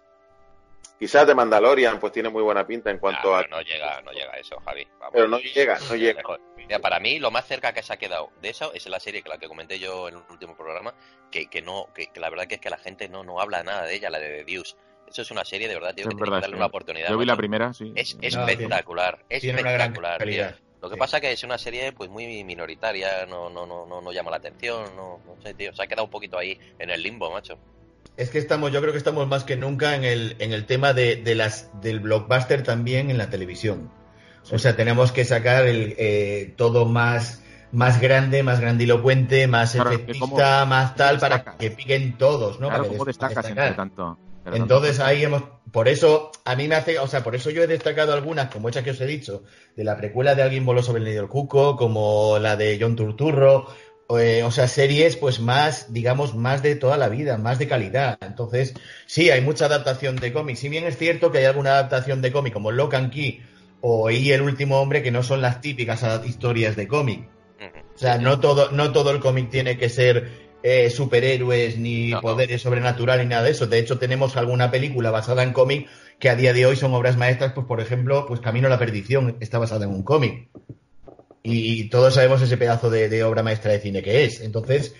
[0.99, 3.43] Quizás de Mandalorian pues tiene muy buena pinta en cuanto a...
[3.49, 4.87] no llega, no llega a eso, Javi.
[4.99, 5.13] Vamos.
[5.13, 6.23] Pero no llega, no llega.
[6.57, 9.23] Mira, para mí lo más cerca que se ha quedado de eso es la serie
[9.23, 10.95] que la que comenté yo en el último programa,
[11.31, 13.63] que, que no, que, que la verdad que es que la gente no, no habla
[13.63, 14.75] nada de ella, la de The Deuce.
[15.07, 16.59] Eso es una serie de verdad, tío, Es que tiene verdad, que darle sí.
[16.59, 17.09] una oportunidad.
[17.11, 17.93] Yo vi la primera, sí.
[17.95, 20.25] Es No, tiene- espectacular, es tiene una gran espectacular,
[20.57, 20.67] tío.
[20.83, 20.99] Lo que Sí.
[21.01, 24.37] pasa que es una serie pues muy minoritaria, no, no, no, no, no llama la
[24.39, 27.57] atención, no, no sé, tío, se ha quedado un poquito ahí en el limbo, macho.
[28.17, 30.93] Es que estamos, yo creo que estamos más que nunca en el, en el tema
[30.95, 33.91] de, de las, del blockbuster también en la televisión.
[34.51, 39.91] O sea, tenemos que sacar el, eh, todo más, más grande, más grandilocuente, más Claro,
[39.91, 42.69] efectista, más tal, para que piquen todos, ¿no?
[42.69, 44.19] Claro, Para ¿cómo des- destacas entre tanto?
[44.53, 47.67] Entonces ahí hemos, por eso a mí me hace, o sea, por eso yo he
[47.67, 49.43] destacado algunas, como esas que os he dicho,
[49.75, 52.95] de la precuela de Alguien voló sobre el nido del cuco, como la de John
[52.95, 53.67] Turturro,
[54.09, 58.19] eh, o sea, series pues más, digamos, más de toda la vida, más de calidad.
[58.21, 58.75] Entonces,
[59.07, 60.57] sí, hay mucha adaptación de cómic.
[60.57, 63.41] Si bien es cierto que hay alguna adaptación de cómic, como Lock and Key
[63.81, 67.29] o Y el último hombre, que no son las típicas historias de cómic.
[67.95, 70.31] O sea, no todo, no todo el cómic tiene que ser
[70.63, 72.23] eh, superhéroes ni No, no.
[72.23, 73.67] poderes sobrenaturales ni nada de eso.
[73.67, 75.89] De hecho, tenemos alguna película basada en cómic
[76.19, 78.79] que a día de hoy son obras maestras, pues por ejemplo, pues Camino a la
[78.79, 80.49] Perdición está basada en un cómic.
[81.49, 84.41] Y todos sabemos ese pedazo de, de obra maestra de cine que es.
[84.41, 84.95] Entonces,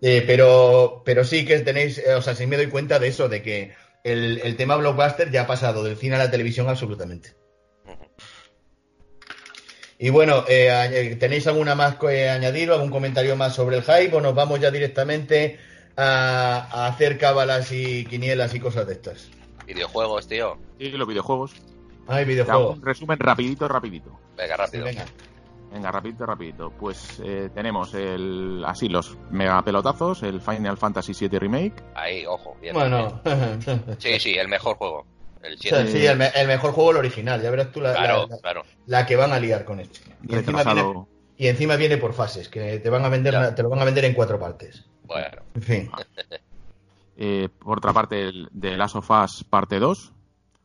[0.00, 3.28] eh, pero, pero sí que tenéis, eh, o sea, sí me doy cuenta de eso,
[3.28, 3.72] de que
[4.02, 7.34] el, el tema blockbuster ya ha pasado del cine a la televisión absolutamente.
[9.98, 13.82] Y bueno, eh, añ- ¿tenéis alguna más que añadir o algún comentario más sobre el
[13.84, 15.58] hype o nos vamos ya directamente
[15.96, 19.30] a, a hacer cábalas y quinielas y cosas de estas?
[19.66, 20.58] Videojuegos, tío.
[20.80, 21.52] Sí, los videojuegos.
[22.08, 22.78] Ay, videojuegos.
[22.78, 24.18] un resumen rapidito, rapidito.
[24.36, 24.84] Venga, Sí, rápido.
[24.86, 25.04] venga.
[25.72, 26.70] Venga, rapidito, rapidito.
[26.70, 31.82] Pues eh, tenemos el, así los mega pelotazos, el Final Fantasy VII Remake.
[31.94, 32.74] Ahí, ojo, bien.
[32.74, 33.20] Bueno,
[33.98, 35.06] Sí, sí, el mejor juego.
[35.42, 35.90] El o sea, 7.
[35.90, 37.40] sí, el, me- el mejor juego el original.
[37.42, 38.62] Ya verás tú la, Claro, la- la- claro.
[38.86, 39.98] la que van a liar con esto.
[40.28, 41.04] Y encima, viene,
[41.38, 44.04] y encima viene por fases, que te van a vender, te lo van a vender
[44.04, 44.84] en cuatro partes.
[45.04, 45.90] Bueno, En fin,
[47.16, 50.12] Eh, por otra parte, el de Last of Us parte 2,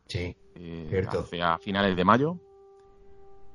[0.06, 0.34] sí.
[0.54, 1.20] eh, Cierto.
[1.20, 2.36] hacia finales de mayo.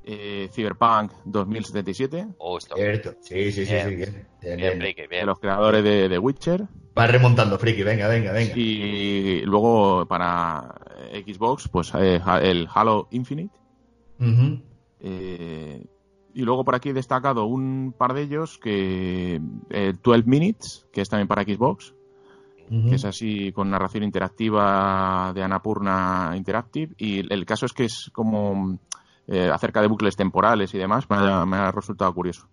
[0.05, 2.75] Eh, Cyberpunk 2077, justo.
[2.75, 3.15] Cierto.
[3.21, 3.89] Sí, sí, sí, Bien.
[3.89, 3.95] sí.
[3.95, 4.11] Bien,
[4.41, 4.93] bien, Bien, bien.
[4.95, 6.67] Friki, de los creadores de The Witcher.
[6.95, 7.84] Vas remontando, friki.
[7.84, 8.53] Venga, venga, venga.
[8.55, 10.75] Y luego para
[11.25, 13.55] Xbox, pues eh, el Halo Infinite.
[14.99, 15.85] Eh,
[16.34, 21.01] y luego por aquí he destacado un par de ellos que eh, 12 Minutes, que
[21.01, 21.93] es también para Xbox,
[22.69, 26.95] que es así con narración interactiva de Anapurna Interactive.
[26.97, 28.80] Y el caso es que es como
[29.27, 32.47] eh, acerca de bucles temporales y demás, me ha, me ha resultado curioso.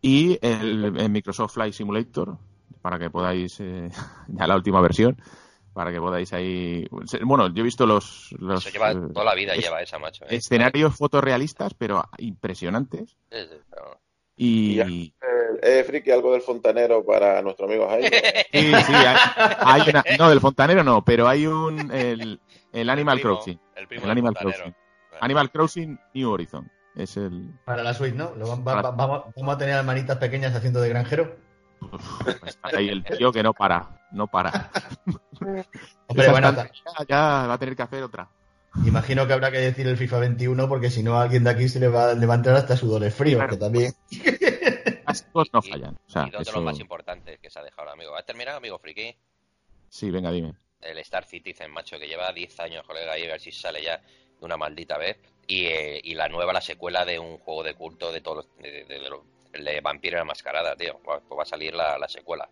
[0.00, 2.36] Y el, el Microsoft Flight Simulator,
[2.82, 3.90] para que podáis, eh,
[4.28, 5.16] ya la última versión,
[5.72, 6.86] para que podáis ahí...
[7.22, 8.32] Bueno, yo he visto los...
[8.38, 10.24] los Eso lleva, eh, toda la vida es- lleva esa, macho.
[10.24, 10.36] ¿eh?
[10.36, 13.16] escenarios fotorrealistas, pero impresionantes.
[13.30, 14.00] Sí, sí, pero-
[14.36, 15.12] Y, Eh,
[15.62, 18.08] eh, friki, algo del fontanero para nuestro amigo Jaime.
[18.52, 19.16] sí, sí, hay,
[19.64, 22.40] hay una- no, del fontanero no, pero hay un, el,
[22.72, 23.60] el Animal El primo, Crossing.
[23.74, 24.64] El, primo El del Animal fontanero.
[24.64, 24.83] Crossing.
[25.20, 26.70] Animal Crossing New Horizon.
[26.94, 27.50] Es el.
[27.64, 28.34] Para la Switch, ¿no?
[28.36, 31.36] Lo va- va- va- vamos, vamos a tener a manitas pequeñas haciendo de granjero.
[32.46, 34.70] Está ahí el tío que no para, no para.
[36.06, 36.54] Hombre, bueno,
[37.08, 38.28] ya va a tener que hacer otra.
[38.86, 41.68] imagino que habrá que decir el FIFA 21 porque si no a alguien de aquí
[41.68, 43.92] se le va, le va a entrar hasta sudores fríos, que también.
[45.08, 45.94] Estos no Y- fallan.
[46.06, 46.52] O sea, y dos de eso...
[46.52, 48.14] los más importantes que se ha dejado, amigo.
[48.16, 49.14] ¿Has terminado, amigo Friki?
[49.88, 50.54] Sí, venga, dime.
[50.80, 54.00] El Star Citizen, macho, que lleva 10 años, colega, y a ver si sale ya
[54.44, 55.18] de una maldita vez.
[55.46, 58.56] Y, eh, y la nueva, la secuela de un juego de culto de todos los.
[58.58, 59.20] de, de, de los-
[59.52, 60.98] de Vampiro y la Mascarada, tío.
[61.04, 62.48] Pues va a salir la, la secuela.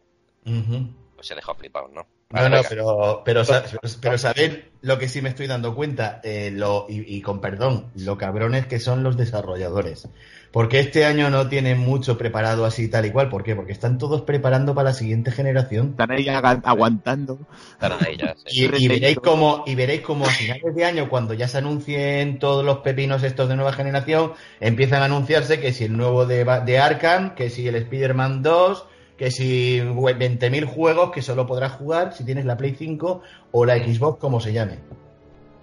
[1.15, 2.07] Pues se ha dejado flipado, ¿no?
[2.31, 3.65] No, no, pero, pero, sa-
[4.01, 7.91] pero sabéis lo que sí me estoy dando cuenta, eh, lo, y, y con perdón,
[7.95, 10.09] lo cabrones que son los desarrolladores.
[10.53, 13.31] Porque este año no tienen mucho preparado así tal y cual.
[13.31, 13.57] ¿Por qué?
[13.57, 15.97] Porque están todos preparando para la siguiente generación.
[15.99, 17.39] Están ahí aguantando.
[17.73, 18.69] Están ahí ya, sí.
[18.69, 22.39] Y, y veréis como y veréis como a finales de año, cuando ya se anuncien
[22.39, 26.45] todos los pepinos estos de nueva generación, empiezan a anunciarse que si el nuevo de,
[26.45, 32.13] de Arkham, que si el Spider-Man 2, que si 20.000 juegos que solo podrás jugar
[32.13, 33.23] si tienes la Play 5
[33.53, 34.81] o la Xbox, como se llame.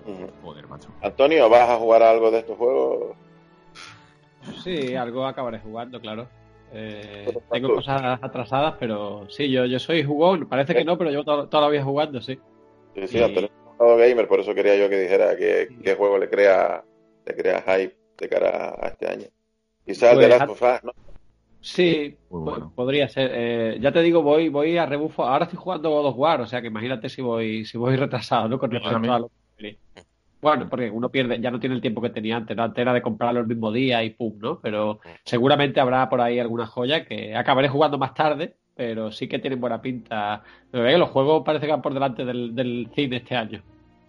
[0.08, 0.32] Ujú.
[0.42, 0.90] Joder, macho.
[1.04, 3.16] Antonio, ¿vas a jugar a algo de estos juegos?
[4.58, 6.28] Sí, algo acabaré jugando, claado
[6.72, 10.48] Eh, tengo cosas atrasadas, pero sí, yo, yo soy jugón.
[10.48, 12.40] Parece que no, pero yo to- toda la vida jugando, sí.
[12.96, 16.30] Sí, sí, Y- jugador gamer, por eso quería yo que dijera qué, qué juego le
[16.30, 16.84] crea,
[17.26, 19.26] le crea hype de cara a este año.
[19.86, 20.92] Quizás el de Pues, Last of Us, ¿no?
[21.62, 22.72] Sí, bueno.
[22.76, 23.32] podría ser.
[23.34, 25.24] Eh, ya te digo, voy, voy a rebufo.
[25.24, 28.48] Ahora estoy jugando God of War, o sea que imagínate si voy, si voy retrasado,
[28.48, 28.60] ¿no?
[28.60, 29.80] Con respecto a lo que
[30.42, 32.64] Bueno, porque uno pierde, ya no tiene el tiempo que tenía antes, ¿no?
[32.64, 34.60] Antes era de comprarlo el mismo día y pum, ¿no?
[34.62, 39.40] Pero seguramente habrá por ahí alguna joya que acabaré jugando más tarde, pero sí que
[39.40, 40.42] tienen buena pinta.
[40.72, 43.62] Los juegos parece que van por delante del, del cine este año.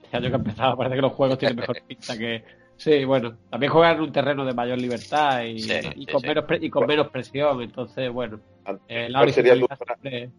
[0.03, 2.45] Este año que ha empezado, parece que los juegos tienen mejor pinta que.
[2.77, 6.23] Sí, bueno, también juegan en un terreno de mayor libertad y, Sí, y sí, con
[6.23, 6.29] sí.
[6.29, 8.41] Menos pre- y con menos presión, entonces, bueno.
[8.89, 10.31] Eh, la ¿Cuál sería, tu obra, siempre-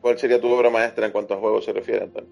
[0.00, 2.28] cuál sería tu obra maestra en cuanto a juegos se refiere, Antonio?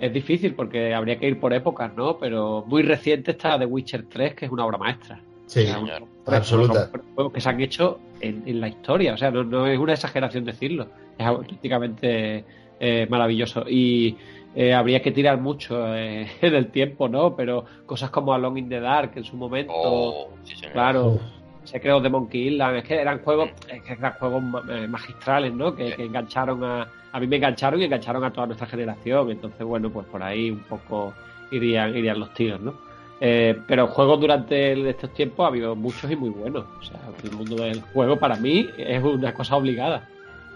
[0.00, 2.16] Es difícil porque habría que ir por épocas, ¿no?
[2.18, 5.20] Pero muy reciente está The Witcher 3, que es una obra maestra.
[5.46, 6.02] Sí, O sea, señor.
[6.26, 6.90] un- absoluta.
[7.14, 9.92] juegos que se han hecho en, en la historia, o sea, no, no es una
[9.94, 10.86] exageración decirlo,
[11.18, 12.44] es auténticamente
[12.78, 13.64] eh, maravilloso.
[13.68, 14.16] Y
[14.54, 17.34] eh, habría que tirar mucho eh, en el tiempo, ¿no?
[17.36, 21.20] Pero cosas como Alone in the Dark en su momento, Oh, sí, claro, Uf.
[21.64, 25.74] Secretos de Monkey Island, es que eran juegos, es que eran juegos eh, magistrales, ¿no?
[25.74, 25.96] Que, Sí.
[25.96, 29.90] que engancharon a, a mí me engancharon y engancharon a toda nuestra generación, entonces bueno,
[29.90, 31.12] pues por ahí un poco
[31.50, 32.74] irían, irían los tiros, ¿no?
[33.20, 37.00] Eh, pero juegos durante el- estos tiempos ha habido muchos y muy buenos, o sea,
[37.22, 40.08] el mundo del juego para mí es una cosa obligada.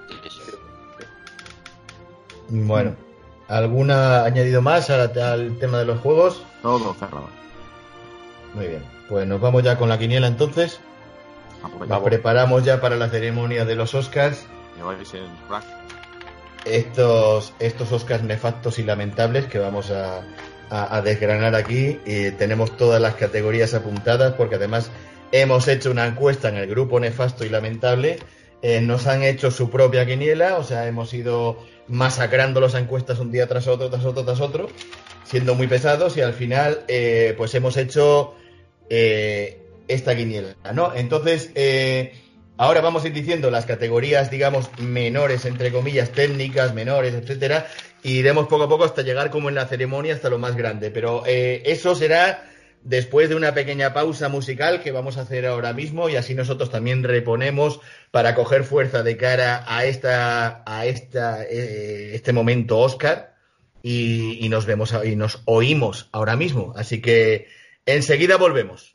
[0.09, 0.53] Sí, sí.
[2.49, 2.95] Bueno,
[3.49, 6.43] ¿alguna añadido más al, al tema de los juegos?
[6.63, 7.29] Todo cerrado.
[8.55, 10.81] Muy bien, pues nos vamos ya con la quiniela entonces.
[11.89, 14.47] Nos preparamos ya para la ceremonia de los Oscars.
[14.77, 15.65] Lleváis el rack.
[16.65, 20.23] Estos, estos Oscars nefastos y lamentables que vamos a,
[21.05, 22.01] desgranar aquí.
[22.05, 24.91] Y tenemos todas las categorías apuntadas porque además
[25.31, 28.19] hemos hecho una encuesta en el grupo nefasto y lamentable.
[28.63, 33.31] Eh, nos han hecho su propia quiniela, o sea, hemos ido masacrando las encuestas un
[33.31, 34.69] día tras otro, tras otro, tras otro,
[35.25, 38.35] siendo muy pesados y al final eh, pues hemos hecho
[38.89, 40.95] eh, esta quiniela, ¿no?
[40.95, 42.15] Entonces, eh,
[42.57, 47.67] Ahora vamos a ir diciendo las categorías, digamos, menores, entre comillas, técnicas, menores, etcétera,
[48.05, 50.93] y iremos poco a poco hasta llegar como en la ceremonia hasta lo más grande.
[50.93, 52.45] Pero eh, eso será
[52.85, 56.71] después de una pequeña pausa musical que vamos a hacer ahora mismo y así nosotros
[56.71, 57.81] también reponemos
[58.13, 63.35] para coger fuerza de cara a esta a esta eh, este momento Oscar
[63.83, 66.73] y, y nos vemos y nos oímos ahora mismo.
[66.77, 67.49] Así que
[67.85, 68.94] enseguida volvemos.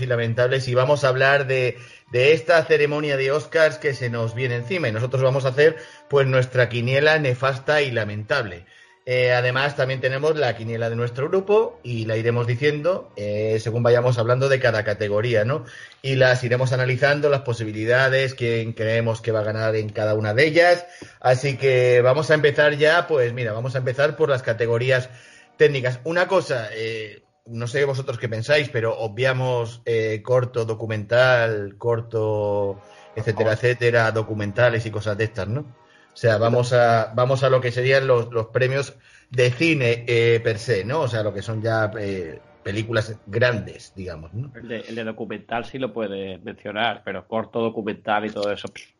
[0.00, 1.76] Y Lamentables y vamos a hablar de,
[2.10, 5.76] de esta ceremonia de Oscars que se nos viene encima y nosotros vamos a hacer
[6.08, 8.64] pues nuestra quiniela nefasta y lamentable.
[9.06, 13.82] Eh, además, también tenemos la quiniela de nuestro grupo y la iremos diciendo eh, según
[13.82, 15.66] vayamos hablando de cada categoría, ¿no?
[16.00, 20.32] Y las iremos analizando, las posibilidades, quién creemos que va a ganar en cada una
[20.32, 20.86] de ellas.
[21.20, 25.10] Así que vamos a empezar ya, pues mira, vamos a empezar por las categorías
[25.58, 26.00] técnicas.
[26.04, 32.80] Una cosa, eh, no sé vosotros qué pensáis, pero obviamos eh, corto, documental, corto,
[33.14, 35.60] etcétera, etcétera, documentales y cosas de estas, ¿no?
[35.60, 38.94] O sea, vamos a, vamos a lo que serían los, los premios
[39.30, 41.00] de cine eh, per se, ¿no?
[41.00, 44.52] O sea, lo que son ya eh, películas grandes, digamos, ¿no?
[44.54, 48.68] El de, el de documental sí lo puede mencionar, pero corto documental y todo eso.
[48.68, 48.90] pff,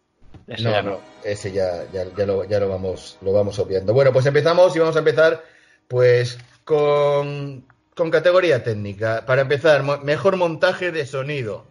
[0.48, 3.94] eso No, ya no, ese ya, ya, ya, lo, ya lo vamos, lo vamos obviando.
[3.94, 5.42] Bueno, pues empezamos y vamos a empezar
[5.86, 7.64] pues con,
[7.94, 9.24] con categoría técnica.
[9.26, 11.66] Para empezar, mo- mejor montaje de sonido.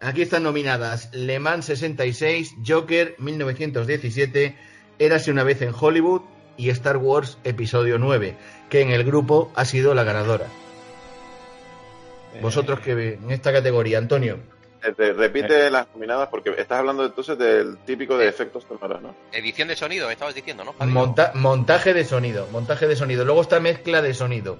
[0.00, 4.56] Aquí están nominadas Le Mans 66, Joker 1917,
[4.98, 6.22] Érase una vez en Hollywood
[6.56, 8.36] y Star Wars Episodio 9,
[8.68, 10.46] que en el grupo ha sido la ganadora.
[12.34, 14.38] Eh, Vosotros que ve- en esta categoría, Antonio.
[14.84, 19.14] Eh, te- repite las nominadas porque estás hablando entonces del típico de efectos sonoros, ¿no?
[19.32, 20.74] Edición de sonido, estabas diciendo, ¿no?
[20.86, 23.24] Monta- montaje de sonido, montaje de sonido.
[23.24, 24.58] Luego está mezcla de sonido.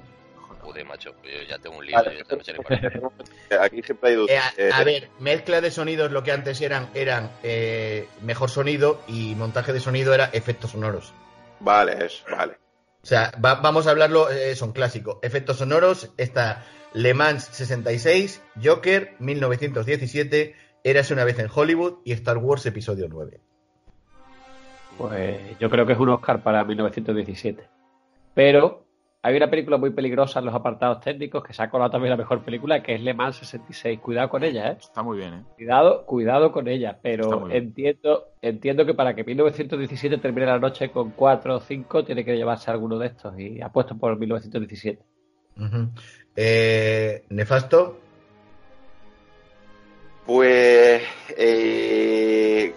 [0.62, 1.96] Joder, macho, yo ya tengo un lío.
[1.96, 3.12] Vale, yo esta noche le paro.
[3.50, 6.60] Eh, Aquí siempre hay Eh, a, Eh, a ver, mezcla de sonidos lo que antes
[6.60, 11.12] eran eran eh, mejor sonido y montaje de sonido era efectos sonoros.
[11.60, 12.54] Vale, eso, vale.
[13.02, 15.18] O sea, va- vamos a hablarlo, eh, son clásicos.
[15.22, 16.64] Efectos sonoros está
[16.94, 23.40] Le Mans 66, Joker 1917, Érase una vez en Hollywood y Star Wars Episodio 9.
[24.98, 27.68] Pues yo creo que es un Oscar para 1917.
[28.34, 28.81] Pero
[29.24, 32.16] hay una película muy peligrosa en los apartados técnicos que se ha colado también la
[32.16, 34.00] mejor película, que es Le Mans 66.
[34.00, 34.76] Cuidado con ella, ¿eh?
[34.80, 35.42] Está muy bien, ¿eh?
[35.54, 36.98] Cuidado, cuidado con ella.
[37.00, 42.24] Pero entiendo, entiendo que para que 1917 termine la noche con 4 o 5, tiene
[42.24, 43.38] que llevarse alguno de estos.
[43.38, 45.00] Y apuesto por 1917.
[45.56, 45.88] Ujú.
[46.34, 48.00] Eh, Nefasto,
[50.26, 51.02] Pues
[51.36, 52.74] eh,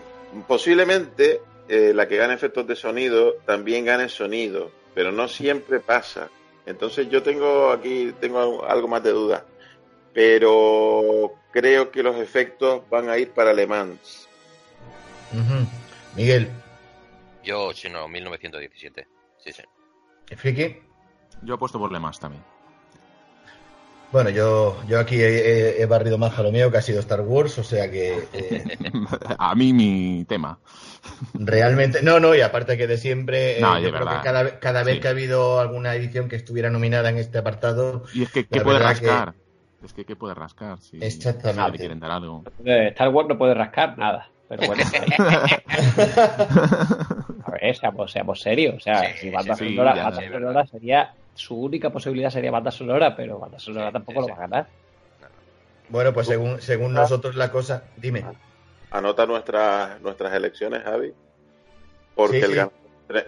[0.47, 6.30] posiblemente eh, la que gane efectos de sonido también gane sonido, pero no siempre pasa.
[6.65, 9.45] Entonces yo tengo aquí tengo algo- más de duda,
[10.13, 14.27] pero creo que los efectos van a ir para Le Mans.
[15.31, 15.67] Ujú.
[16.15, 16.49] Miguel,
[17.43, 19.07] Yo, sí, no, 1917.
[19.37, 19.61] Sí, sí.
[20.35, 20.77] Friki.
[21.43, 22.43] Yo he puesto por Le Mans también.
[24.11, 25.27] Bueno, yo, yo aquí he,
[25.77, 28.27] he- he barrido más a lo mío que ha sido Star Wars, o sea que
[28.34, 28.64] eh,
[29.38, 30.60] A mí mi tema.
[31.34, 32.02] realmente.
[32.02, 34.22] No, no, y aparte que de siempre, eh, No, yo de creo verdad.
[34.22, 35.02] que cada, ve- cada vez Sí.
[35.02, 38.61] que ha habido alguna edición que estuviera nominada en este apartado, Y es que, ¿qué
[38.61, 39.34] puede verdad que- rascar?
[39.84, 40.80] Es que, ¿qué puede rascar?
[40.80, 41.77] Si Exactamente.
[41.77, 42.44] quieren dar algo.
[42.64, 44.30] Eh, Star Wars no puede rascar nada.
[44.48, 44.84] Pero bueno,
[47.45, 48.76] a ver, seamos, seamos serios.
[48.76, 51.14] O sea, Sí, si banda sí, sonora, ya, banda sí, sonora sería.
[51.35, 54.47] Su única posibilidad sería banda sonora, pero banda sonora Sí, tampoco sí, lo va a
[54.47, 54.67] ganar.
[55.89, 57.83] bueno, pues según, según nosotros la cosa.
[57.97, 58.25] Dime.
[58.91, 61.13] Anota nuestras nuestras elecciones, Javi,
[62.15, 62.51] porque Sí,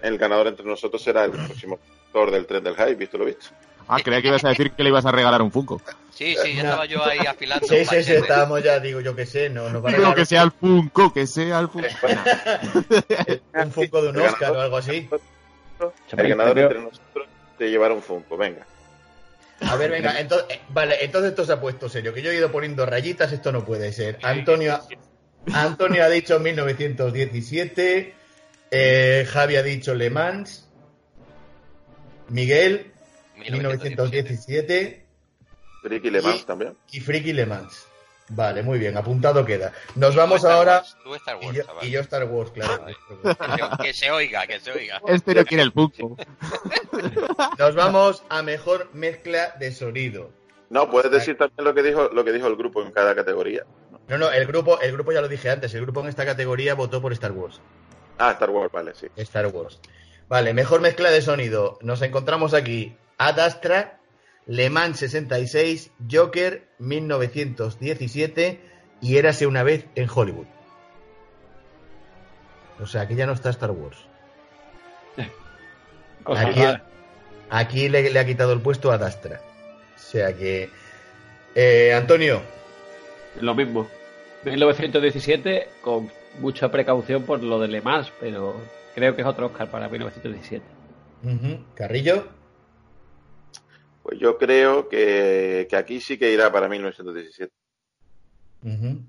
[0.02, 3.46] el, ganador entre nosotros será el próximo actor del tren del hype, ¿visto lo visto?
[3.86, 5.80] Ah, creía que ibas a decir que le ibas a regalar un Funko.
[6.12, 6.68] Sí, sí, ya No.
[6.70, 7.66] estaba yo ahí afilando.
[7.66, 10.16] Sí, sí, sí, estábamos ya, digo yo que sé, no nos van a Digo regalar
[10.16, 11.86] que sea el Funko, que sea el Funko.
[13.54, 15.08] un Funko de un Oscar ganador- o algo así.
[16.16, 17.27] El ganador Pero- entre nosotros
[17.58, 18.64] te llevará un Funko, venga.
[19.60, 22.36] A ver, venga, entonces, eh, vale, entonces esto se ha puesto serio, que yo he
[22.36, 24.18] ido poniendo rayitas, esto no puede ser.
[24.22, 24.86] Antonio, ha-
[25.52, 28.14] Antonio ha dicho 1917,
[28.70, 30.68] eh, Javi ha dicho Le Mans,
[32.28, 32.92] Miguel
[33.36, 35.04] 1917
[35.84, 36.76] Ricky Le Mans también.
[36.92, 37.86] y Friki Le Mans.
[38.30, 39.72] Vale, muy bien, apuntado queda.
[39.94, 42.84] Nos vamos ahora Tú Star y Wars, yo, y yo Star Wars, claro.
[42.86, 45.00] Que se- Que se oiga, que se oiga.
[45.06, 46.16] Este no quiere el Funko.
[47.58, 50.30] Nos vamos a mejor mezcla de sonido.
[50.70, 53.64] No, puedes decir también lo que dijo lo que dijo el grupo en cada categoría.
[54.08, 56.74] No, no, el grupo, el grupo ya lo dije antes, el grupo en esta categoría
[56.74, 57.60] votó por Star Wars.
[58.18, 59.06] Ah, Star Wars, vale, sí.
[59.16, 59.80] Star Wars.
[60.28, 61.78] Vale, mejor mezcla de sonido.
[61.80, 63.97] Nos encontramos aquí Ad Astra,
[64.48, 68.60] Le Mans 66, Joker 1917
[69.00, 70.46] y Érase una vez en Hollywood.
[72.80, 73.98] O sea, aquí ya no está Star Wars.
[77.50, 79.40] Aquí, le, le ha quitado el puesto a Ad Astra.
[79.96, 80.68] O sea que...
[81.54, 82.42] eh, Antonio,
[83.40, 83.86] Lo mismo.
[84.44, 86.10] 1917, con
[86.40, 88.54] mucha precaución por lo de Le Mans, pero
[88.94, 90.64] creo que es otro Oscar para 1917.
[91.22, 92.28] ujú, Carrillo,
[94.08, 97.52] Pues yo creo que, que aquí sí que irá para 1917.
[98.62, 99.02] Ujú.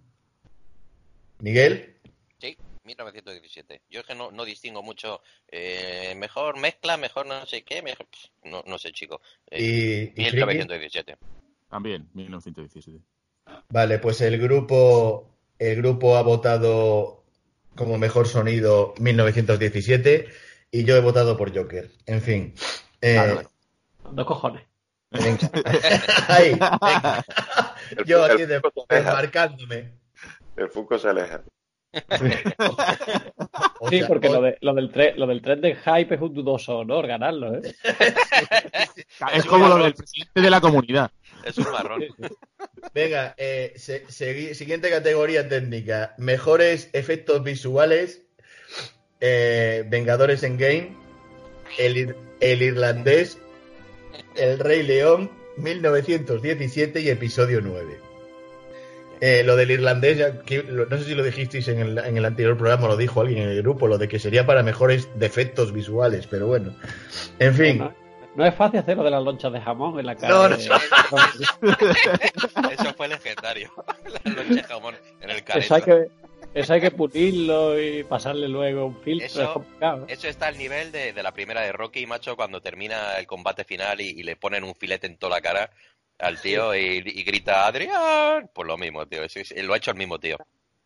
[1.39, 1.95] Miguel.
[2.38, 3.84] Sí, 1917.
[3.89, 5.21] Yo es que no, no distingo mucho.
[5.47, 7.81] eh, mejor mezcla, mejor no sé qué.
[7.81, 8.07] Mejor,
[8.43, 9.21] no, no sé, chico.
[9.49, 10.45] Eh, Y, y Friki.
[10.45, 11.17] 1917.
[11.69, 13.01] También, 1917.
[13.69, 17.23] Vale, pues el grupo, el grupo ha votado
[17.73, 20.27] como mejor sonido 1917
[20.71, 21.89] y yo he votado por Joker.
[22.05, 22.53] En fin.
[22.99, 23.45] Eh.
[24.11, 24.69] Dos cojones.
[25.11, 25.49] Venga.
[26.27, 27.26] Ahí, venga.
[28.06, 29.10] Yo aquí de- Funko se aleja.
[29.11, 29.91] desmarcándome.
[30.56, 31.41] El Funko se aleja.
[33.81, 36.22] O Sí, sea, porque lo, de, lo, del tre- lo del tren de hype es
[36.22, 37.61] un dudoso honor ganarlo, ¿eh?
[39.34, 41.10] Es como lo del presidente de la comunidad.
[41.45, 42.03] Es un marrón.
[42.94, 46.14] Venga, eh, se- siguiente categoría técnica.
[46.18, 48.22] Mejores efectos visuales.
[49.22, 50.95] eh, Vengadores en Game.
[51.77, 53.40] El Irlandés.
[54.40, 55.32] El Rey León.
[55.57, 57.98] 1917 y episodio 9.
[59.22, 62.16] Eh, lo del irlandés, ya que- lo- no sé si lo dijisteis en el, en
[62.16, 65.10] el anterior programa, lo dijo alguien en el grupo, lo de que sería para mejores
[65.16, 66.74] defectos visuales, pero bueno.
[67.40, 67.94] En fin, No,
[68.36, 70.34] no es fácil hacer lo de las lonchas de jamón en la cara.
[70.34, 70.56] No, no.
[70.56, 70.64] de-
[72.74, 73.70] Eso fue legendario.
[74.24, 75.41] La noche de jamón en el hay
[75.82, 76.07] que,
[76.53, 79.26] eso hay que pulirlo y pasarle luego un filtro.
[79.26, 80.05] Eso- es complicado.
[80.07, 83.63] Eso está al nivel de, de la primera de Rocky, macho, cuando termina el combate
[83.63, 85.69] final y, y le ponen un filete en toda la cara
[86.19, 88.49] al tío y, y grita Adrián.
[88.53, 89.23] Pues lo mismo, tío.
[89.23, 90.38] Es- es- lo ha hecho el mismo tío.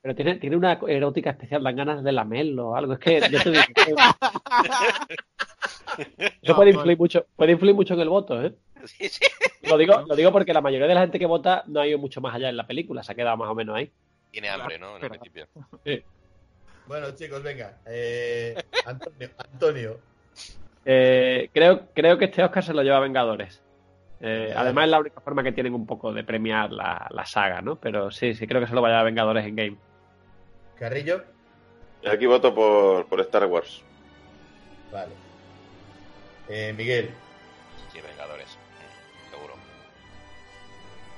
[0.01, 2.93] Pero tiene, tiene una erótica especial, dan ganas de lamerlo o algo.
[2.93, 3.63] Es que yo te digo,
[6.41, 8.53] eso puede influir mucho, puede influir mucho en el voto, ¿eh?
[8.85, 9.25] Sí, sí.
[9.61, 11.97] Lo digo, lo digo porque la mayoría de la gente que vota no ha ido
[11.99, 13.91] mucho más allá en la película, se ha quedado más o menos ahí.
[14.33, 14.97] Tiene hambre, ¿no?
[14.97, 15.47] En el principio.
[16.87, 17.77] bueno chicos, venga.
[17.85, 19.99] eh, Antonio, Antonio,
[20.85, 23.61] Eh, creo, creo que este Oscar se lo lleva a Vengadores.
[24.19, 27.61] Eh, además es la única forma que tienen un poco de premiar la, la saga,
[27.61, 27.75] ¿no?
[27.75, 29.77] Pero sí, sí creo que se lo va a llevar a Vengadores en Game.
[30.79, 31.23] Carrillo,
[32.11, 33.83] aquí voto por, por Star Wars.
[34.91, 35.13] vale.
[36.49, 37.11] Eh, Miguel,
[37.91, 38.57] Sí, Vengadores.
[39.29, 39.53] Seguro.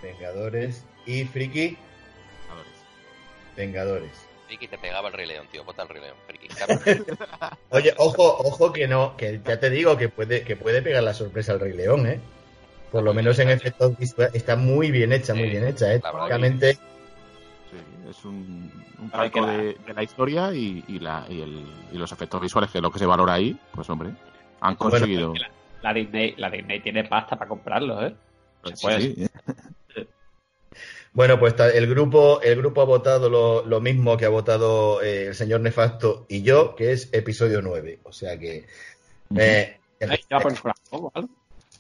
[0.03, 0.85] Vengadores.
[1.05, 1.77] Y Friki,
[3.55, 4.11] Vengadores.
[4.47, 5.63] Friki te pegaba el Rey León, tío.
[5.63, 6.47] Vota el Rey León, Friki.
[7.69, 11.13] Oye, ojo, ojo que no, que ya te digo que puede, que puede pegar la
[11.13, 12.19] sorpresa al Rey León, ¿eh?
[12.91, 15.99] Por lo menos en efectos visuales está muy bien hecha, muy Sí, bien hecha, ¿eh?
[15.99, 17.77] Técnicamente, Sí,
[18.09, 22.11] es un, un la- de, de la historia y, y la, y, el- y los
[22.11, 24.09] efectos visuales, que es lo que se valora ahí, pues hombre,
[24.61, 25.33] han Bueno, conseguido.
[25.81, 28.15] La Disney, la Disney tiene pasta para comprarlos, ¿eh?
[28.65, 29.01] Sí, puede.
[29.01, 29.27] sí.
[31.15, 35.27] Bueno, pues el grupo, el grupo ha votado lo, lo mismo que ha votado eh,
[35.27, 38.01] el señor Nefasto y yo, que es episodio 9.
[38.03, 38.67] O sea que.
[39.37, 39.79] eh.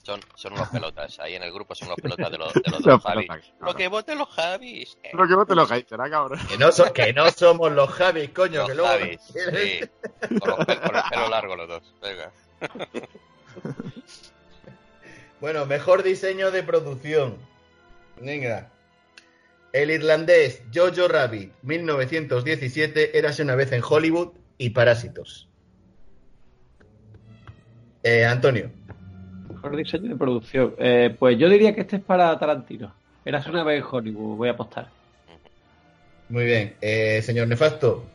[0.03, 1.19] Son, son unos pelotas.
[1.19, 3.27] Ahí en el grupo son unos pelotas de los, de los Los dos Javis.
[3.27, 4.97] pelotas, Lo que voten los Javis.
[5.03, 6.39] eh, Lo que vote los haters, ¿ah, cabrón?
[6.47, 8.89] que, no so- que no somos los Javis, coño, los que luego.
[8.89, 9.19] Javis.
[9.33, 9.79] Sí.
[10.39, 11.93] Con, los con el pelo largo los dos.
[12.01, 12.31] Venga.
[15.41, 17.37] Bueno, mejor diseño de producción.
[18.19, 18.71] Venga.
[19.75, 25.49] El irlandés Jojo Rabbit, 1917, érase una vez en Hollywood y Parásitos.
[28.01, 28.71] Eh, Antonio.
[29.49, 30.75] Mejor diseño de producción.
[30.77, 32.95] Eh, pues yo diría que este es para Tarantino.
[33.25, 34.87] Eras una vez en Hollywood, voy a apostar.
[36.29, 36.75] Muy bien.
[36.79, 38.05] Eh, señor Nefasto.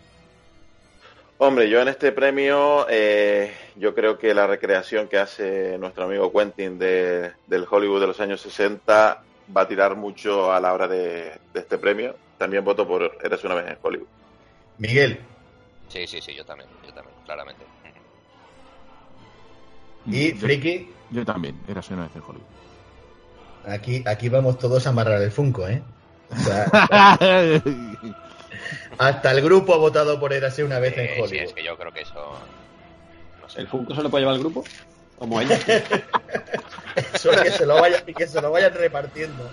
[1.36, 6.32] Hombre, yo en este premio, eh, yo creo que la recreación que hace nuestro amigo
[6.32, 9.24] Quentin de, del Hollywood de los años 60
[9.56, 12.16] va a tirar mucho a la hora de, de este premio.
[12.38, 14.06] También voto por Eres una vez en Hollywood.
[14.78, 15.20] Miguel.
[15.88, 16.68] Sí, sí, sí, yo también.
[16.86, 17.64] Yo también, claramente.
[20.06, 20.90] Y Yo- Friki.
[21.10, 22.46] Yo también, era una vez en Hollywood.
[23.66, 25.82] Aquí, aquí vamos todos a amarrar el Funko, ¿eh?
[26.30, 26.64] O sea,
[28.98, 31.42] hasta el grupo ha votado por Érase una vez en Eh, sí, Hollywood.
[31.44, 32.38] es que yo creo que eso.
[33.42, 33.60] No sé.
[33.60, 34.64] ¿El Funko se lo puede llevar al grupo?
[35.20, 35.56] Como ella.
[36.96, 39.48] Es que se lo vayan, y que se lo vayan repartiendo.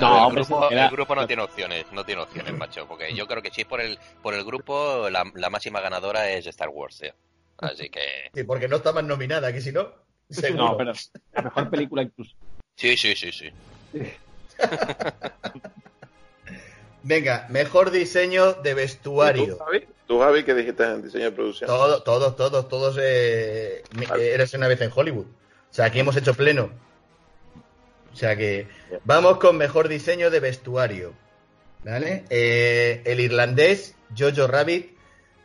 [0.00, 2.88] No, el, hombre, grupo, se queda- el grupo no tiene opciones, no tiene opciones, macho.
[2.88, 6.28] Porque yo creo que si es por el, por el grupo, la, la máxima ganadora
[6.30, 7.12] es Star Wars, tío.
[7.58, 8.00] Así que.
[8.34, 9.92] Sí, porque no está más nominada, que si no,
[10.28, 10.64] seguro.
[10.70, 10.92] No, pero
[11.34, 12.34] la mejor película incluso.
[12.76, 13.50] Sí, sí, sí, sí.
[17.04, 19.56] Venga, mejor diseño de vestuario.
[19.56, 19.64] ¿Tú?
[20.06, 21.68] ¿Tú, Javi, qué dijiste en diseño de producción?
[21.68, 22.98] Todos, todos, todos, todos.
[23.00, 24.34] Eh, Vale.
[24.34, 25.26] Érase una vez en Hollywood.
[25.26, 26.70] O sea, aquí hemos hecho pleno.
[28.12, 28.68] O sea que
[29.04, 31.14] vamos con mejor diseño de vestuario.
[31.84, 32.24] ¿Vale?
[32.30, 34.96] Eh, el irlandés, Jojo Rabbit,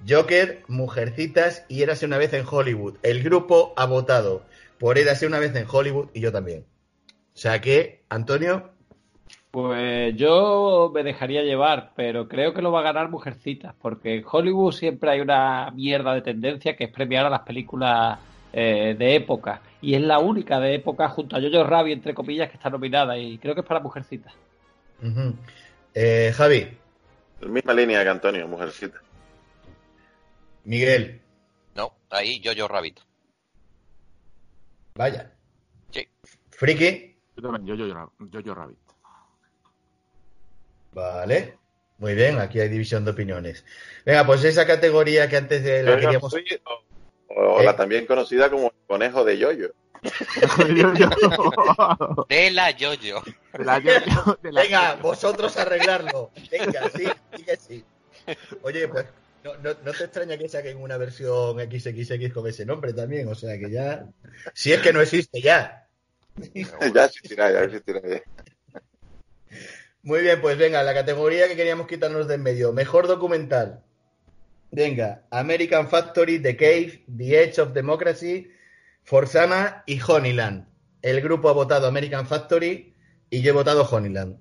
[0.08, 2.98] Joker, Mujercitas y Érase una vez en Hollywood.
[3.02, 4.46] El grupo ha votado
[4.78, 6.66] por Érase una vez en Hollywood y yo también.
[7.34, 8.72] O sea que, Antonio,
[9.52, 14.26] Pues yo me dejaría llevar, pero creo que lo va a ganar Mujercitas, porque en
[14.30, 18.20] Hollywood siempre hay una mierda de tendencia que es premiar a las películas
[18.54, 19.62] eh, de época.
[19.82, 23.18] Y es la única de época junto a Jojo Rabbit, entre comillas, que está nominada.
[23.18, 24.34] Y creo que es para Mujercitas.
[25.02, 25.34] ujú.
[25.94, 26.68] Eh, Javi,
[27.42, 29.00] La misma línea que Antonio, mujercita.
[30.66, 31.22] Miguel,
[31.76, 33.00] No, ahí Jojo Rabbit.
[34.96, 35.32] vaya.
[35.92, 36.08] Sí.
[36.52, 38.78] Friki, Yo también, yo, yo, yo, yo, yo Rabbit.
[40.98, 41.58] Vale.
[42.00, 43.66] Muy bien, aquí hay división de opiniones.
[44.06, 46.34] Venga, pues esa categoría que antes de la Yo-Yo queríamos...
[47.30, 47.66] O, o ¿Eh?
[47.66, 49.74] la también conocida como el conejo de Yoyo.
[50.76, 51.10] Yo, yo.
[51.10, 52.26] De la Jojo.
[52.30, 55.02] De la yo, yo, de la Venga, yo.
[55.02, 56.32] vosotros arreglarlo.
[56.52, 57.86] Venga, sí, sí que sí.
[58.62, 59.06] Oye, pues
[59.44, 63.36] no, no, no te extraña que saquen una versión XXX con ese nombre también, o
[63.36, 64.06] sea que ya...
[64.54, 65.88] Si es que no existe ya.
[66.94, 68.02] ya existirá, ya existirá.
[68.08, 68.22] ya.
[70.08, 72.72] Muy bien, pues venga, la categoría que queríamos quitarnos de en medio.
[72.72, 73.84] Mejor documental.
[74.72, 78.50] Venga, American Factory, The Cave, The Edge of Democracy,
[79.04, 80.66] Forzana y Honeyland.
[81.02, 82.94] El grupo ha votado American Factory
[83.30, 84.38] y yo he votado Honeyland.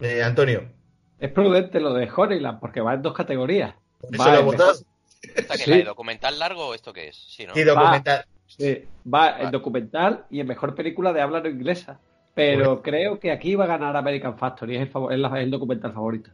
[0.00, 0.70] Eh, Antonio,
[1.18, 3.74] Es prudente lo de Honeyland, porque va en dos categorías.
[3.98, 4.74] ¿por eso Va lo votado?
[5.22, 5.82] ¿Esta que Sí.
[5.84, 7.16] documental largo o esto qué es?
[7.16, 7.54] Sí, ¿no?
[7.54, 8.26] Sí, documental.
[8.46, 11.98] Sí, va en documental y en mejor película de habla no inglesa.
[12.34, 15.44] Pero creo que aquí va a ganar American Factory, es el, favor- es la- es
[15.44, 16.30] el documental favorito.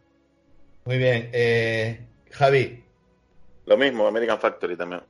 [0.87, 1.29] Muy bien.
[1.33, 2.83] eh, Javi,
[3.67, 5.03] Lo mismo, American Factory también.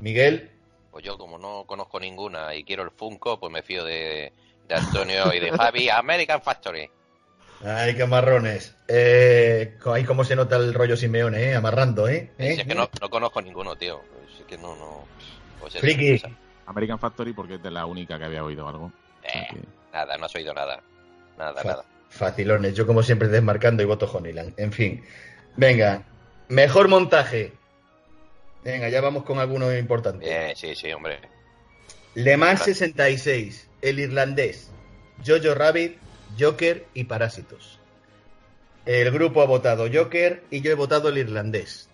[0.00, 0.50] Miguel,
[0.90, 4.32] Pues yo, como no conozco ninguna y quiero el Funko, pues me fío de,
[4.68, 5.88] de Antonio y de Javi.
[5.88, 6.90] American Factory.
[7.64, 8.76] ay, qué marrones.
[8.88, 11.54] Eh, ahí cómo se nota el rollo Simeone, ¿eh?
[11.54, 12.32] Amarrando, ¿eh?
[12.38, 12.52] Si ¿Eh?
[12.54, 14.00] es que no, no conozco ninguno, tío.
[14.12, 15.04] Pues es que no, no.
[15.60, 16.20] Pues Friki.
[16.66, 18.90] American Factory porque es de la única que había oído algo.
[19.22, 19.46] Eh,
[19.92, 20.82] nada, no has oído nada.
[21.38, 21.84] Nada, Fa- nada.
[22.08, 24.54] Facilones, yo como siempre desmarcando y voto Honeyland.
[24.58, 25.04] En fin.
[25.56, 26.02] Venga,
[26.48, 27.52] mejor montaje.
[28.64, 30.26] Venga, ya vamos con alguno importante.
[30.26, 31.20] Bien, sí, sí, hombre.
[32.14, 34.70] Le Mans 66, El Irlandés,
[35.24, 35.96] Jojo Rabbit,
[36.38, 37.78] Joker y Parásitos.
[38.84, 41.88] El grupo ha votado Joker y yo he votado El Irlandés.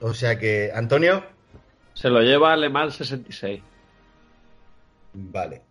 [0.00, 1.22] O sea que, Antonio,
[1.92, 3.62] Se lo lleva Alemán 66.
[5.12, 5.62] vale.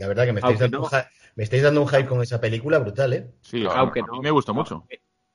[0.00, 0.90] La verdad que me estáis, dando, no- un
[1.36, 3.26] me estáis dando un hype con esa película brutal, ¿eh?
[3.42, 4.12] Sí, No, a- aunque a no.
[4.14, 4.86] mí me gustó mucho.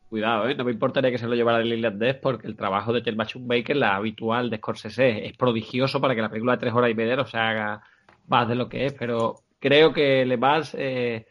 [0.09, 0.55] Cuidado, ¿eh?
[0.55, 3.75] no me importaría que se lo llevara el irlandés porque el trabajo de Thelma Baker,
[3.75, 7.15] la habitual de Scorsese, es prodigioso para que la película de tres horas y media
[7.15, 7.81] no se haga
[8.27, 11.27] más de lo que es, pero creo que Le Mans eh,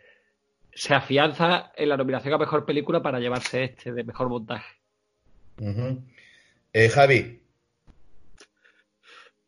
[0.72, 4.76] se afianza en la nominación a mejor película para llevarse este de mejor montaje.
[6.72, 7.40] Eh, Javi,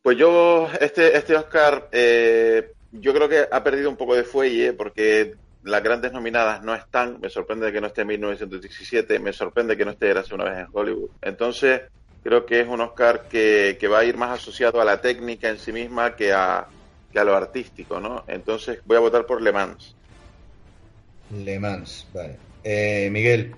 [0.02, 4.72] Pues yo, este, este Oscar, eh, yo creo que ha perdido un poco de fuelle
[4.72, 7.20] porque las grandes nominadas no están.
[7.20, 10.58] Me sorprende que no esté en 1917, me sorprende que no esté Érase una vez
[10.58, 11.10] en Hollywood.
[11.22, 11.82] Entonces,
[12.22, 15.48] creo que es un Oscar que, que va a ir más asociado a la técnica
[15.48, 16.66] en sí misma que a,
[17.12, 18.24] que a lo artístico, ¿no?
[18.26, 19.94] Entonces, voy a votar por Le Mans.
[21.32, 22.36] Le Mans, vale.
[22.62, 23.54] Eh, Miguel,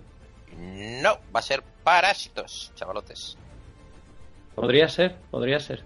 [1.02, 3.38] No, va a ser Parásitos, chavalotes.
[4.54, 5.82] Podría ser, podría ser.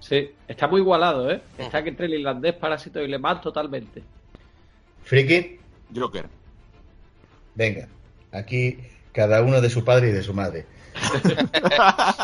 [0.00, 1.40] Sí, está muy igualado, ¿eh?
[1.58, 4.02] Está que entre el irlandés, Parásito y Le Mans totalmente.
[5.04, 5.58] Friki,
[5.94, 6.26] Joker.
[7.54, 7.88] venga.
[8.32, 8.78] Aquí
[9.12, 10.66] cada uno de su padre y de su madre.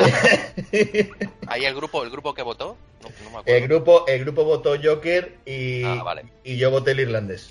[1.46, 2.76] ¿Ahí el grupo, el grupo que votó?
[3.02, 3.58] No, no me acuerdo.
[3.58, 6.24] El grupo, el grupo votó Joker y, Ah, vale.
[6.44, 7.50] y yo voté el irlandés.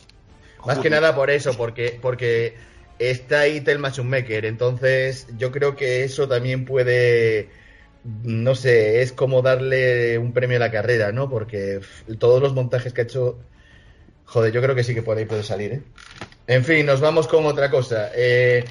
[0.66, 2.56] Más que nada por eso, porque, porque
[3.00, 4.45] está ahí Thelma Schumacher.
[4.45, 7.50] Entonces, yo creo que eso también puede,
[8.04, 11.30] no sé, es como darle un premio a la carrera, ¿no?
[11.30, 11.80] Porque
[12.20, 13.40] todos los montajes que ha hecho,
[14.26, 15.84] joder, yo creo que sí que por ahí puede salir, ¿eh?
[16.48, 18.12] En fin, nos vamos con otra cosa.
[18.16, 18.66] Eh,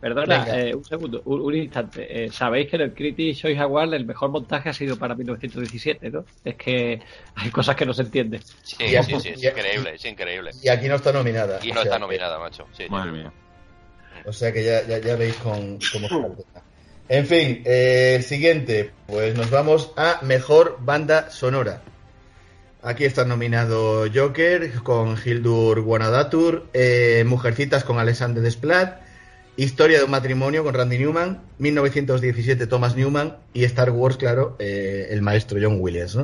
[0.00, 2.24] Perdona, eh, un segundo, un, un instante.
[2.24, 6.10] Eh, Sabéis que en el Critics Choice Award el mejor montaje ha sido para 1917,
[6.10, 6.24] ¿no?
[6.44, 7.00] Es que
[7.36, 8.40] hay cosas que no se entienden.
[8.64, 10.50] Sí, sí, sí, es increíble, es increíble.
[10.60, 11.60] y aquí no está nominada.
[11.62, 12.66] Y o no sea está que- nominada, macho.
[12.72, 12.90] Sí, sí.
[12.90, 13.32] Madre mía.
[14.26, 16.64] O sea que ya, ya, ya veis con, cómo está.
[17.08, 21.82] En fin, eh, siguiente, pues nos vamos a Mejor Banda Sonora.
[22.82, 29.02] Aquí está nominado Joker con Hildur Guanadatur, eh, Mujercitas con Alexander Desplat,
[29.54, 35.08] Historia de un matrimonio con Randy Newman, 1917 Thomas Newman y Star Wars, claro, eh,
[35.10, 36.16] el maestro John Williams.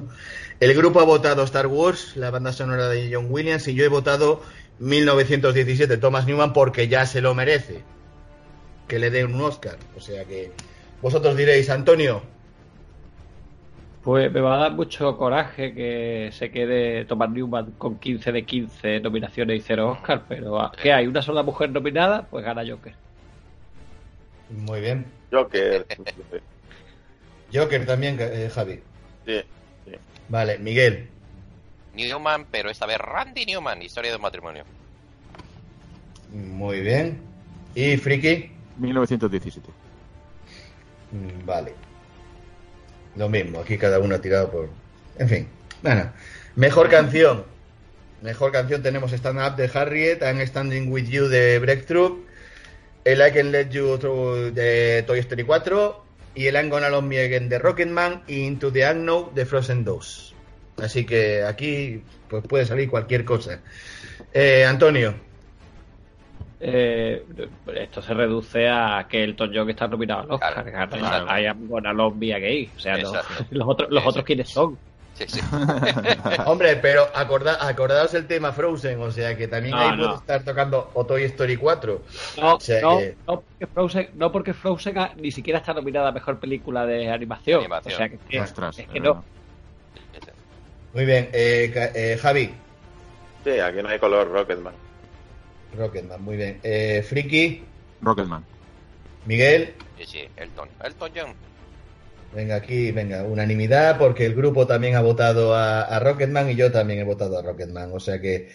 [0.60, 3.88] El grupo ha votado Star Wars, la banda sonora de John Williams, y yo he
[3.88, 4.40] votado
[4.78, 7.84] 1917 Thomas Newman porque ya se lo merece.
[8.88, 9.76] Que le den un Oscar.
[9.96, 10.50] O sea que
[11.02, 12.22] vosotros diréis, Antonio,
[14.02, 18.44] Pues me va a dar mucho coraje que se quede Thomas Newman con 15 de
[18.44, 21.06] 15 nominaciones y 0 Oscar, pero ¿qué hay?
[21.06, 22.26] ¿Una sola mujer nominada?
[22.30, 22.94] Pues gana Joker.
[24.50, 25.04] Muy bien.
[25.30, 25.86] Joker.
[27.52, 28.80] Joker también, eh, Javi.
[29.26, 29.42] Sí.
[30.28, 31.08] Vale, Miguel.
[31.94, 34.64] Newman, pero esta vez Randy Newman, historia de un matrimonio.
[36.32, 37.20] Muy bien.
[37.74, 38.50] ¿Y Friki?
[38.78, 39.68] 1917.
[41.12, 41.74] Mm, Vale.
[43.16, 44.68] Lo mismo, aquí cada uno ha tirado por.
[45.18, 45.48] En fin.
[45.82, 46.10] Bueno.
[46.56, 47.44] Mejor canción.
[48.22, 52.24] Mejor canción tenemos Stand Up de Harriet, I'm Standing With You de Breakthrough,
[53.04, 57.04] el I Can Let You Through de Toy Story 4 y el I'm Gonna Love
[57.04, 60.34] Me Again de Rocketman y Into the Unknown de Frozen 2.
[60.82, 63.60] Así que aquí pues puede salir cualquier cosa.
[64.32, 65.14] Eh, Antonio,
[66.60, 67.24] Eh,
[67.76, 70.64] esto se reduce a que el John está nominado al Oscar.
[70.64, 72.70] Claro, Claro, love me again.
[72.76, 73.12] O sea, no-
[73.50, 74.76] los otros, los otros quiénes son.
[75.14, 75.40] Sí, sí.
[76.46, 80.04] hombre, pero acorda, acordaos el tema Frozen, o sea que también No, ahí no.
[80.04, 82.02] puede estar tocando o Toy Story 4.
[82.40, 86.08] No, O sea no, que- no, porque Frozen, no porque Frozen ni siquiera está nominada
[86.08, 87.60] a mejor película de animación.
[87.60, 87.94] Animación.
[87.94, 89.24] O sea que, que- Ostras, es que no.
[90.94, 92.50] Muy bien, eh, eh, Javi,
[93.44, 94.74] Sí, aquí no hay color Rocketman.
[95.76, 96.60] Rocketman, muy bien.
[96.62, 97.62] Eh, Friki,
[98.02, 98.44] Rocketman.
[99.26, 100.68] Miguel, Sí, sí, Elton.
[100.84, 101.34] Elton John.
[102.34, 106.70] venga aquí, venga, unanimidad, porque el grupo también ha votado a, a Rocketman y yo
[106.70, 107.90] también he votado a Rocketman.
[107.92, 108.50] O sea que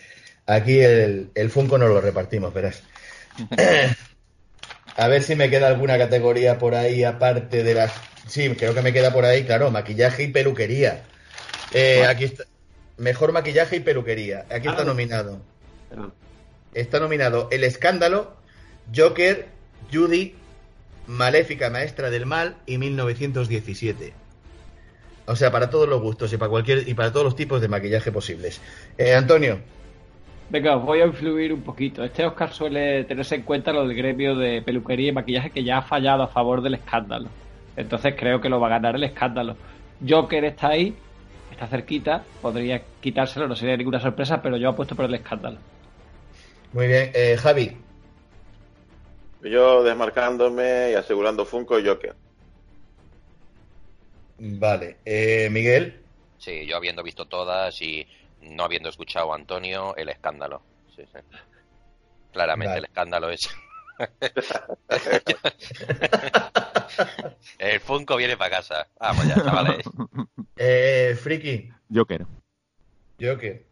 [0.45, 2.81] aquí el, el Funko no lo repartimos, verás.
[4.97, 7.91] a ver si me queda alguna categoría por ahí aparte de las.
[8.27, 11.03] Sí, creo que me queda por ahí, claro, maquillaje y peluquería.
[11.73, 12.43] Eh, Aquí está.
[12.97, 14.45] Mejor maquillaje y peluquería.
[14.49, 14.85] Aquí está Ah.
[14.85, 15.41] nominado.
[15.89, 16.13] Perdón.
[16.73, 18.35] Está nominado El Escándalo,
[18.95, 19.47] Joker,
[19.91, 20.35] Judy,
[21.07, 24.13] Maléfica Maestra del Mal y 1917.
[25.25, 27.67] O sea, para todos los gustos y para cualquier y para todos los tipos de
[27.67, 28.59] maquillaje posibles.
[28.97, 29.59] Eh, Antonio,
[30.49, 32.03] Venga, os voy a influir un poquito.
[32.03, 35.79] Este Oscar suele tenerse en cuenta lo del gremio de peluquería y maquillaje que ya
[35.79, 37.29] ha fallado a favor del escándalo.
[37.75, 39.55] Entonces creo que lo va a ganar el escándalo.
[40.07, 40.93] Joker está ahí,
[41.51, 45.57] está cerquita, podría quitárselo, no sería ninguna sorpresa, pero yo apuesto por el escándalo.
[46.73, 47.11] Muy bien.
[47.13, 47.77] Eh, Javi,
[49.41, 52.15] Yo desmarcándome y asegurando Funko Joker.
[54.39, 54.97] vale.
[55.05, 55.99] Eh, Miguel,
[56.37, 58.05] Sí, yo habiendo visto todas y
[58.41, 60.61] no habiendo escuchado a Antonio, el escándalo.
[60.93, 61.19] Sí, sí.
[62.33, 62.79] Claramente Vale.
[62.79, 63.39] el escándalo es.
[67.59, 68.87] el Funko viene para casa.
[68.99, 69.85] Vamos ya, chavales.
[70.57, 72.25] eh, Friki, Joker.
[73.21, 73.65] Joker.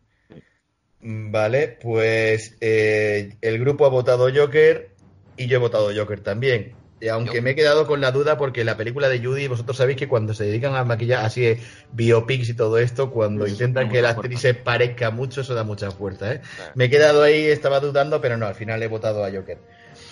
[1.04, 4.90] Vale, pues eh, el grupo ha votado Joker
[5.38, 6.76] y yo he votado Joker también.
[7.00, 9.76] Y aunque Yo- me he quedado con la duda porque la película de Judy, vosotros
[9.76, 11.60] sabéis que cuando se dedican a maquillar así eh,
[11.92, 15.64] biopics y todo esto, cuando Eso intentan que la actriz se parezca mucho, eso da
[15.64, 16.32] mucha fuerza.
[16.32, 16.42] ¿eh?
[16.76, 19.58] Me he quedado ahí, estaba dudando, pero no, al final he votado a Joker.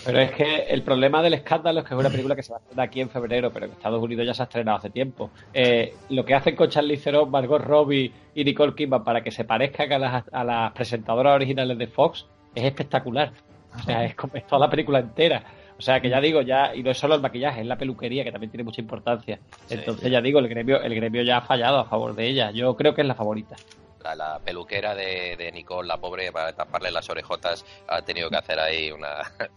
[0.06, 2.58] Pero es que el problema del escándalo es que es una película que se va
[2.58, 5.30] a estrenar aquí en febrero, pero en Estados Unidos ya se ha estrenado hace tiempo.
[5.54, 9.44] Eh, lo que hacen con Charlize Theron, Margot Robbie y Nicole Kidman para que se
[9.44, 13.32] parezcan a las, a las presentadoras originales de Fox es espectacular.
[13.76, 15.44] O sea, es, como- es toda la película entera.
[15.78, 18.24] O sea, que ya digo, ya, y no es solo el maquillaje, es la peluquería,
[18.26, 19.40] que también tiene mucha importancia.
[19.68, 20.10] Sí, Entonces, sí.
[20.10, 22.52] ya digo, el gremio, el gremio ya ha fallado a favor de ella.
[22.52, 23.56] Yo creo que es la favorita.
[24.04, 28.38] La, la peluquera de, de Nicole, la pobre, para taparle las orejotas, ha tenido que
[28.38, 29.22] hacer ahí una.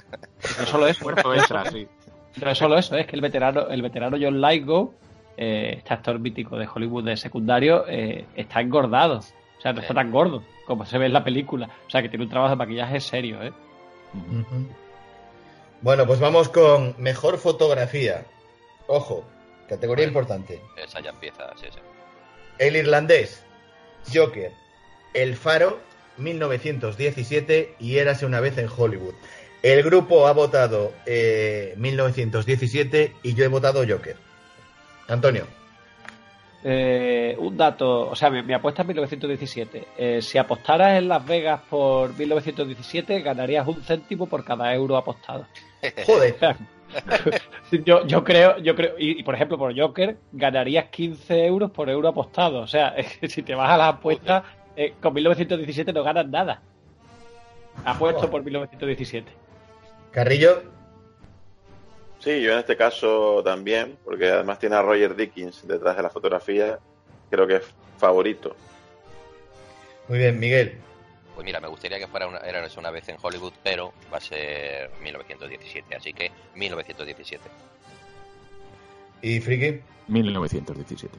[0.59, 1.87] No solo eso, Esfuerzo extra, sí.
[2.37, 4.95] No es solo eso, es que el veterano, el veterano John Lithgow,
[5.37, 9.19] eh, este actor mítico de Hollywood de secundario, eh, está engordado.
[9.19, 9.95] O sea, no está Sí.
[9.95, 11.69] tan gordo como se ve en la película.
[11.87, 13.53] O sea, que tiene un trabajo de maquillaje serio, ¿eh?
[15.81, 18.25] Bueno, pues vamos con mejor fotografía.
[18.87, 19.25] Ojo,
[19.69, 20.19] categoría Bueno.
[20.21, 20.61] importante.
[20.77, 21.79] Esa ya empieza, sí, sí.
[22.59, 23.45] El irlandés,
[24.13, 24.53] Joker,
[25.15, 25.81] El Faro,
[26.19, 29.15] 1917 y Érase una vez en Hollywood.
[29.63, 34.17] El grupo ha votado eh, 1917 y yo he votado Joker.
[35.09, 35.47] Antonio,
[36.65, 39.89] Eh, un dato, o sea, mi, mi apuesta es 1917.
[39.97, 45.47] Eh, si apostaras en Las Vegas por 1917, ganarías un céntimo por cada euro apostado.
[46.07, 46.37] joder,
[47.85, 51.89] yo, yo creo, yo creo, y, y, por ejemplo por Joker ganarías 15 euros por
[51.91, 52.61] euro apostado.
[52.61, 52.95] O sea,
[53.29, 54.45] si te vas a las apuestas,
[54.77, 56.63] eh, con 1917 no ganas nada.
[57.85, 59.33] Apuesto por 1917.
[60.11, 60.63] Carrillo,
[62.23, 66.11] Sí, yo en este caso también, porque además tiene a Roger Dickens detrás de la
[66.11, 66.79] fotografía,
[67.29, 67.65] creo que es
[67.99, 68.55] favorito.
[70.09, 70.79] muy bien, Miguel.
[71.35, 74.21] Pues mira, me gustaría que fuera una, era una vez en Hollywood, pero va a
[74.21, 77.43] ser 1917, así que 1917.
[79.23, 79.81] ¿Y Friki?
[80.07, 81.19] 1917.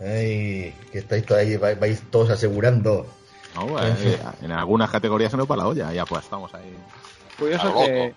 [0.00, 3.06] Ay, que estáis todos ahí, vais, vais todos asegurando.
[3.54, 6.74] No, eh, en algunas categorías se nos va la olla y apostamos ahí.
[7.38, 8.14] Curioso que.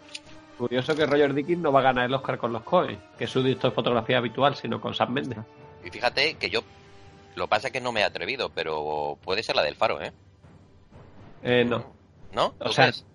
[0.58, 3.30] Curioso que Roger Dickens no va a ganar el Oscar con los Coen, que es
[3.30, 5.38] su director de fotografía habitual, sino con Sam Mendes.
[5.84, 6.62] Y fíjate que yo.
[7.36, 10.02] Lo que pasa es que no me he atrevido, pero puede ser la del faro,
[10.02, 10.12] ¿eh?
[11.44, 11.86] Eh, no.
[12.34, 12.48] ¿No?
[12.60, 13.06] O ¿Tú sea, crees?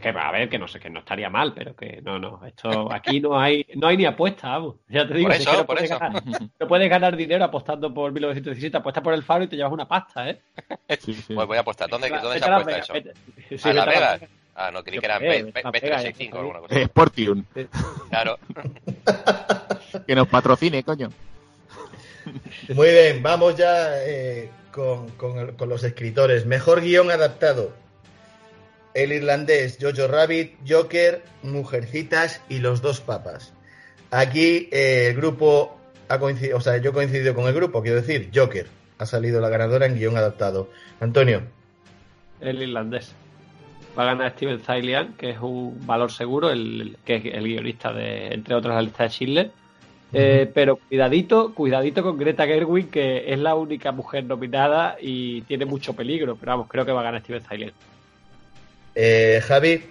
[0.00, 2.40] que va a ver, que no sé, que no estaría mal, pero que no, no.
[2.46, 4.76] Esto aquí no hay, no hay ni apuesta, vamos.
[4.88, 5.98] Ya te digo, Por es eso, que no por puedes, eso.
[6.00, 6.22] ganar,
[6.60, 9.86] no puedes ganar dinero apostando por 1917, apuestas por el faro y te llevas una
[9.86, 10.40] pasta, ¿eh?
[11.00, 11.34] Sí, sí.
[11.34, 11.88] Pues voy a apostar.
[11.90, 12.94] ¿Dónde, ¿dónde se apuesta eso?
[12.94, 13.14] vete-
[13.58, 14.30] sí, ¿A Las vete a Las Vegas?
[14.56, 16.84] Ah, no, creí que era qué sé, B- Las B- Vegas, B365 o alguna cosa.
[16.84, 17.44] Sportium,
[18.08, 18.38] Claro.
[20.06, 21.10] que nos patrocine, coño.
[22.74, 26.46] Muy bien, vamos ya eh, con, con- con los escritores.
[26.46, 27.72] Mejor guion adaptado.
[28.94, 33.52] El irlandés, Jojo Rabbit, Joker, Mujercitas y Los Dos Papas.
[34.12, 35.76] Aquí eh, el grupo
[36.08, 38.68] ha coincidido, o sea, yo he coincidido con el grupo, quiero decir, Joker
[38.98, 40.70] ha salido la ganadora en guion adaptado.
[41.00, 41.42] Antonio,
[42.40, 43.12] El irlandés.
[43.96, 47.92] Va a ganar Steven Zailian, que es un valor seguro, el, que es el guionista
[47.92, 49.50] de, entre otros, la lista de Schindler.
[50.12, 55.64] Eh, pero cuidadito, cuidadito con Greta Gerwig, que es la única mujer nominada y tiene
[55.64, 56.36] mucho peligro.
[56.36, 57.72] Pero vamos, creo que va a ganar Steven Zailian.
[58.94, 59.84] eh, Javi,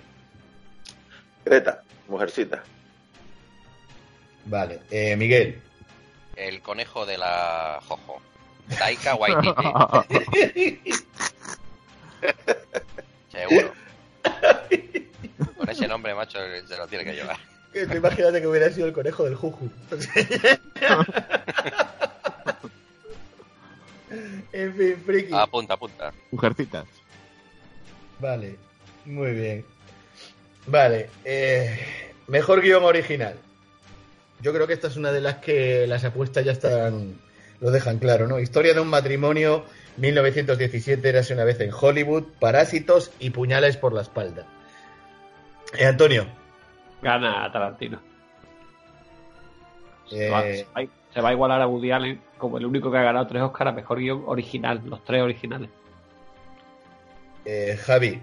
[1.46, 2.64] Greta, mujercita.
[4.46, 5.60] vale, eh, Miguel,
[6.36, 8.22] El conejo de la Jojo.
[8.78, 10.80] Taika Waititi.
[13.32, 13.83] Seguro.
[15.58, 17.38] Con ese nombre, macho, se lo tiene que llevar.
[17.96, 19.70] imagínate que hubiera sido el conejo del Juju.
[24.52, 25.34] en fin, friki.
[25.34, 26.14] Apunta, apunta.
[26.32, 26.86] Mujercitas.
[28.20, 28.58] Vale,
[29.06, 29.66] muy bien.
[30.68, 31.78] Vale, eh,
[32.28, 33.36] mejor guion original.
[34.40, 37.20] Yo creo que esta es una de las que las apuestas ya están,
[37.60, 38.40] lo dejan claro, ¿no?
[38.40, 39.66] Historia de un matrimonio,
[39.98, 44.46] 1917, érase una vez en Hollywood, Parásitos y Puñales por la espalda.
[45.78, 46.26] Eh, Antonio,
[47.02, 48.00] Gana Tarantino.
[50.10, 52.92] Se, Eh, va, se va- se va a igualar a Woody Allen como el único
[52.92, 55.70] que ha ganado tres Oscars a mejor guion original, los tres originales.
[57.46, 58.22] eh, Javi,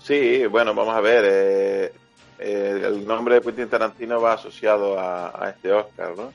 [0.00, 1.24] Sí, bueno, vamos a ver.
[1.26, 1.92] eh,
[2.38, 6.32] eh, el nombre de Quentin Tarantino va asociado a, a este Oscar, ¿no?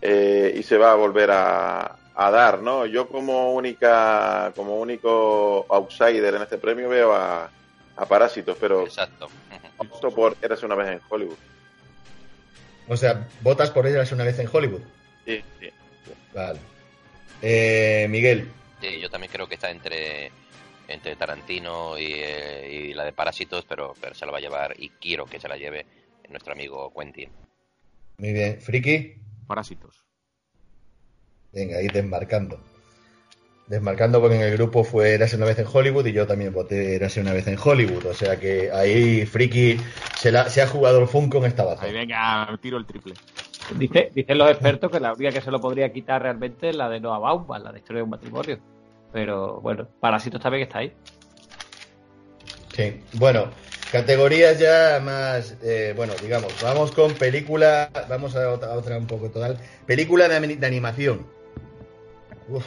[0.00, 1.96] Eh, y se va a volver a,
[2.26, 2.84] a dar, ¿no?
[2.86, 7.50] Yo como única, como único outsider en este premio veo a,
[7.96, 9.28] a Parásitos, pero Exacto.
[9.78, 11.38] opto por Érase una vez en Hollywood.
[12.88, 14.82] o sea, votas por ella una vez en Hollywood.
[15.24, 15.70] Sí, sí.
[16.34, 16.58] Vale.
[17.42, 18.48] Eh, Miguel,
[18.82, 20.30] Sí, yo también creo que está entre
[20.88, 24.74] entre Tarantino y, eh, y la de Parásitos, pero, pero se la va a llevar
[24.78, 25.86] y quiero que se la lleve
[26.28, 27.30] nuestro amigo Quentin.
[28.18, 28.60] muy bien.
[28.60, 29.14] Friki,
[29.46, 30.04] Parásitos.
[31.52, 32.60] Venga, ahí desmarcando.
[33.66, 36.96] Desmarcando porque en el grupo fue Érase una vez en Hollywood y yo también voté
[36.96, 38.04] Érase una vez en Hollywood.
[38.06, 39.78] O sea que ahí Friki
[40.18, 41.86] se, la- se ha jugado el Funko en esta Ahí baza.
[41.86, 43.14] venga, tiro el triple.
[43.78, 46.88] Dice, dicen los expertos que la única que se lo podría quitar realmente es la
[46.88, 48.58] de Noah Baumbach, la de Historia de un matrimonio.
[49.12, 50.92] Pero bueno, Parásitos también está ahí.
[52.74, 53.00] Sí.
[53.12, 53.50] Bueno,
[53.92, 59.06] categorías ya más, eh, bueno, digamos, vamos con película, vamos a otra, a otra un
[59.06, 59.58] poco total.
[59.86, 61.26] Película de animación.
[62.50, 62.66] Uf,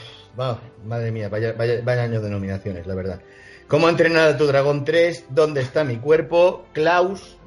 [0.85, 3.21] madre mía, vaya, vaya, vaya año de nominaciones, la verdad.
[3.67, 5.27] ¿Cómo entrenar a tu dragón 3?
[5.29, 6.65] ¿Dónde está mi cuerpo?
[6.73, 7.37] Klaus,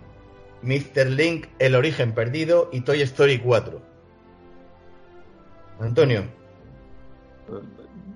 [0.63, 1.07] Mr.
[1.09, 3.81] Link, El origen perdido y Toy Story 4.
[5.81, 6.25] Antonio,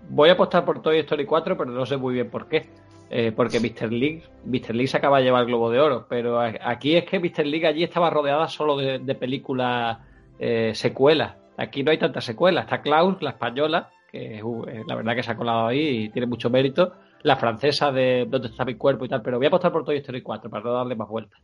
[0.08, 2.68] Voy a apostar por Toy Story 4, pero no sé muy bien por qué.
[3.10, 3.92] Eh, porque Mr.
[3.92, 4.74] Link, Mr.
[4.74, 7.44] Link se acaba de llevar el Globo de Oro, pero aquí es que Mr.
[7.46, 9.98] Link allí estaba rodeada solo de, de películas
[10.38, 11.36] eh, secuelas.
[11.56, 12.64] Aquí no hay tantas secuelas.
[12.64, 16.08] Está Klaus, la española, que uh, eh, la verdad que se ha colado ahí y
[16.10, 16.92] tiene mucho mérito.
[17.22, 19.04] La francesa de ¿Dónde está mi cuerpo?
[19.04, 21.38] y tal, pero voy a apostar por Toy Story 4 para no darle más vueltas.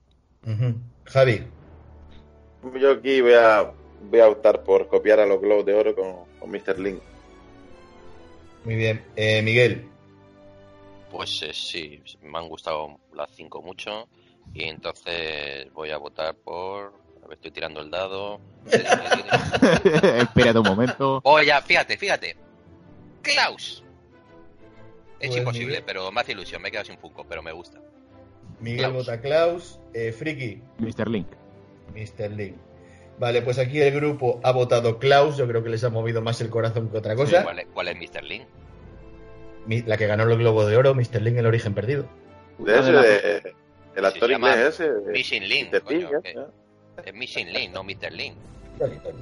[0.47, 0.75] Ujú.
[1.05, 1.43] Javi,
[2.81, 3.71] Yo aquí voy a,
[4.11, 6.79] voy a optar por copiar a los Globos de Oro con, con Mr.
[6.79, 7.01] Link.
[8.65, 9.05] muy bien.
[9.17, 9.85] Eh, Miguel,
[11.11, 14.09] Pues eh, sí, me han gustado las cinco mucho
[14.55, 16.95] y entonces voy a votar por...
[17.23, 18.41] A ver, estoy tirando el dado.
[20.19, 21.21] Espérate un momento.
[21.23, 22.37] Voy a, fíjate, fíjate.
[23.33, 23.83] Klaus.
[25.21, 25.85] Es Pues imposible, Miguel.
[25.87, 26.61] pero me hace ilusión.
[26.63, 27.81] Me he quedado sin Funko, pero me gusta.
[28.61, 28.95] Miguel Klaus.
[29.07, 31.09] vota Klaus, eh, Friki, Mr.
[31.09, 31.27] Link.
[31.95, 32.31] Mr.
[32.31, 32.57] Link.
[33.19, 36.41] Vale, pues aquí el grupo ha votado Klaus, yo creo que les ha movido más
[36.43, 37.43] el corazón que otra cosa.
[37.43, 38.23] ¿Cuál es, cuál es Mr.
[38.25, 38.45] Link?
[39.67, 41.23] Mi- La que ganó el Globo de Oro, Mr.
[41.23, 42.07] Link, el origen perdido.
[42.59, 43.55] De ese, de
[43.97, 44.91] el actor inglés ese.
[45.13, 45.83] Missing Link, Mr.
[45.83, 46.37] coño, Link, que- ¿eh?
[47.07, 48.13] Es Missing Link, no Mr.
[48.13, 48.37] Link.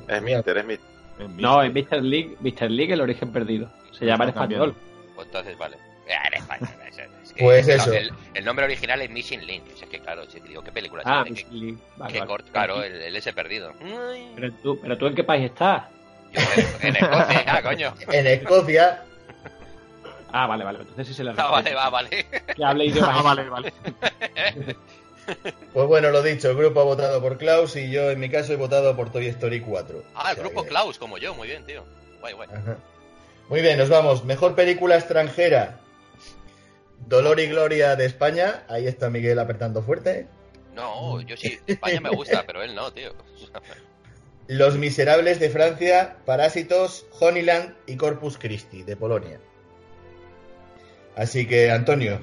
[0.08, 0.88] Es Mister, es Mister.
[1.18, 2.02] En No, en Mr.
[2.02, 2.70] League, Mr.
[2.70, 3.70] League el origen perdido.
[3.92, 4.74] Se llama en español.
[5.14, 5.76] Pues entonces, vale.
[6.06, 7.92] En español, es- que- Pues no, eso.
[7.92, 9.64] El, el nombre original es Missing Link.
[9.80, 11.24] Es que, claro, si te digo, ¿qué película es Ah?
[11.28, 11.52] Mr.
[11.52, 11.78] League.
[11.96, 12.28] Vale, Qué vale.
[12.28, 13.72] corto, claro, el, el ese perdido.
[14.36, 15.84] Pero tú, pero tú en qué país estás?
[16.32, 16.40] yo
[16.82, 17.94] en, en Escocia, ah, coño.
[18.12, 19.02] En Escocia,
[20.36, 20.80] Ah, vale, vale.
[20.80, 22.26] Entonces sí se le Ah, vale, va, vale.
[22.56, 23.16] Que hable idiomas.
[23.18, 23.72] Ah, vale, vale.
[25.72, 28.52] pues bueno, lo dicho, el grupo ha votado por Klaus y yo en mi caso
[28.52, 30.02] he votado por Toy Story 4.
[30.14, 31.84] Ah, el O sea grupo que- Klaus, como yo, muy bien, tío.
[32.20, 32.48] Guay, guay.
[32.52, 32.76] Ajá.
[33.48, 34.24] Muy bien, nos vamos.
[34.24, 35.80] Mejor película extranjera.
[37.06, 38.64] Dolor y Gloria de España.
[38.68, 40.26] Ahí está Miguel apretando fuerte.
[40.74, 43.12] No, yo sí, España me gusta, pero él no, tío.
[44.48, 49.38] Los Miserables de Francia, Parásitos, Honeyland y Corpus Christi de Polonia.
[51.16, 52.18] Así que, Antonio,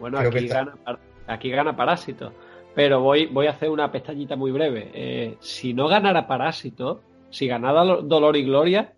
[0.00, 0.98] Bueno, Creo que aquí está- gana,
[1.28, 2.32] aquí gana Parásito.
[2.74, 4.90] Pero voy, voy a hacer una pestañita muy breve.
[4.94, 8.94] Eh, si no ganara Parásito, si ganara Lo- Dolor y Gloria,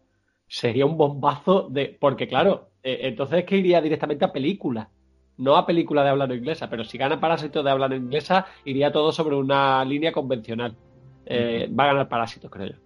[0.46, 1.96] sería un bombazo de.
[1.98, 4.90] Porque, claro, eh, entonces es que iría directamente a película.
[5.38, 8.46] No a película de habla no inglesa, pero si gana Parásito de habla no inglesa,
[8.64, 10.76] iría todo sobre una línea convencional.
[11.24, 12.76] Eh, Va a ganar Parásito, creo yo.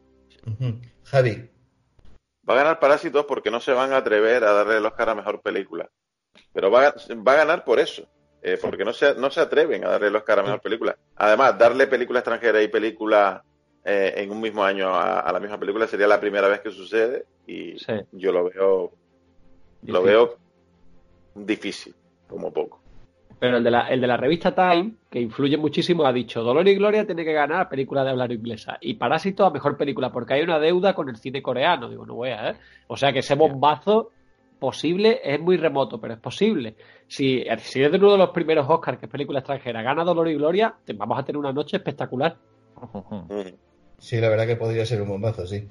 [1.04, 1.50] Javi,
[2.48, 5.14] Va a ganar Parásitos porque no se van a atrever a darle el Oscar a
[5.14, 5.88] mejor película.
[6.52, 6.94] Pero va a,
[7.26, 8.06] va a ganar por eso.
[8.44, 10.96] Eh, porque no se, no se atreven a darle el Oscar a mejor película.
[11.16, 13.42] Además, darle película extranjera y película
[13.84, 16.70] eh, en un mismo año a, a la misma película sería la primera vez que
[16.70, 17.24] sucede.
[17.46, 17.92] Y Sí.
[18.12, 18.92] yo lo veo,
[19.82, 20.36] lo veo
[21.34, 21.94] difícil,
[22.28, 22.80] como poco.
[23.40, 26.66] Pero el de, la, el de la revista Time, que influye muchísimo, ha dicho Dolor
[26.68, 30.34] y Gloria tiene que ganar película de hablar inglesa y Parásito a mejor película, porque
[30.34, 31.90] hay una deuda con el cine coreano.
[31.90, 32.56] Digo, no voy a ver.
[32.86, 34.12] O sea que ese bombazo
[34.64, 36.74] posible es muy remoto, pero es posible.
[37.06, 40.28] Si, si es de uno de los primeros Oscars, que es película extranjera, gana Dolor
[40.28, 42.36] y Gloria, te- vamos a tener una noche espectacular.
[43.98, 45.66] Sí, la verdad que podría ser un bombazo, sí.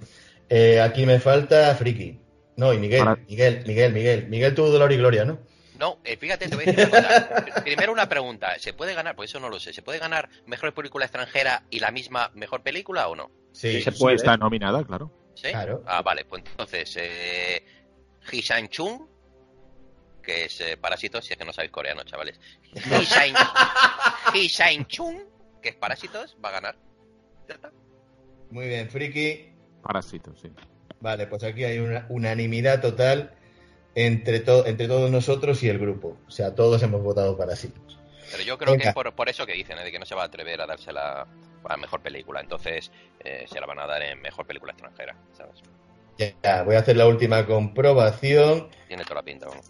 [0.49, 2.20] Eh, aquí me falta Friki.
[2.56, 4.28] No, y Miguel, Para- Miguel, Miguel, Miguel.
[4.30, 5.40] Miguel tuvo Dolor y Gloria, ¿no?
[5.78, 7.64] No, eh, fíjate, te voy a decir una cosa.
[7.64, 8.57] Primero una pregunta.
[8.60, 9.15] ¿Se puede ganar?
[9.15, 9.74] Pues eso no lo sé.
[9.74, 13.30] ¿Se puede ganar mejor película extranjera y la misma mejor película o no?
[13.52, 14.15] Sí, se Sí, puede.
[14.15, 15.11] está nominada, claro.
[15.36, 15.49] ¿Sí?
[15.49, 15.84] Claro.
[15.86, 16.26] Ah, vale.
[16.26, 17.64] Pues entonces, eh,
[18.32, 19.08] Hisan Chung,
[20.22, 22.40] que es eh, Parásitos, si es que no sabéis coreano, chavales.
[24.34, 25.18] Hisan Chung,
[25.62, 26.76] que es Parásitos, va a ganar.
[27.48, 27.72] Ya está.
[28.50, 29.52] Muy bien, Friki.
[29.82, 30.50] Parásito, sí.
[31.02, 33.36] Vale, pues aquí hay una unanimidad total
[33.95, 36.18] entre, to- entre todos nosotros y el grupo.
[36.28, 37.74] O sea, todos hemos votado sí.
[38.32, 39.84] Pero yo creo que es por, por eso que dicen, ¿eh?
[39.84, 41.28] de que no se va a atrever a dársela
[41.68, 42.40] a mejor película.
[42.40, 45.62] Entonces, eh, se la van a dar en mejor película extranjera, ¿sabes?
[46.18, 49.65] Ya, voy a hacer la última comprobación, Tiene toda la pinta, vamos.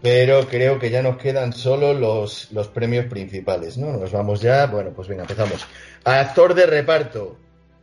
[0.00, 3.92] pero creo que ya nos quedan solo los, los premios principales, ¿no?
[3.96, 4.66] Nos vamos ya.
[4.66, 5.66] Bueno, pues venga, empezamos.
[6.04, 7.36] Actor de reparto.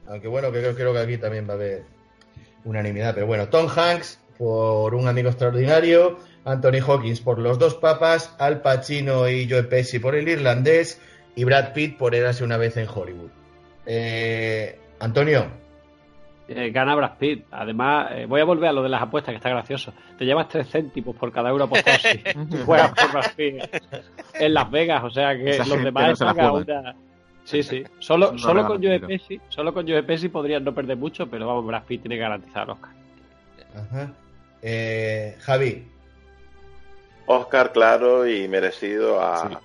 [0.07, 1.83] Aunque bueno, que creo, creo que aquí también va a haber
[2.63, 3.13] unanimidad.
[3.15, 8.61] Pero bueno, Tom Hanks por Un amigo extraordinario, Anthony Hawkins por Los dos papas, Al
[8.61, 10.99] Pacino y Joe Pesci por El irlandés
[11.35, 13.29] y Brad Pitt por Érase una vez en Hollywood.
[13.85, 15.47] Eh, Antonio,
[16.47, 17.45] Eh, gana Brad Pitt.
[17.51, 19.93] Además, eh, voy a volver a lo de las apuestas, que está gracioso.
[20.17, 22.07] Te llevas tres céntimos por cada euro apostado si
[22.57, 23.63] si juegas por Brad Pitt
[24.35, 25.03] en Las Vegas.
[25.03, 26.51] O sea que Esa los demás no juega.
[26.51, 26.95] una.
[27.45, 27.83] Sí, sí.
[27.99, 28.99] Solo, No solo con Joe.
[28.99, 32.21] Pesci, solo con Joe Pesci podrían no perder mucho, pero vamos, Brad Pitt tiene que
[32.21, 32.91] garantizar el Oscar.
[33.75, 34.11] Ajá.
[34.61, 35.87] Eh, Javi,
[37.27, 39.55] Oscar claro y merecido a Sí.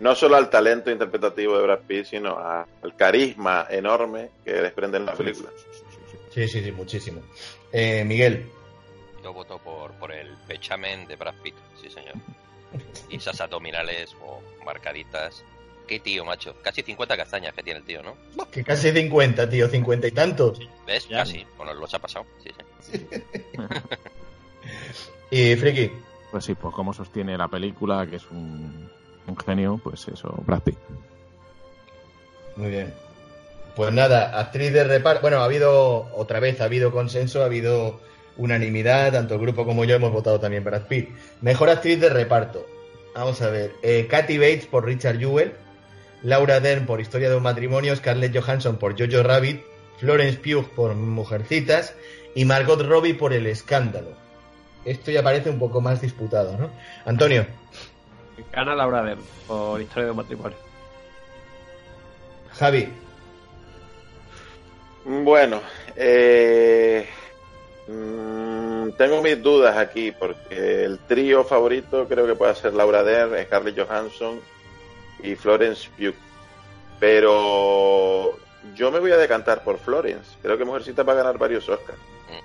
[0.00, 4.98] no solo al talento interpretativo de Brad Pitt, sino a- al carisma enorme que desprende
[4.98, 5.48] en la película.
[5.56, 5.77] sí,
[6.30, 7.20] sí, sí, muchísimo.
[7.72, 8.48] Eh, Miguel,
[9.22, 12.14] Yo voto por, por el pechamen de Brad Pitt, sí señor.
[13.08, 15.44] Y esas abdominales o marcaditas.
[15.86, 16.54] Qué tío, macho.
[16.62, 18.14] Casi 50 castañas que tiene el tío, ¿no?
[18.50, 20.60] que casi 50, tío, 50 y tantos.
[20.86, 21.08] ¿Ves?
[21.08, 21.18] Ya.
[21.18, 21.46] Casi.
[21.56, 22.26] Bueno, los ha pasado.
[22.42, 22.50] Sí,
[22.80, 23.06] sí.
[25.30, 25.90] Y Friki,
[26.30, 28.90] Pues sí, pues como sostiene la película, que es un,
[29.26, 30.78] un genio, pues eso, Brad Pitt.
[32.56, 32.94] muy bien.
[33.78, 35.20] Pues nada, actriz de reparto.
[35.22, 38.00] Bueno, ha habido, otra vez, ha habido consenso, ha habido
[38.36, 41.10] unanimidad, tanto el grupo como yo hemos votado también Brad Pitt.
[41.42, 42.66] Mejor actriz de reparto.
[43.14, 43.74] Vamos a ver.
[43.84, 45.52] Eh, Kathy Bates por Richard Jewell,
[46.24, 49.62] Laura Dern por Historia de un matrimonio, Scarlett Johansson por Jojo Rabbit,
[50.00, 51.94] Florence Pugh por Mujercitas
[52.34, 54.10] y Margot Robbie por El Escándalo.
[54.86, 56.68] Esto ya parece un poco más disputado, ¿no?
[57.04, 57.46] Antonio,
[58.52, 60.58] Gana Laura Dern por Historia de un matrimonio.
[62.58, 62.88] Javi,
[65.10, 65.62] Bueno,
[65.96, 67.08] eh,
[67.86, 73.42] mm, tengo mis dudas aquí porque el trío favorito creo que puede ser Laura Dern,
[73.46, 74.38] Scarlett Johansson
[75.22, 76.14] y Florence Pugh.
[77.00, 78.38] Pero
[78.74, 80.36] yo me voy a decantar por Florence.
[80.42, 81.98] Creo que Mujercita va a ganar varios Oscars.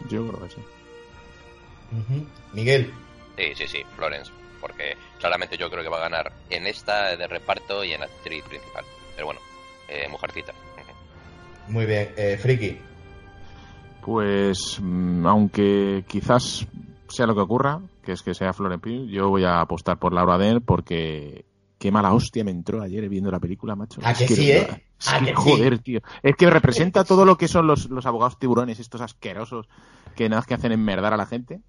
[0.08, 0.62] Yo creo que sí.
[2.54, 2.94] Miguel,
[3.38, 4.32] Sí, sí, sí, Florence.
[4.62, 8.42] Porque claramente yo creo que va a ganar en esta de reparto y en actriz
[8.46, 8.86] principal.
[9.16, 9.42] Pero bueno,
[9.90, 10.54] eh, Mujercita.
[11.68, 12.10] Muy bien.
[12.18, 12.78] Eh, Friki,
[14.02, 16.68] Pues, mm, aunque quizás
[17.08, 20.14] sea lo que ocurra, que es que sea Florence Pugh, yo voy a apostar por
[20.14, 21.46] Laura Dern porque
[21.80, 24.02] qué mala hostia me entró ayer viendo la película, macho.
[24.04, 24.68] ¿A Es que sí, eh?
[25.00, 25.36] es ¿A que, que sí?
[25.36, 26.02] joder, tío.
[26.22, 29.68] Es que representa todo lo que son los, los abogados tiburones, estos asquerosos
[30.16, 31.62] que nada más que hacen enmerdar a la gente.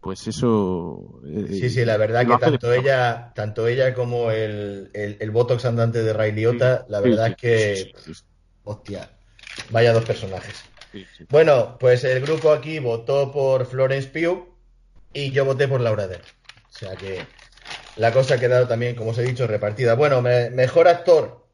[0.00, 1.20] Pues eso.
[1.26, 5.16] eh, Sí, sí, la verdad lo que de tanto ella, tanto ella como el, el,
[5.20, 7.92] el Botox andante de Ray Liotta, la verdad sí, es que,
[8.64, 9.10] hostia,
[9.68, 10.70] vaya dos personajes.
[10.92, 11.26] sí, sí.
[11.28, 14.48] Bueno, pues el grupo aquí votó por Florence Pugh
[15.12, 16.24] y yo voté por Laura Dern.
[16.24, 17.36] O sea que
[17.96, 19.94] la cosa ha quedado también, como os he dicho, repartida.
[19.94, 21.48] Bueno, me- mejor actor.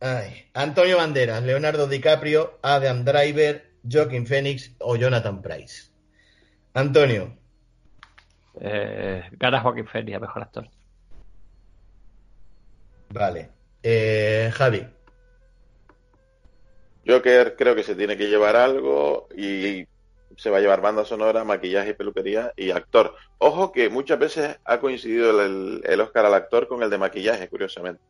[0.00, 5.92] Ay, Antonio Banderas, Leonardo DiCaprio, Adam Driver, Joaquin Phoenix o Jonathan Price.
[6.74, 7.38] Antonio,
[8.60, 10.70] Eh, gana Joaquín Phoenix mejor actor.
[13.08, 13.50] vale.
[13.82, 14.86] Eh, Javi,
[17.08, 19.86] Joker creo que se tiene que llevar algo y
[20.36, 23.14] se va a llevar banda sonora, maquillaje peluquería y actor.
[23.38, 28.02] Ojo que muchas veces ha coincidido el, Oscar al actor con el de maquillaje, curiosamente.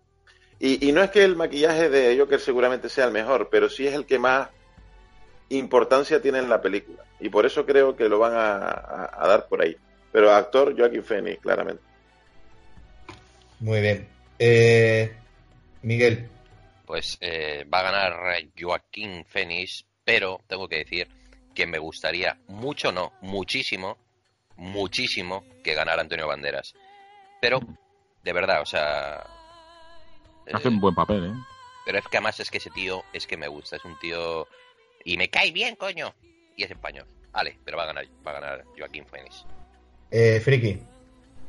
[0.60, 3.94] Y, no es que el maquillaje de Joker seguramente sea el mejor, pero sí es
[3.94, 4.48] el que más
[5.50, 7.04] importancia tiene en la película.
[7.20, 9.76] Y por eso creo que lo van a, dar por ahí.
[10.10, 11.82] Pero actor, Joaquin Phoenix, claramente.
[13.60, 14.08] muy bien.
[14.40, 15.12] Eh,
[15.82, 16.28] Miguel,
[16.88, 18.14] Pues eh, va a ganar
[18.58, 21.06] Joaquín Phoenix, pero tengo que decir
[21.54, 23.98] que me gustaría mucho, no, muchísimo,
[24.56, 26.72] muchísimo que ganara Antonio Banderas.
[27.42, 27.60] Pero,
[28.24, 29.22] de verdad, o sea...
[30.46, 31.34] eh, Hace un buen papel, ¿eh?
[31.84, 34.48] pero es que además es que ese tío es que me gusta, es un tío...
[35.04, 36.14] Y me cae bien, coño.
[36.56, 37.06] Y es español.
[37.32, 39.44] Vale, pero va a ganar, va a ganar Joaquín Phoenix.
[40.10, 40.80] eh, Friki,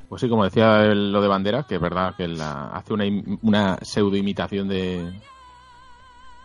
[0.10, 3.03] Pues sí, como decía lo de Banderas, que es verdad que la- hace una,
[3.44, 5.11] una pseudo imitación de,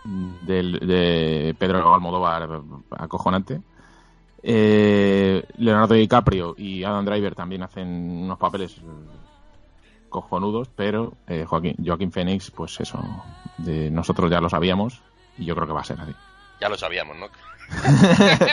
[0.05, 2.49] del- de Pedro Almodóvar
[2.91, 3.61] acojonante.
[4.43, 8.77] Eh, Leonardo DiCaprio y Adam Driver también hacen unos papeles
[10.11, 12.99] cojonudos, pero eh, Joaquín, Joaquín Phoenix, pues eso,
[13.59, 15.01] de nosotros ya lo sabíamos
[15.39, 16.13] y yo creo que va a ser así.
[16.61, 17.27] Ya lo sabíamos, ¿no?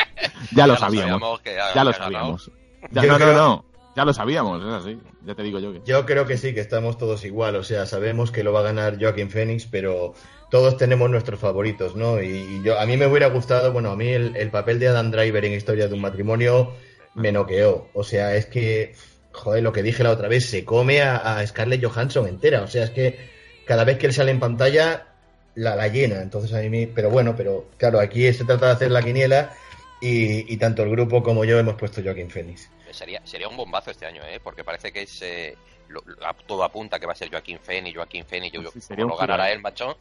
[0.54, 2.52] Ya lo sabíamos, que ya lo sabíamos.
[2.92, 5.81] Ya, no, no, no, ya lo sabíamos, es así, ya te digo yo que...
[5.85, 7.55] Yo creo que sí, que estamos todos igual.
[7.55, 10.13] O sea, sabemos que lo va a ganar Joaquin Phoenix, pero
[10.49, 12.22] todos tenemos nuestros favoritos, ¿no?
[12.22, 15.11] Y, yo, a mí me hubiera gustado, bueno, a mí el, el papel de Adam
[15.11, 16.73] Driver en Historia de un matrimonio
[17.15, 17.89] me noqueó.
[17.93, 18.93] O sea, es que,
[19.31, 22.61] joder, lo que dije la otra vez, se come a, a Scarlett Johansson entera.
[22.61, 23.30] O sea, es que
[23.65, 25.07] cada vez que él sale en pantalla,
[25.55, 26.22] la, la llena.
[26.22, 29.53] Entonces a mí, pero bueno, pero claro, aquí se trata de hacer la quiniela
[30.02, 32.69] y, y tanto el grupo como yo hemos puesto Joaquin Phoenix.
[32.91, 34.40] Sería, sería un bombazo este año, ¿eh?
[34.44, 35.22] Porque parece que es...
[35.22, 35.56] eh,
[35.88, 38.53] lo- lo- todo apunta que va a ser Joaquín Phoenix, Joaquín Phoenix.
[38.53, 39.98] Yo, yo- Sí, sería como lo ganará el macho,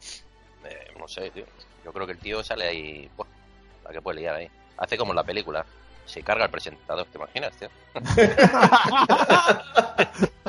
[0.65, 1.45] eh, no sé, tío.
[1.85, 3.09] Yo creo que el tío sale ahí...
[3.15, 3.27] Buah,
[3.85, 4.49] la que puede liar ahí.
[4.77, 5.65] Hace como en la película.
[6.05, 7.69] Se carga el presentador, ¿te imaginas, tío?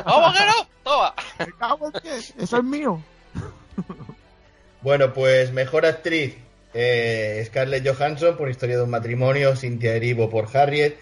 [0.05, 0.67] ¡Vamos, que no!
[0.83, 1.15] ¡Toma!
[2.39, 3.01] Eso es mío.
[4.81, 6.37] Bueno, pues mejor actriz
[6.75, 10.97] eh, Scarlett Johansson por Historia de un matrimonio, Cynthia Erivo por Harriet,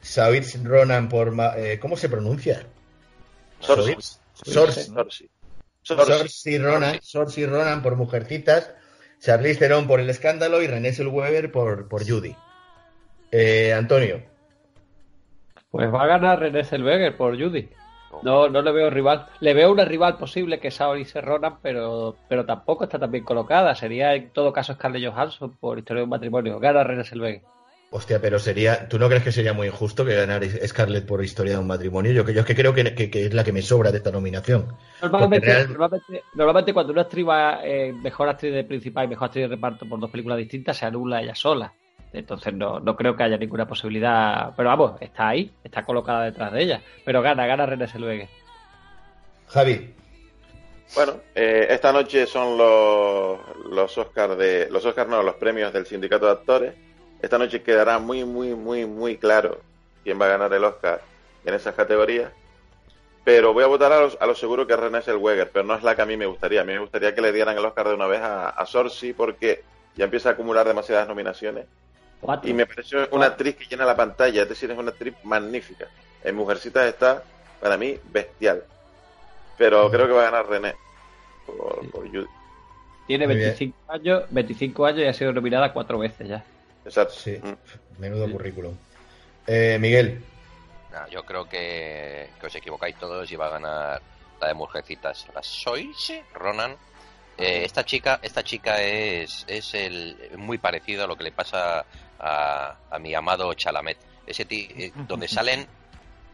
[0.00, 2.66] Saoirse Ronan por ma- eh, ¿cómo se pronuncia?
[3.60, 3.96] Sorsi.
[4.32, 5.30] Saoirse Sorsi.
[5.82, 8.70] Saoirse Ronan, Saoirse Ronan por Mujercitas,
[9.20, 12.34] Charlize Theron por El escándalo y René Zellweger por por Judy.
[13.30, 14.22] Eh, Antonio,
[15.70, 17.68] Pues va a ganar René Zellweger por Judy.
[18.22, 19.26] No, no le veo rival.
[19.40, 23.24] Le veo una rival posible que es Saoirse Ronan, pero, pero tampoco está tan bien
[23.24, 23.74] colocada.
[23.74, 26.58] Sería en todo caso Scarlett Johansson por Historia de un matrimonio.
[26.58, 27.42] Gana René Zellweger.
[27.90, 31.52] hostia, pero sería, ¿tú no crees que sería muy injusto que ganara Scarlett por Historia
[31.54, 32.10] de un matrimonio?
[32.12, 33.98] Yo, que- yo es que creo que, que- que es la que me sobra de
[33.98, 34.66] esta nominación.
[35.00, 39.26] Normalmente, real- normalmente, normalmente cuando una actriz va eh, mejor actriz de principal y mejor
[39.26, 41.72] actriz de reparto por dos películas distintas, se anula ella sola.
[42.14, 44.54] Entonces no, no creo que haya ninguna posibilidad.
[44.56, 46.82] Pero vamos, está ahí, está colocada detrás de ella.
[47.04, 48.28] Pero gana, gana René Zellweger.
[49.48, 49.94] Javi,
[50.94, 55.86] Bueno, eh, esta noche son los, los Oscars de los Oscars no, los premios del
[55.86, 56.74] sindicato de actores.
[57.20, 59.60] Esta noche quedará muy, muy, muy, muy claro
[60.04, 61.02] quién va a ganar el Oscar
[61.44, 62.32] en esas categorías.
[63.24, 65.74] Pero voy a votar a los, a lo seguro que es René Zellweger, pero no
[65.74, 66.60] es la que a mí me gustaría.
[66.60, 69.14] A mí me gustaría que le dieran el Oscar de una vez a, a Sorsi
[69.14, 69.64] porque
[69.96, 71.66] ya empieza a acumular demasiadas nominaciones.
[72.24, 72.48] Cuatro.
[72.50, 75.88] Y me pareció una actriz que llena la pantalla, es decir, es una actriz magnífica.
[76.22, 77.22] En Mujercitas está,
[77.60, 78.64] para mí, bestial.
[79.58, 80.74] Pero creo que va a ganar René
[81.46, 82.26] por, por Judy.
[83.06, 83.48] Tiene Muy bien.
[83.48, 86.42] 25 años, 25 años y ha sido nominada cuatro veces ya.
[86.84, 87.12] Exacto.
[87.14, 88.00] Sí, Mm.
[88.00, 88.74] menudo currículum.
[89.46, 90.22] Eh, Miguel,
[91.10, 94.02] yo creo que, que os equivocáis todos y va a ganar
[94.40, 95.26] la de Mujercitas.
[95.34, 96.74] La Sois Ronan.
[97.36, 101.84] Eh, esta chica, esta chica es, es el, muy parecido a lo que le pasa
[102.18, 103.98] a, a mi amado Chalamet.
[104.26, 105.66] Ese ti- eh, donde salen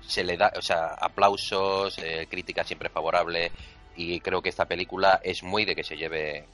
[0.00, 3.52] se le da, o sea, aplausos, eh, crítica siempre favorable
[3.96, 6.44] y creo que esta película es muy de que se lleve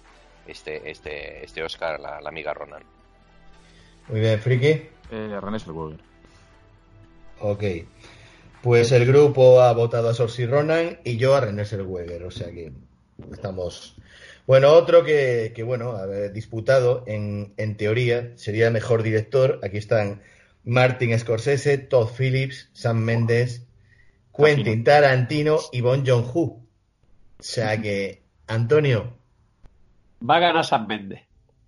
[0.47, 2.82] este este este Oscar la, la amiga Ronan.
[4.09, 4.89] muy bien, Friki.
[5.11, 6.01] Eh, René Zellweger.
[7.40, 7.62] Ok.
[8.62, 12.51] Pues el grupo ha votado a Sorcy Ronan y yo a René Zellweger, o sea
[12.51, 12.73] que
[13.32, 13.94] estamos...
[14.47, 19.60] Bueno, otro que, que, bueno, a ver, disputado en, en teoría sería mejor director.
[19.64, 20.23] Aquí están
[20.64, 23.66] Martin Scorsese, Todd Phillips, Sam Mendes,
[24.36, 26.40] Quentin Tarantino y Bon Joon-ho.
[26.43, 26.62] O
[27.40, 29.14] sea que, Antonio,
[30.28, 31.20] Va a ganar San Méndez.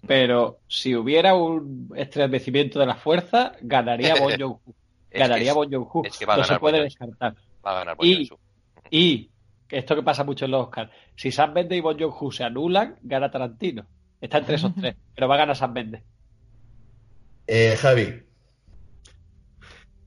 [0.07, 4.61] Pero si hubiera un estremecimiento de la fuerza, ganaría Bon Joon-ho.
[5.11, 6.03] Ganaría que es- Bon Joon-ho.
[6.05, 7.35] es que va a No ganar se puede descartar.
[7.67, 8.39] Va a ganar Bon Joon-ho.
[8.91, 9.31] Y
[9.71, 12.99] esto que pasa mucho en los Oscars, si Sam Mendes y Bon Joon-ho se anulan,
[13.03, 13.87] gana Tarantino.
[14.21, 16.03] Está entre esos tres, pero va a ganar Sam Mendes.
[17.47, 18.23] eh, Javi,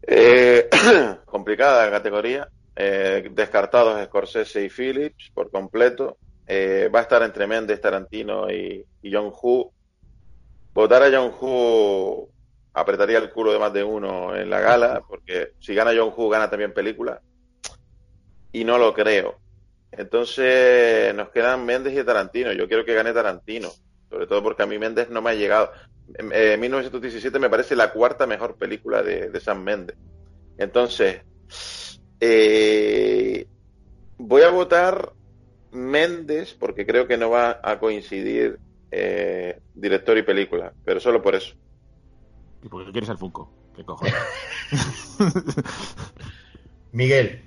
[0.08, 0.70] Eh,
[1.26, 2.48] complicada la categoría.
[2.76, 6.18] Eh, descartados Scorsese y Phillips por completo.
[6.48, 9.72] Eh, va a estar entre Mendes, Tarantino y, y John Hu.
[10.74, 12.30] Votar a John Hu
[12.74, 16.30] apretaría el culo de más de uno en la gala, porque si gana John Hu,
[16.30, 17.22] gana también película.
[18.52, 19.40] Y no lo creo.
[19.92, 22.54] Entonces nos quedan Mendes y Tarantino.
[22.54, 23.70] Yo quiero que gane Tarantino,
[24.10, 25.72] sobre todo porque a mí Mendes no me ha llegado.
[26.34, 29.98] Eh, 1917 me parece la cuarta mejor película de, de Sam Mendes.
[30.58, 31.22] Entonces,
[32.20, 33.48] eh,
[34.18, 35.14] voy a votar
[35.72, 38.60] Mendes porque creo que no va a coincidir
[38.92, 41.56] eh, director y película, pero solo por eso.
[42.64, 43.52] ¿Y por qué quieres el Funko?
[43.76, 44.14] ¿Qué cojones?
[46.92, 47.46] Miguel,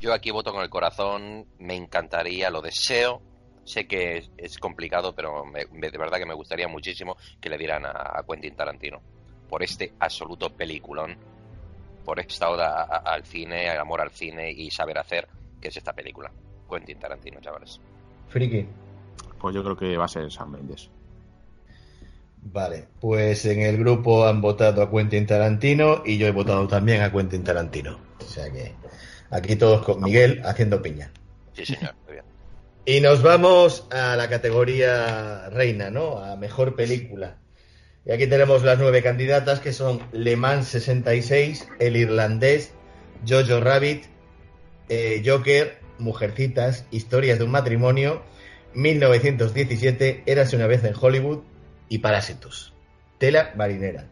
[0.00, 3.20] Yo aquí voto con el corazón, me encantaría, lo deseo.
[3.64, 7.50] Sé que es, es complicado, pero me- me- de verdad que me gustaría muchísimo que
[7.50, 9.00] le dieran a, a Quentin Tarantino
[9.48, 11.16] por este absoluto peliculón,
[12.04, 15.26] por esta oda a- a- al cine, al amor al cine y saber hacer,
[15.60, 16.30] que es esta película.
[16.70, 17.80] Quentin Tarantino, chavales.
[18.28, 18.66] Friki.
[19.40, 20.88] Pues yo creo que va a ser Sam Mendes.
[22.40, 27.02] Vale, pues en el grupo han votado a Quentin Tarantino y yo he votado también
[27.02, 27.98] a Quentin Tarantino.
[28.20, 28.74] O sea que
[29.30, 31.10] aquí todos con Miguel haciendo piña.
[31.54, 32.24] Sí, señor, muy bien.
[32.84, 36.18] Y nos vamos a la categoría reina, ¿no?
[36.18, 37.36] A mejor película.
[38.06, 42.72] Y aquí tenemos las nueve candidatas que son Le Mans 66, El Irlandés,
[43.28, 44.04] Jojo Rabbit,
[44.88, 48.22] eh, Joker, Mujercitas, Historias de un matrimonio,
[48.74, 51.40] 1917, Érase una vez en Hollywood
[51.90, 52.72] y Parásitos.
[53.18, 54.06] Tela marinera.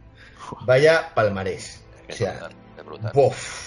[0.66, 1.82] Vaya palmarés.
[2.08, 2.50] O sea,
[3.14, 3.65] bof.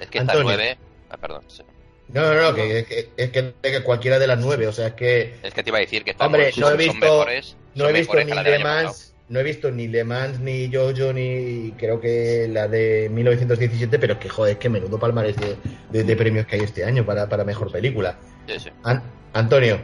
[0.00, 0.56] Es que estas Antonio.
[0.56, 0.78] nueve...
[1.10, 1.42] Ah, perdón.
[1.48, 1.62] sí.
[2.08, 5.34] No, no, no, que, que- es que, cualquiera de las nueve, o sea, es que
[5.42, 7.88] Es que te iba a decir que estas Hombre, no he son visto- mejores, No
[7.88, 8.58] he visto ni Le.
[8.58, 13.98] Mans, no he visto ni Le Mans, ni Jojo, ni creo que la de 1917,
[13.98, 15.56] pero es que joder, es que menudo palmarés de,
[15.90, 18.18] de- de premios que hay este año para, para mejor película.
[18.46, 18.70] Sí, sí.
[18.82, 19.02] An-
[19.32, 19.80] Antonio,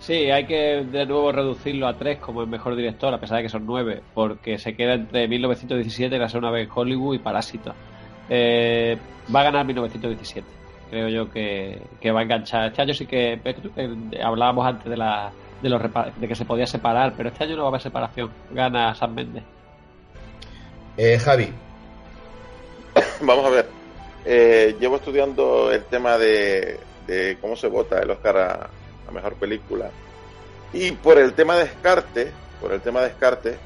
[0.00, 3.42] Sí, hay que de nuevo reducirlo a tres como el mejor director, a pesar de
[3.44, 7.74] que son nueve, porque se queda entre 1917, La una vez en Hollywood y Parásito.
[8.28, 8.96] Eh,
[9.34, 10.46] va a ganar 1917.
[10.90, 12.68] Creo yo que, que va a enganchar.
[12.68, 15.30] Este año sí que eh, hablábamos antes de la
[15.62, 18.30] de, los de que se podía separar, pero este año no va a haber separación.
[18.50, 19.44] Gana San Méndez.
[20.96, 21.52] eh, Javi,
[23.20, 23.68] Vamos a ver.
[24.24, 28.70] Eh, llevo estudiando el tema de, de cómo se vota el Oscar a,
[29.08, 29.90] a mejor película.
[30.72, 33.56] Y por el tema de descarte, por el tema de descarte,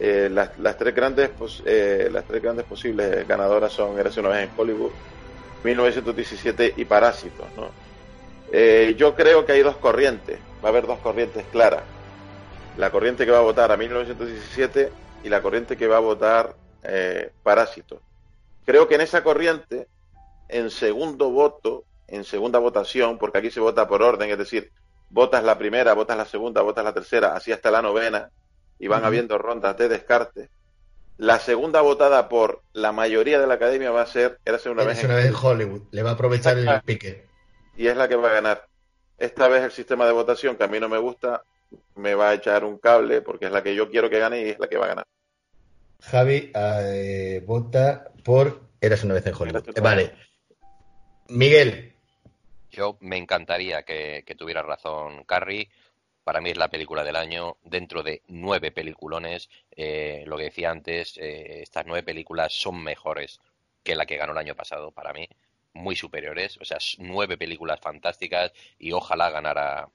[0.00, 1.30] eh, las, tres grandes
[1.64, 4.92] eh, las tres grandes posibles ganadoras son Eres una vez en Hollywood,
[5.64, 7.70] 1917 y Parásitos, ¿no?
[8.52, 11.82] Eh, yo creo que hay dos corrientes, va a haber dos corrientes claras.
[12.76, 14.92] La corriente que va a votar a 1917
[15.24, 16.54] y la corriente que va a votar
[17.42, 17.98] Parásitos.
[18.64, 19.88] Creo que en esa corriente,
[20.48, 24.70] en segundo voto, en segunda votación, porque aquí se vota por orden, es decir,
[25.10, 28.30] votas la primera, votas la segunda, votas la tercera, así hasta la novena,
[28.78, 30.50] y van habiendo rondas de descarte.
[31.16, 34.98] La segunda votada por la mayoría de la academia va a ser Érase una vez
[34.98, 37.26] eres en una vez en Hollywood, le va a aprovechar el pique.
[37.76, 38.66] y es la que va a ganar.
[39.18, 41.42] Esta vez el sistema de votación, que a mí no me gusta,
[41.96, 44.48] me va a echar un cable, porque es la que yo quiero que gane y
[44.50, 45.06] es la que va a ganar.
[46.00, 49.68] Javi eh, vota por Eras una vez en Hollywood.
[49.74, 50.12] Eh, vale.
[51.30, 51.94] Miguel,
[52.70, 55.68] Yo me encantaría que, que tuviera razón Carrie,
[56.28, 57.56] para mí es la película del año.
[57.64, 63.40] Dentro de nueve peliculones, eh, lo que decía antes, eh, estas nueve películas son mejores
[63.82, 65.26] que la que ganó el año pasado para mí,
[65.72, 66.58] muy superiores.
[66.60, 69.88] O sea, nueve películas fantásticas y ojalá ganara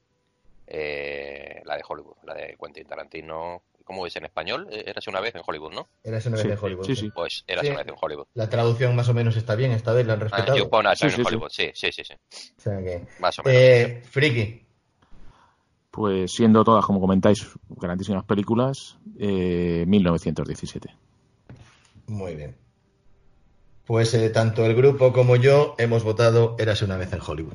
[0.65, 3.61] eh, la de Hollywood, la de Quentin Tarantino.
[3.83, 4.67] ¿Cómo es en español?
[4.71, 5.87] Eh, Érase una vez en Hollywood, ¿no?
[6.03, 6.85] Era una vez Sí, en Hollywood.
[6.85, 7.11] sí, sí.
[7.13, 7.71] Pues érase Sí.
[7.73, 8.25] una vez en Hollywood.
[8.33, 10.57] La traducción más o menos está bien, esta vez la han Ah, respetado.
[10.57, 11.27] You Upon a Sí, Time sí, en sí.
[11.27, 12.13] Hollywood, sí, sí, sí, sí.
[12.57, 13.61] O sea que- Más o menos.
[13.61, 14.65] Eh, Friki,
[15.93, 20.89] Pues siendo todas, como comentáis, grandísimas películas, eh, 1917.
[22.07, 22.55] muy bien.
[23.85, 27.53] Pues eh, tanto el grupo como yo hemos votado Érase una vez en Hollywood.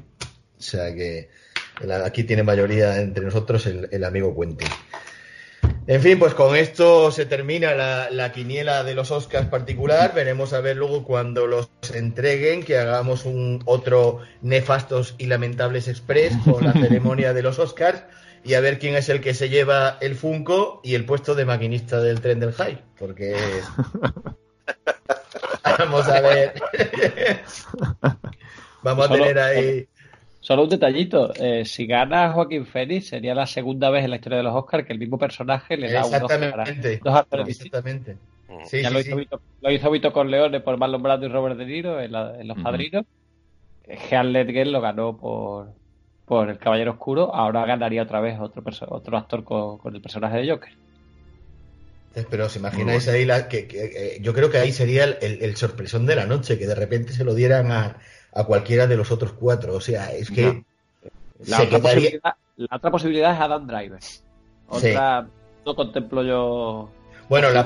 [0.57, 1.31] O sea que
[2.05, 4.69] aquí tiene mayoría entre nosotros el, el amigo Quentin.
[5.89, 10.15] En fin, pues con esto se termina la, la quiniela de los Oscars particular.
[10.15, 16.37] Veremos a ver luego cuando los entreguen que hagamos un otro nefastos y lamentables express
[16.45, 18.05] con la ceremonia de los Oscars
[18.45, 21.45] y a ver quién es el que se lleva el Funko y el puesto de
[21.45, 23.37] maquinista del tren del High, porque
[25.79, 26.55] vamos a ver.
[28.83, 29.87] vamos a Solo- tener ahí
[30.41, 34.39] Solo un detallito, eh, si gana Joaquín Phoenix sería la segunda vez en la historia
[34.39, 38.17] de los Oscars que el mismo personaje le da un exactamente, dos exactamente.
[38.49, 38.65] Mm.
[38.65, 39.09] Sí, ya sí, lo, sí.
[39.09, 42.41] hizo Vito, lo hizo Vito Corleone por Marlon Brando y Robert De Niro en, la-
[42.41, 42.59] en Los.
[42.59, 43.05] Padrinos.
[43.87, 45.75] Heath Ledger lo ganó por,
[46.29, 47.35] por El Caballero Oscuro.
[47.35, 50.73] Ahora ganaría otra vez otro, otro actor con, con el personaje de Joker.
[52.15, 55.19] Eh, Pero os imagináis ahí la que, que, eh, yo creo que ahí sería el,
[55.21, 57.97] el- el sorpresón de la noche, que de repente se lo dieran a,
[58.33, 59.75] a cualquiera de los otros cuatro.
[59.75, 60.65] O sea, es que No.
[61.47, 64.01] La, se otra quedaría- posibilidad, la otra posibilidad es Adam Driver.
[64.69, 65.27] Otra
[65.65, 66.91] no contemplo yo.
[67.29, 67.65] Bueno, la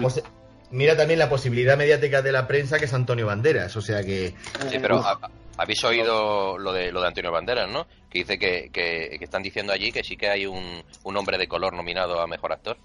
[0.70, 3.76] mira también la posibilidad mediática de la prensa que es Antonio Banderas.
[3.76, 4.34] O sea que
[4.68, 7.86] Sí, pero ha- ha- habéis oído lo de lo de Antonio Banderas, ¿no?
[8.12, 11.38] Que dice que, que, que están diciendo allí que sí que hay un, un hombre
[11.38, 12.76] de color nominado a mejor actor.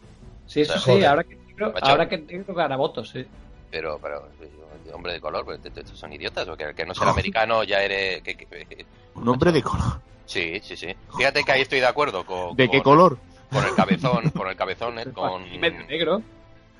[0.45, 1.05] Sí, eso sí, Joder.
[1.07, 1.85] ahora que el negro, Macho.
[1.85, 3.25] ahora que el negro gana votos, sí.
[3.69, 4.29] Pero, pero,
[4.93, 8.21] hombre de color, pues, estos son idiotas, o que, que no ser americano ya eres.
[8.23, 8.85] que-
[9.15, 9.99] Un hombre de color.
[10.25, 10.95] sí, sí, sí.
[11.17, 12.55] Fíjate que ahí estoy de acuerdo con.
[12.55, 13.17] ¿De qué con- color?
[13.51, 15.43] Con el cabezón, con el cabezón, eh, con.
[15.59, 16.21] Negro.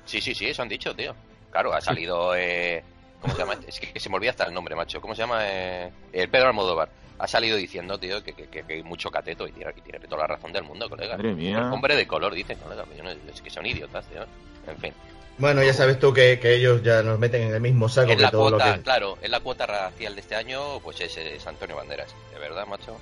[0.06, 1.14] Sí, sí, sí, eso han dicho, tío.
[1.50, 2.34] Claro, ha salido.
[2.34, 2.82] Eh,
[3.20, 3.54] ¿Cómo se llama?
[3.66, 5.00] Es que, se me olvida hasta el nombre, macho.
[5.00, 5.40] ¿Cómo se llama?
[5.42, 6.88] Eh, el Pedro Almodóvar.
[7.18, 9.98] Ha salido diciendo, tío, que, que, que- que hay mucho cateto y tiene, y tiene
[10.06, 11.16] toda la razón del mundo, colega.
[11.16, 11.68] Madre mía.
[11.72, 12.84] Hombre de color, dice, colega.
[12.96, 14.24] yo no- Es que son idiotas, tío.
[14.68, 14.92] En fin.
[15.38, 18.16] Bueno, ya sabes tú que, que ellos ya nos meten en el mismo saco Es
[18.16, 18.82] que la todo lo cuota, que...
[18.82, 22.12] claro, es la cuota racial de este año, pues es, es Antonio Banderas.
[22.32, 22.98] De verdad, macho.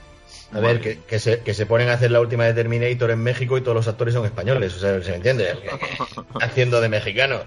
[0.53, 3.23] A ver, que, que se, que se ponen a hacer la última de Terminator en
[3.23, 5.55] México y todos los actores son españoles, o sea, ¿se me entiende?
[6.41, 7.41] Haciendo de mexicano.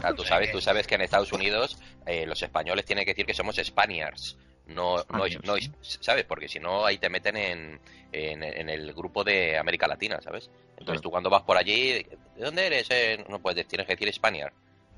[0.00, 3.26] Claro, tú sabes, tú sabes que en Estados Unidos eh, los españoles tienen que decir
[3.26, 4.36] que somos Spaniards.
[4.66, 6.24] No, no, ¿sabes?
[6.24, 7.80] Porque si no, ahí te meten en,
[8.12, 10.50] en, en el grupo de América Latina, ¿sabes?
[10.72, 11.00] Entonces Claro.
[11.00, 11.92] tú cuando vas por allí,
[12.36, 12.86] ¿de dónde eres?
[12.90, 14.52] Eh, no puedes, tienes que decir Spaniard.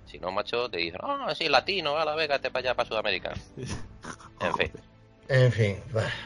[0.06, 2.88] Si no, macho, te dicen, ah, sí, latino, a la vega, te para allá, para
[2.88, 3.32] Sudamérica.
[4.40, 4.70] En fin.
[5.28, 5.76] En fin,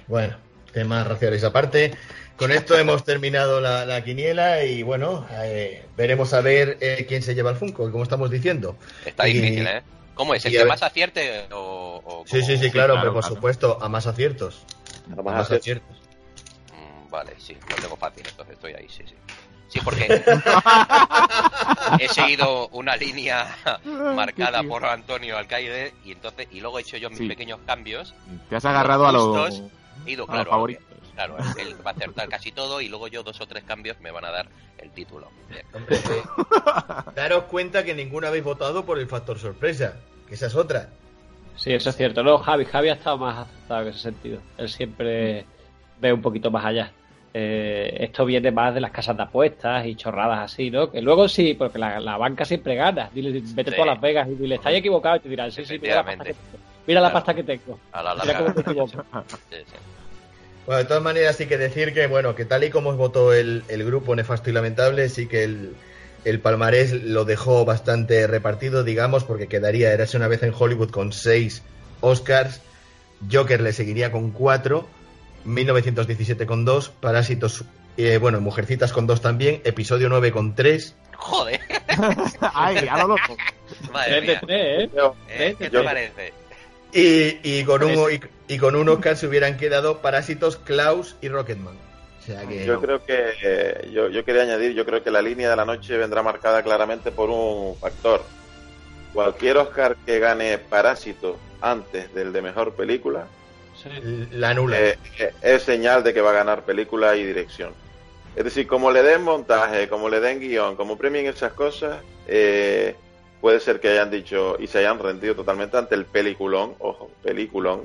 [0.07, 0.37] bueno,
[0.73, 1.93] temas raciales aparte.
[2.37, 7.23] Con esto hemos terminado la, la quiniela y bueno, eh, veremos a ver eh, quién
[7.23, 8.77] se lleva el Funko, como estamos diciendo.
[9.05, 9.83] Está Y- difícil, ¿eh?
[10.15, 10.45] ¿Cómo es?
[10.45, 12.01] ¿El que más acierte o...?
[12.05, 13.35] o Sí, sí, sí, claro, claro, pero por claro.
[13.37, 14.65] supuesto, a más aciertos.
[15.17, 15.97] A más aciertos.
[16.73, 19.15] Mm, Vale, sí, lo tengo fácil, entonces estoy ahí, sí, sí.
[19.69, 20.23] Sí, porque
[21.99, 23.57] he seguido una línea
[24.15, 27.29] marcada por Antonio Alcaide y entonces y luego he hecho yo mis Sí.
[27.29, 28.15] pequeños cambios.
[28.49, 29.63] Te has agarrado a los,
[30.07, 30.47] He ido, a los
[31.15, 31.55] claro, favoritos.
[31.55, 34.11] claro, él va a acertar casi todo y luego yo dos o tres cambios me
[34.11, 34.47] van a dar
[34.79, 35.29] el título.
[35.73, 36.23] Hombre, eh,
[37.15, 39.97] daros cuenta que ninguno habéis votado por el factor sorpresa,
[40.29, 40.89] que esa es otra.
[41.57, 42.23] Sí, eso es cierto.
[42.23, 44.41] No, Javi, Javi ha estado más acertado en ese sentido.
[44.59, 45.45] Él siempre
[46.01, 46.91] ve un poquito más allá.
[47.33, 50.91] Eh, esto viene más de las casas de apuestas y chorradas así, ¿no?
[50.91, 53.11] Que luego sí, porque la, la banca siempre gana.
[53.13, 53.77] Dile, vete Sí.
[53.77, 55.17] tú a Las Vegas y dile, estáis equivocado.
[55.17, 56.59] Y te dirán, sí, sí, mira la pasta que tengo.
[56.87, 57.79] Mira la pasta que tengo.
[57.93, 58.39] A la Mira larga.
[58.43, 59.05] cómo te equivocas.
[59.51, 59.77] sí, sí.
[60.67, 63.65] Bueno, de todas maneras, sí que decir que, bueno, que tal y como votó el,
[63.69, 65.75] el grupo Nefasto y Lamentable, sí que el,
[66.25, 71.13] el palmarés lo dejó bastante repartido, digamos, porque quedaría, érase una vez en Hollywood con
[71.13, 71.63] seis
[72.01, 72.61] Oscars,
[73.31, 74.89] Joker le seguiría con cuatro,
[75.45, 77.65] 1917 con dos, Parásitos,
[77.99, 81.61] eh, bueno, Mujercitas con dos también, Episodio 9 con tres, Joder,
[82.55, 83.37] ¡Ay, a lo loco!
[83.93, 84.41] madre mía.
[84.49, 84.91] ¿eh?
[84.95, 85.55] Yo- ¿Eh?
[85.59, 86.33] ¿Qué te parece?
[86.93, 91.29] y, y con un, y, y con un Oscar se hubieran quedado Parásitos, Klaus y
[91.29, 91.77] Rocketman.
[92.21, 92.65] O sea que...
[92.65, 95.65] Yo creo que eh, yo, yo quería añadir, yo creo que la línea de la
[95.65, 98.23] noche vendrá marcada claramente por un factor.
[99.13, 103.27] Cualquier Oscar que gane Parásito antes del de mejor película
[103.83, 104.29] Sí.
[104.33, 104.81] La nula.
[104.81, 107.73] eh, eh, es señal de que va a ganar película y dirección.
[108.37, 112.95] Es decir, como le den montaje, como le den guion, como premien esas cosas, eh,
[113.41, 117.83] puede ser que hayan dicho y se hayan rendido totalmente ante el peliculón, ojo, peliculón,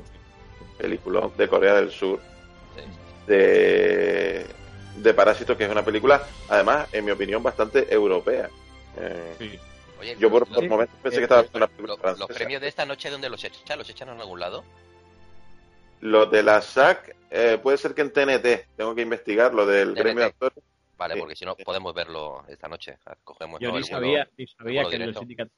[0.90, 2.20] peliculón de Corea del Sur,
[2.76, 2.82] Sí.
[3.28, 4.46] de,
[4.98, 8.50] de Parásito, que es una película, además, en mi opinión, bastante europea.
[8.98, 9.60] Eh, Sí.
[10.00, 12.34] Oye, yo por, los- por momentos pensé que estaba una lo- película los francesa.
[12.34, 13.78] premios de esta noche, ¿dónde los echan?
[13.78, 14.64] ¿Los echan en algún lado?
[16.02, 19.90] Lo de la SAC, eh, puede ser que en TNT, tengo que investigar lo del
[19.94, 20.02] TNT.
[20.02, 20.64] premio de actores.
[20.98, 21.20] Vale, Sí.
[21.20, 22.98] porque si no podemos verlo esta noche.
[23.26, 23.78] Cogemos Yo ¿no?
[23.78, 25.52] ni sabía, ni sabía que el, sindicato,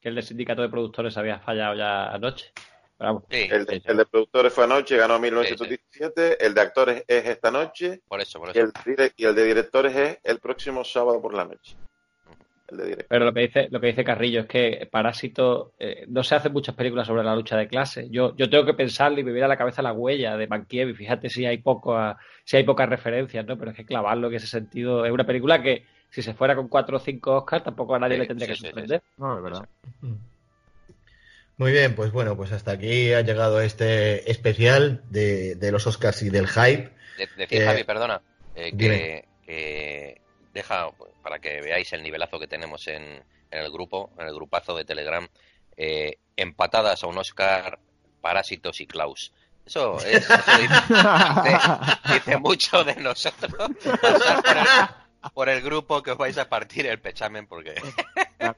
[0.00, 2.52] que el del sindicato de productores había fallado ya anoche.
[2.98, 3.86] Vamos, Sí, El, de- Sí, sí.
[3.90, 6.44] el de productores fue anoche, ganó 1917.
[6.44, 8.00] El de actores es esta noche.
[8.08, 8.72] por eso, por Y eso.
[8.86, 11.76] el, y el de directores es el próximo sábado por la noche.
[12.68, 13.06] El de directores.
[13.08, 16.52] Pero lo que dice, lo que dice Carrillo es que Parásito eh, no se hacen
[16.52, 18.08] muchas películas sobre la lucha de clase.
[18.10, 20.96] Yo, yo tengo que pensarle y me viene a la cabeza la huella de Mankiewicz.
[20.96, 21.96] Fíjate si hay poco
[22.44, 23.56] si hay pocas referencias, ¿no?
[23.58, 26.68] Pero es que clavarlo en ese sentido es una película que si se fuera con
[26.68, 29.02] cuatro o cinco Oscars tampoco a nadie Sí, le tendría sí, que sí, sí, sorprender.
[29.18, 29.68] No, es verdad.
[31.58, 36.22] Muy bien, pues bueno, pues hasta aquí ha llegado este especial de, de los Oscars
[36.22, 36.90] y del hype.
[37.16, 38.20] De- decir, Eh, Javi, perdona,
[38.54, 40.20] eh, que, que
[40.52, 43.24] deja, pues, para que veáis el nivelazo que tenemos en, en
[43.58, 45.26] el grupo, en el grupazo de Telegram,
[45.78, 47.78] eh, empatadas a un Oscar,
[48.20, 49.32] Parásitos y Klaus.
[49.64, 50.74] Eso, es, eso dice,
[51.42, 53.54] dice- dice mucho de nosotros.
[53.82, 57.74] Por el, por el grupo que os vais a partir el pechamen porque...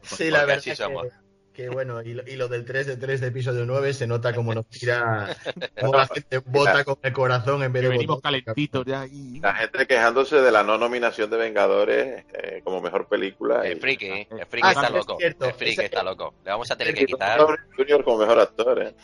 [0.03, 1.05] Sí, la Porque verdad así somos.
[1.05, 1.28] que
[1.69, 4.55] bueno, y lo, y lo del 3 de 3 de episodio 9 se nota como
[4.55, 5.35] nos tira,
[5.81, 9.41] como la gente vota con el corazón en vez Que de venimos calentitos ya y...
[9.41, 13.67] La gente quejándose de la no nominación de Vengadores eh, como mejor película.
[13.67, 15.17] El y- friki, el friki Ah, está es loco.
[15.19, 15.47] cierto.
[15.47, 16.35] El friki está loco.
[16.45, 17.39] Le vamos a tener que y quitar...
[17.41, 18.83] Robert Junior como mejor actor.
[18.83, 18.95] ¿eh?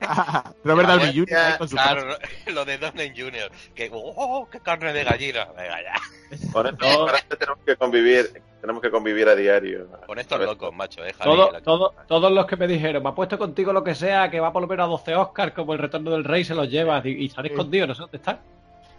[0.64, 1.36] Robert La Downey Jr.
[1.36, 2.16] ahí con su Claro,
[2.52, 3.50] lo de Downey Jr.
[3.74, 5.46] Que, oh, qué carne de gallina.
[5.56, 6.50] Venga ya.
[6.52, 9.86] Con esto ahora tenemos que convivir, tenemos que convivir a diario.
[10.06, 13.08] Con estos locos, macho, eh, Javi, Todo, la- todo, todos los que me dijeron, me
[13.10, 15.72] ha puesto contigo lo que sea, que va por lo menos a 12 Oscars, como
[15.72, 18.38] el retorno del rey se los lleva, y, y están escondidos, no sé dónde están.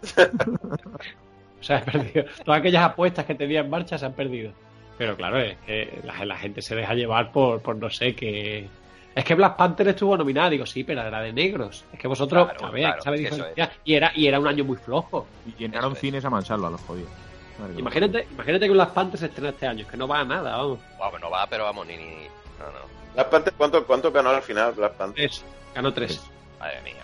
[1.60, 2.24] o sea, he perdido.
[2.44, 4.52] Todas aquellas apuestas que tenía en marcha se han perdido.
[4.96, 8.66] Pero claro, es que la, la gente se deja llevar por, por no sé qué.
[9.14, 11.84] Es que Black Panther estuvo nominada, digo, sí, pero era de negros.
[11.92, 13.72] Es que vosotros, Claro, a ver, claro, ¿sabéis es que eso diferenciar?
[13.84, 15.26] Y era, y era un año muy flojo.
[15.46, 15.98] Y llenaron es.
[15.98, 17.10] cines a mancharlo a los jodidos.
[17.76, 20.78] Imagínate, imagínate que Black Panther se estrena este año, que no va a nada, vamos.
[20.98, 21.96] Vamos, no va, pero vamos, ni.
[21.96, 22.04] ni...
[22.58, 23.14] No, no.
[23.14, 25.28] Black Panther, ¿cuánto, ¿Cuánto ganó al final Black Panther?
[25.28, 25.44] Tres,
[25.74, 26.20] ganó tres.
[26.60, 26.94] Madre mía.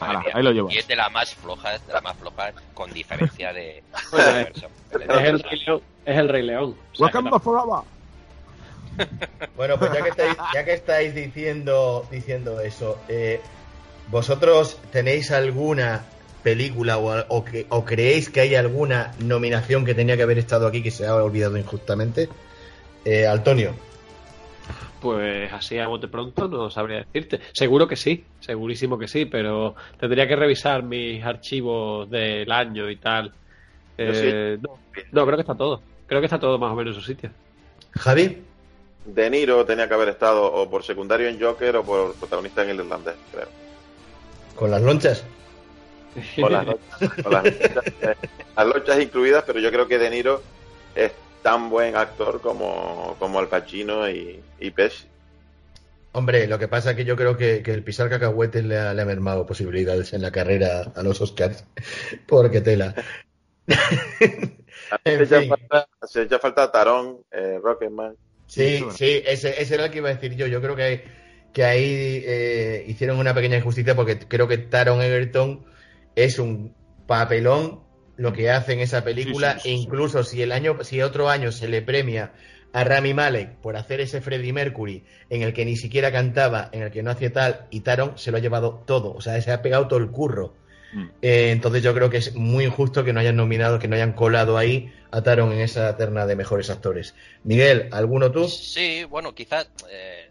[0.00, 0.32] Hala, madre mía.
[0.34, 0.74] ahí lo llevas.
[0.74, 3.82] Y es de las más flojas, de las más flojas, con diferencia de.
[4.10, 5.82] Bueno, de es- el Rey León.
[6.04, 6.76] Es el Rey León.
[6.92, 7.82] O sea, que Wakanda forever.
[9.56, 13.40] Bueno, pues ya que estáis, ya que estáis diciendo, diciendo eso, eh,
[14.08, 16.04] ¿vosotros tenéis alguna
[16.42, 20.66] película o, o que, o creéis que hay alguna nominación que tenía que haber estado
[20.66, 22.28] aquí que se ha olvidado injustamente?
[23.04, 23.74] Eh, Antonio.
[25.00, 27.40] Pues así a bote pronto no sabría decirte.
[27.52, 32.96] Seguro que sí, segurísimo que sí, pero tendría que revisar mis archivos del año y
[32.96, 33.32] tal.
[33.98, 34.78] Eh, no,
[35.10, 35.82] no, creo que está todo.
[36.06, 37.30] Creo que está todo más o menos en su sitio.
[37.92, 38.42] Javi.
[39.04, 42.70] De Niro tenía que haber estado o por secundario en Joker o por protagonista en
[42.70, 43.48] el irlandés, creo.
[44.54, 45.24] Con las lonchas.
[46.40, 48.14] Con las, lonchas- con las lonchas, eh,
[48.56, 50.42] las lonchas incluidas, pero yo creo que De Niro
[50.94, 51.12] es
[51.42, 55.06] tan buen actor como, como Al Pacino y, y Pesci.
[56.14, 58.92] Hombre, lo que pasa es que yo creo que, que el pisar cacahuetes le ha,
[58.92, 61.64] le ha mermado posibilidades en la carrera a los Oscars.
[62.26, 62.94] Porque tela.
[65.04, 68.14] Se echa falta, se echa falta Tarón, eh, Rocketman.
[68.46, 70.46] Sí, sí, ese, ese era el que iba a decir yo.
[70.46, 71.04] Yo creo que,
[71.54, 75.64] que ahí eh, hicieron una pequeña injusticia porque creo que Taron Egerton
[76.16, 76.74] es un
[77.06, 77.80] papelón
[78.16, 79.54] lo que hace en esa película.
[79.54, 79.82] Sí, sí, sí, e sí.
[79.82, 82.32] incluso si el año, si otro año se le premia
[82.72, 86.82] a Rami Malek por hacer ese Freddie Mercury en el que ni siquiera cantaba, en
[86.82, 89.12] el que no hacía tal, y Taron se lo ha llevado todo.
[89.12, 90.54] O sea, se ha pegado todo el curro.
[90.92, 91.08] Mm.
[91.22, 94.12] Eh, entonces yo creo que es muy injusto que no hayan nominado, que no hayan
[94.12, 97.14] colado ahí a Taron en esa terna de mejores actores.
[97.44, 98.48] Miguel, ¿alguno tú?
[98.48, 99.70] Sí, bueno, quizás.
[99.90, 100.21] eh,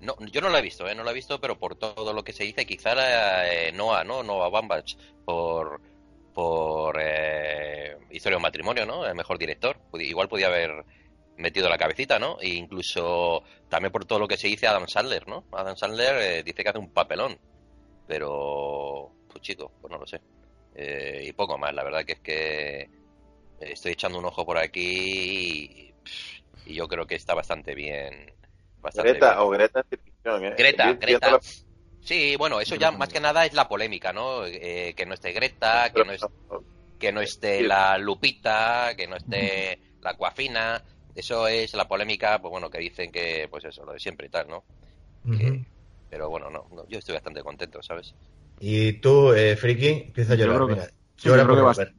[0.00, 2.22] no, yo no lo he visto, eh, no lo he visto, pero por todo lo
[2.24, 4.22] que se dice, quizá la, eh, Noah, ¿no?
[4.22, 4.94] Noah Bambach,
[5.24, 5.80] por.
[6.34, 6.96] por.
[7.00, 9.04] Eh, Historia de un matrimonio, ¿no?
[9.06, 9.78] El mejor director.
[9.94, 10.84] Igual podía haber
[11.36, 12.38] metido la cabecita, ¿no?
[12.40, 15.44] E incluso también por todo lo que se dice Adam Sandler, ¿no?
[15.52, 17.38] Adam Sandler eh, dice que hace un papelón.
[18.06, 19.12] Pero.
[19.28, 20.20] Pues chico, pues no lo sé.
[20.74, 22.90] Eh, y poco más, la verdad que es que.
[23.60, 25.94] Estoy echando un ojo por aquí y,
[26.66, 28.32] y yo creo que está bastante bien.
[28.88, 29.38] Bastante Greta bien.
[29.40, 30.54] o Greta ¿eh?
[30.56, 31.30] Greta, Greta.
[31.32, 31.40] la-
[32.00, 34.46] Sí, bueno, eso ya más que nada es la polémica, ¿no?
[34.46, 36.26] Eh, que no esté Greta, que no, es-
[36.98, 40.82] que no esté la Lupita, que no esté la Coafina.
[41.14, 44.30] Eso es la polémica, pues bueno, que dicen que, pues eso, lo de siempre y
[44.30, 44.64] tal, ¿no?
[45.36, 45.64] Que-
[46.08, 48.14] pero bueno, no, no, yo estoy bastante contento, ¿sabes?
[48.60, 50.56] Y tú, eh, Friki, empieza a Yo llorar.
[50.56, 50.86] creo que- venga.
[51.16, 51.94] sí, Llora yo creo que Robert.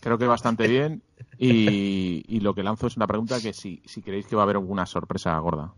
[0.00, 1.02] Creo que bastante bien.
[1.38, 4.44] Y, y lo que lanzo es una pregunta que si, si creéis que va a
[4.44, 5.74] haber alguna sorpresa gorda.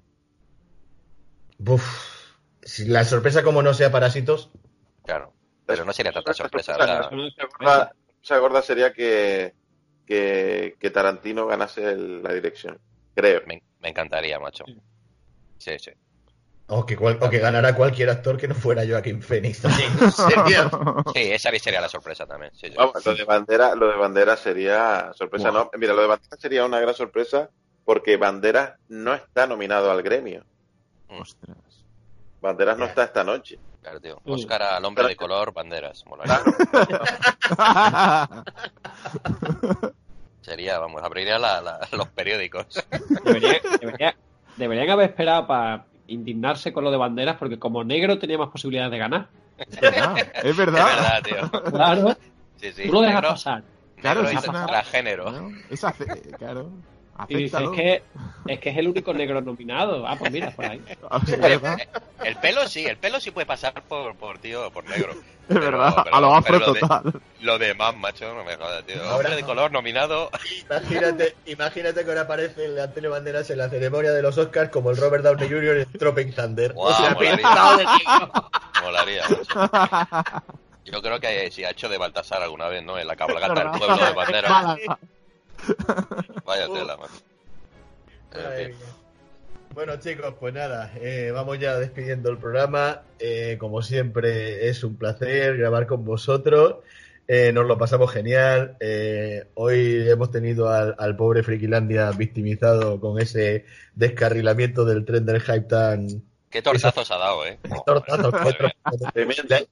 [1.59, 1.85] Buf.
[2.63, 4.51] Si la sorpresa como no sea parásitos,
[5.05, 5.33] Claro.
[5.67, 7.47] Pero no sería tanta sorpresa, La sorpresa.
[7.59, 9.55] gorda- gorda sería que,
[10.07, 12.79] que, que Tarantino ganase el- la dirección.
[13.15, 13.43] Creo.
[13.47, 14.65] Me, me encantaría, macho.
[15.59, 15.91] Sí, sí.
[16.69, 19.91] o que, cual- o que ganara cualquier actor que no fuera Joaquín Phoenix también.
[20.11, 20.69] Sería-
[21.15, 22.53] Sí, esa sería la sorpresa también.
[22.55, 22.75] Sí, sí.
[22.77, 25.65] Vamos, lo de bandera, lo de bandera sería sorpresa, Buah.
[25.65, 25.71] no.
[25.79, 27.51] Mira, lo de bandera sería una gran sorpresa
[27.85, 30.45] porque Banderas no está nominado al gremio.
[31.09, 31.57] Ostras.
[32.41, 33.59] Banderas no está esta noche.
[33.83, 34.21] Claro, tío.
[34.25, 36.05] Oscar al hombre de color, banderas.
[36.07, 36.41] Molaría.
[40.41, 42.67] Sería, vamos, abriría la- la- los periódicos.
[43.25, 44.17] Debería- debería-
[44.57, 48.93] deberían haber esperado para indignarse con lo de banderas, porque como negro tenía más posibilidades
[48.93, 49.29] de ganar.
[49.59, 50.85] Es verdad, es Es verdad.
[50.85, 51.63] verdad, tío.
[51.73, 52.17] Claro,
[52.61, 52.87] Sí, sí.
[52.87, 53.63] tú lo dejas Negro- pasar.
[54.01, 55.25] Claro, negro es una- transgénero.
[55.25, 56.71] Claro, es ace- claro.
[57.29, 57.73] Y dices, Acéptalo.
[57.75, 58.03] es que,
[58.53, 60.07] es que es el único negro nominado.
[60.07, 60.81] Ah, pues mira, por ahí.
[62.25, 65.13] El pelo sí, el pelo sí puede pasar por, por tío, por negro.
[65.49, 65.95] Es Pero- verdad.
[66.03, 67.03] pero- A lo afro pero lo de- total.
[67.43, 69.01] Lo demás, macho, no me jodas, tío.
[69.05, 70.29] Ahora- Hombre de color nominado.
[70.69, 74.91] Imagínate, imagínate que ahora aparece el Antonio Banderas en la ceremonia de los Oscars como
[74.91, 75.77] el Robert Downey Jr.
[75.79, 76.73] en Tropic Thunder.
[76.75, 77.49] O sea, molaría.
[78.83, 80.43] Molaría, macho.
[80.85, 82.99] Yo creo que si ha hecho de Baltasar alguna vez, ¿no?
[82.99, 84.77] En la cabalgata del pueblo de bandera.
[86.45, 88.69] Vaya tela, fin.
[88.69, 88.77] mía.
[89.75, 93.03] Bueno chicos, pues nada, eh, vamos ya despidiendo el programa.
[93.19, 96.77] Eh, como siempre, es un placer grabar con vosotros.
[97.29, 98.77] Eh, nos lo pasamos genial.
[98.81, 105.43] Eh, hoy hemos tenido al, al pobre Frikilandia victimizado con ese descarrilamiento del tren del
[105.43, 107.59] hype tan Qué tortazos ha dado, ¿eh?
[107.85, 108.31] tortazo.
[108.31, 109.67] Madre mía.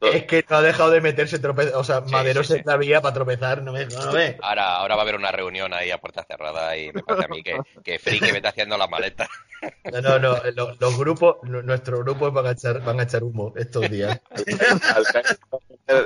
[0.00, 3.14] Es que no ha dejado de meterse trope o sea, Sí, maderos sí, la para
[3.14, 4.38] tropezar, no me no ve.
[4.40, 7.28] Ahora, ahora va a haber una reunión ahí a puerta cerrada y me parece a
[7.28, 9.28] mí que, que Friki vete haciendo las maletas.
[9.90, 13.24] No, no, no, los, los grupos, nu- nuestros grupos van a echar, van a echar
[13.24, 14.20] humo estos días.
[14.94, 15.06] Al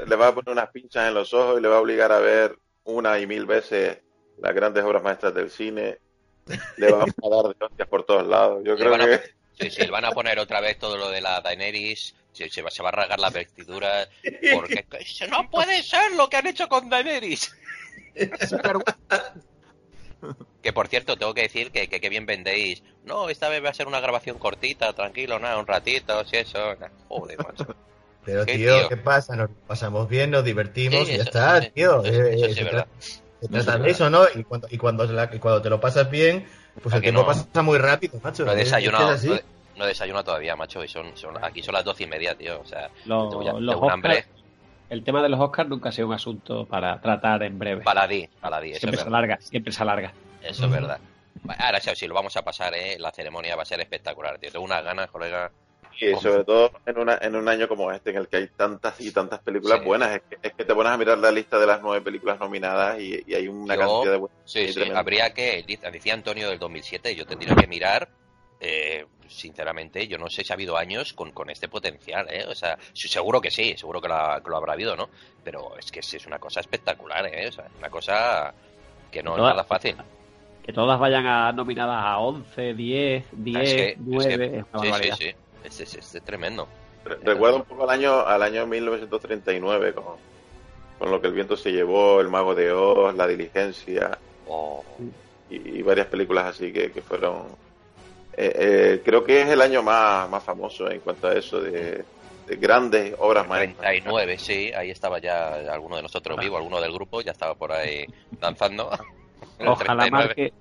[0.09, 2.19] le va a poner unas pinchas en los ojos y le va a obligar a
[2.19, 3.99] ver una y mil veces
[4.39, 5.99] las grandes obras maestras del cine.
[6.77, 8.63] Le va a dar de hostias por todos lados.
[8.65, 9.21] Yo creo que
[9.61, 12.15] Sí, sí, le van a poner otra vez todo lo de la Daenerys.
[12.33, 14.09] Se, se va, se va a rasgar las vestiduras.
[14.55, 17.53] Porque eso no puede ser lo que han hecho con Daenerys.
[20.63, 22.85] Que por cierto, tengo que decir que, que, que bien vendéis.
[23.05, 26.77] No, esta vez va a ser una grabación cortita, tranquilo, nada, un ratito, si eso.
[26.77, 26.87] nah.
[27.09, 27.67] Joder, macho.
[28.25, 28.89] Pero ¿Qué, tío, tío?
[28.89, 29.35] ¿qué pasa?
[29.35, 32.05] Nos pasamos bien, nos divertimos Sí, y ya eso- está, sí, tío.
[32.05, 32.63] eso- Eh, eso eh, sí, se,
[33.41, 34.25] se trata de eso, ¿no?
[34.33, 36.47] Y cuando, y cuando, la- y cuando te lo pasas bien,
[36.81, 37.27] pues ¿A el tiempo no?
[37.27, 38.45] pasa muy rápido, macho.
[38.45, 39.45] No he Es- es que desayunado, es.
[39.73, 40.83] No, he- no he desayunado todavía, macho.
[40.85, 42.61] Y son, son, aquí son las doce y media, tío.
[42.61, 44.19] O sea, Los, tengo ya- los tengo un hambre.
[44.21, 44.27] Oscars-
[44.91, 47.83] el tema de los Oscars nunca ha sido un asunto para tratar en breve.
[47.83, 50.13] Baladí, baladí, siempre se alarga, siempre se alarga.
[50.43, 50.99] Eso es verdad.
[51.59, 52.99] Ahora, sí, si lo vamos a pasar, ¿eh?
[52.99, 54.51] La ceremonia va a ser espectacular, tío.
[54.53, 55.51] Tengo unas ganas, colega.
[56.01, 58.99] Y sobre todo en, una, en un año como este, en el que hay tantas
[59.01, 59.85] y tantas películas Sí.
[59.85, 62.39] buenas, es que, es que te pones a mirar la lista de las nueve películas
[62.41, 64.39] nominadas y, y hay una Yo- cantidad de buenas.
[64.45, 64.99] Sí, Sí, sí, tremendo.
[64.99, 68.09] habría que, dice- decía Antonio del 2007, yo tendría que mirar,
[68.65, 72.45] eh, sinceramente, yo no sé si ha habido años con, con este potencial, ¿eh?
[72.49, 75.09] O sea, seguro que sí, seguro que, la- que lo habrá habido, ¿no?
[75.43, 77.49] Pero es que es, es una cosa espectacular, ¿eh?
[77.49, 78.55] O sea, una cosa
[79.11, 79.97] que no es nada fácil.
[80.63, 84.65] Que todas vayan a nominadas a 11, 10, 10, Es que- es 9, que- es,
[84.73, 85.35] una sí, sí, sí.
[85.65, 86.69] Es, es- es tremendo.
[87.05, 90.05] Re- Recuerdo un poco al año, al año 1939 con,
[91.01, 94.17] con lo que el viento se llevó, El Mago de Oz, La Diligencia
[94.47, 94.85] Oh,
[95.51, 97.47] y, y varias películas así que, que fueron...
[98.37, 102.05] eh, eh, creo que es el año más, más famoso en cuanto a eso de,
[102.47, 103.91] de grandes obras maestras.
[103.91, 107.73] 39, sí, ahí estaba ya alguno de nosotros vivo, alguno del grupo, ya estaba por
[107.73, 108.05] ahí
[108.41, 108.91] danzando.
[109.59, 110.11] En el Ojalá 39.
[110.11, 110.53] marque,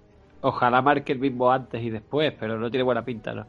[0.41, 3.45] ojalá marque el mismo antes y después, pero no tiene buena pinta, ¿no?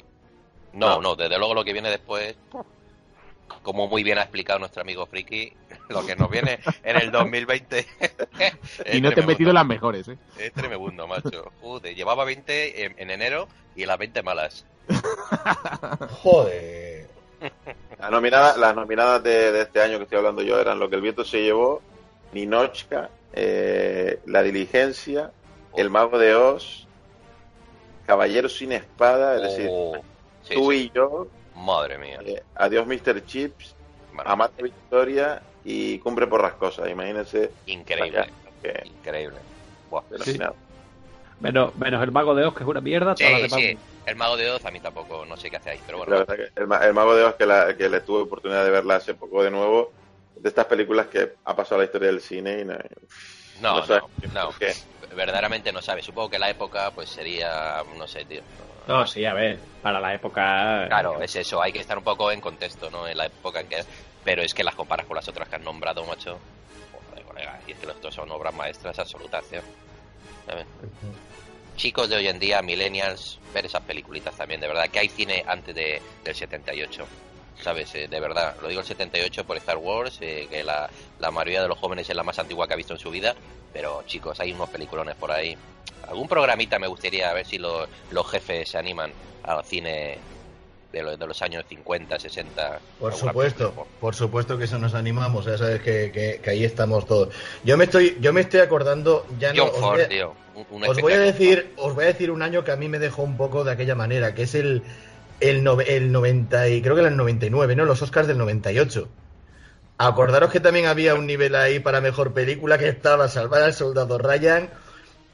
[0.75, 2.37] No, no, desde luego lo que viene después,
[3.63, 5.53] como muy bien ha explicado nuestro amigo Friki,
[5.89, 7.79] lo que nos viene en el 2020.
[8.01, 9.27] es Y no te he tremebundo.
[9.27, 10.19] metido las mejores, ¿eh?
[10.39, 11.53] Es tremebundo, macho.
[11.61, 14.65] Joder, llevaba 20 en, en enero y las 20 malas.
[16.23, 17.07] Joder.
[17.99, 20.97] Las nominadas, las nominadas de, de este año que estoy hablando yo eran Lo que
[20.97, 21.83] el viento se llevó,
[22.33, 25.33] Ninochka, eh, La Diligencia,
[25.77, 26.87] El Mago de Oz,
[28.07, 29.97] Caballero sin Espada, es decir, Oh,
[30.43, 30.77] sí, tú sí.
[30.79, 32.19] y yo, Madre mía.
[32.25, 33.25] eh, Adiós Mr.
[33.25, 33.75] Chips,
[34.13, 36.89] Bueno, Amate Victoria y Cumbre por las cosas.
[36.91, 37.51] Imagínense.
[37.67, 38.27] Increíble.
[38.63, 39.39] Que- Increíble.
[39.91, 40.03] Buah.
[41.41, 43.17] Menos, menos el mago de Oz, que es una mierda.
[43.17, 43.79] Sí, todas las demás- sí.
[44.07, 46.13] El mago de Oz a mí tampoco, no sé qué hacéis, pero bueno.
[46.13, 48.71] La verdad que el, el Mago de Oz, que, la- que le tuve oportunidad de
[48.71, 49.93] verla hace poco de nuevo,
[50.37, 52.75] de estas películas que ha pasado la historia del cine y no,
[53.61, 54.51] No, no no, no.
[55.17, 56.03] Verdaderamente no sabe.
[56.03, 58.41] Supongo que la época pues sería, no sé, tío.
[58.87, 60.87] No, sí, a ver, para la época.
[60.89, 63.07] Claro, es eso, hay que estar un poco en contexto, ¿no?
[63.07, 63.85] En la época en que...
[64.25, 66.39] Pero es que las comparas con las otras que han nombrado, macho.
[67.11, 69.61] Joder, colega, y es que los dos son obras maestras absolutas, tío.
[70.47, 70.67] ¿Sabes?
[71.77, 75.45] Chicos de hoy en día, millennials, ver esas peliculitas también, de verdad, que hay cine
[75.47, 77.05] antes de, del 78.
[77.61, 77.95] ¿Sabes?
[77.95, 80.89] Eh, de verdad, lo digo el 78 por Star Wars, eh, que la,
[81.19, 83.35] la mayoría de los jóvenes es la más antigua que ha visto en su vida,
[83.73, 85.57] pero chicos, hay unos peliculones por ahí.
[86.03, 90.23] Algún programita me gustaría ver si los, los jefes se animan al cine
[90.93, 92.83] de los, de los años 50, 60.
[92.99, 93.99] Por supuesto, película.
[94.01, 97.35] por supuesto que eso nos animamos, ya sabes que, que- que ahí estamos todos.
[97.65, 100.37] Yo me estoy, yo me estoy acordando, ya no, John os Ford, voy a- tío.
[100.55, 101.33] un- un os voy a espectáculo.
[101.33, 103.73] decir, os voy a decir un año que a mí me dejó un poco de
[103.73, 104.85] aquella manera, que es el,
[105.41, 107.85] el, el 90 y creo que era el 99, ¿no?
[107.85, 109.09] Los Oscars del 98.
[109.99, 114.19] Acordaros que también había un nivel ahí para mejor película que estaba Salvar al Soldado
[114.19, 114.71] Ryan,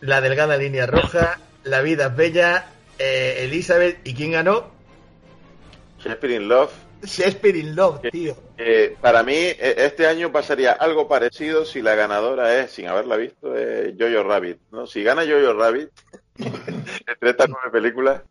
[0.01, 2.67] La Delgada Línea Roja, La Vida es Bella,
[2.99, 4.71] eh, Elizabeth, ¿y quién ganó?
[5.99, 6.73] Shakespeare in Love.
[7.03, 8.37] Shakespeare in Love, tío.
[8.57, 13.17] Eh, para mí, eh, este año pasaría algo parecido si la ganadora es, sin haberla
[13.17, 14.59] visto, es Jojo Rabbit.
[14.73, 14.87] ¿no?
[14.87, 15.91] Si gana Jojo Rabbit,
[16.39, 18.23] entre estas nueve películas,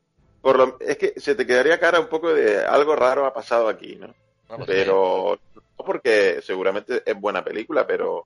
[0.41, 3.67] por lo, es que se te quedaría cara un poco de algo raro ha pasado
[3.67, 4.07] aquí, ¿no?
[4.49, 8.25] No, pues, Pero no porque seguramente es buena película, pero,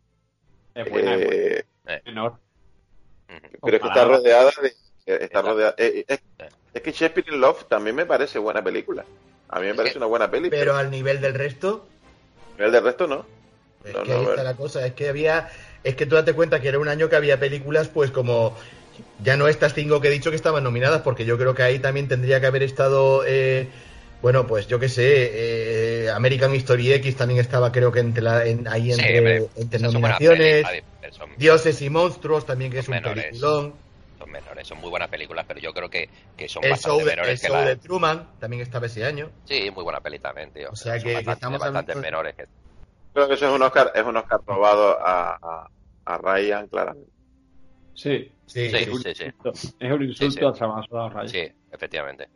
[0.76, 1.96] Es buena, es buena.
[1.96, 2.02] eh,
[3.64, 4.68] Pero es que está rodeada de...
[5.06, 6.20] eh, Está rodeada, eh, es,
[6.74, 9.06] es que Shakespeare in Love también me parece buena película.
[9.50, 11.88] A mí me parece una buena peli, pero Pero al nivel del resto,
[12.58, 13.26] el del resto no.
[13.84, 15.50] Es No, que no, ahí está la cosa, es que había,
[15.84, 18.56] es que tú date cuenta que era un año que había películas, pues como
[19.24, 21.80] ya no estas cinco que he dicho que estaban nominadas, porque yo creo que ahí
[21.80, 23.70] también tendría que haber estado, eh,
[24.22, 28.46] bueno, pues yo qué sé, eh, American History X también estaba, creo que entre la,
[28.46, 30.66] en- ahí Sí, entre, nominaciones,
[31.12, 33.26] son, Dioses y Monstruos también que es un menores.
[33.26, 33.74] peliculón,
[34.20, 37.06] son menores, son muy buenas películas, pero yo creo que, que son el bastante show,
[37.06, 37.66] de, el menores que show la...
[37.66, 40.70] de Truman también estaba ese año, Sí, muy buena peli también, tío.
[40.72, 42.46] O sea que- que estamos bastante hablando- menores que...
[43.14, 45.68] Creo que eso es un Oscar, es un Oscar robado a, a,
[46.06, 47.10] a Ryan, claramente.
[47.94, 48.32] Sí.
[48.46, 48.92] sí, Sí, sí.
[49.04, 49.26] sí, sí.
[49.80, 50.46] Es un insulto Sí, sí.
[50.46, 51.30] al Salvador Ryan.
[51.30, 52.30] Sí, efectivamente.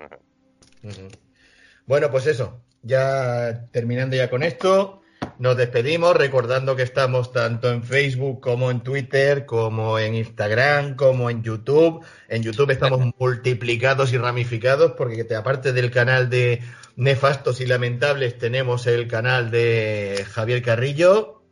[1.85, 5.01] Bueno, pues eso, ya terminando ya con esto,
[5.39, 11.29] nos despedimos recordando que estamos tanto en Facebook como en Twitter, como en Instagram, como
[11.29, 12.03] en YouTube.
[12.27, 16.61] En YouTube estamos multiplicados y ramificados porque te- aparte del canal de
[16.95, 21.43] Nefastos y Lamentables tenemos el canal de Javier Carrillo.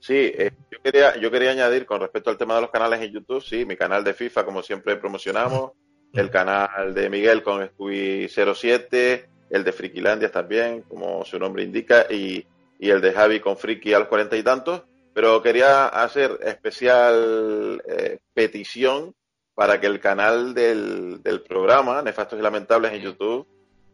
[0.00, 3.12] Sí, eh, yo quería, yo quería añadir con respecto al tema de los canales en
[3.12, 5.72] YouTube, sí, mi canal de FIFA, como siempre promocionamos,
[6.12, 12.06] el canal de Miguel con Scooby 07, el de Frikilandia también, como su nombre indica,
[12.10, 12.46] y,
[12.78, 17.82] y el de Javi con Friki a los cuarenta y tantos, pero quería hacer especial
[17.88, 19.14] eh, petición
[19.54, 23.46] para que el canal del, del programa, Nefastos y Lamentables en YouTube,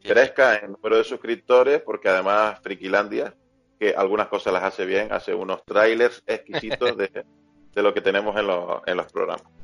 [0.02, 3.34] crezca en número de suscriptores, porque además Frikilandia,
[3.78, 7.24] que algunas cosas las hace bien, hace unos trailers exquisitos de,
[7.74, 9.63] de lo que tenemos en, los en los programas.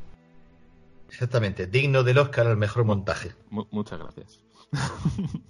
[1.11, 3.35] Exactamente, digno del Oscar al mejor montaje.
[3.51, 4.41] Mu- muchas gracias.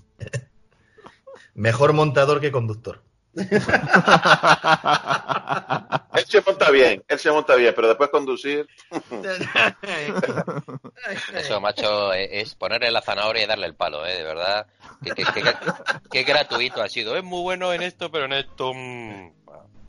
[1.54, 3.02] Mejor montador que conductor.
[6.14, 8.66] Él se monta bien, él se monta bien, pero después conducir,
[11.34, 14.16] Eso, macho, e- es ponerle la zanahoria y darle el palo, ¿eh?
[14.16, 14.66] De verdad.
[15.02, 15.54] Qué, qué- qué-
[16.10, 17.16] qué gratuito ha sido.
[17.16, 18.72] Es muy bueno en esto, pero en esto...
[18.74, 19.32] mm,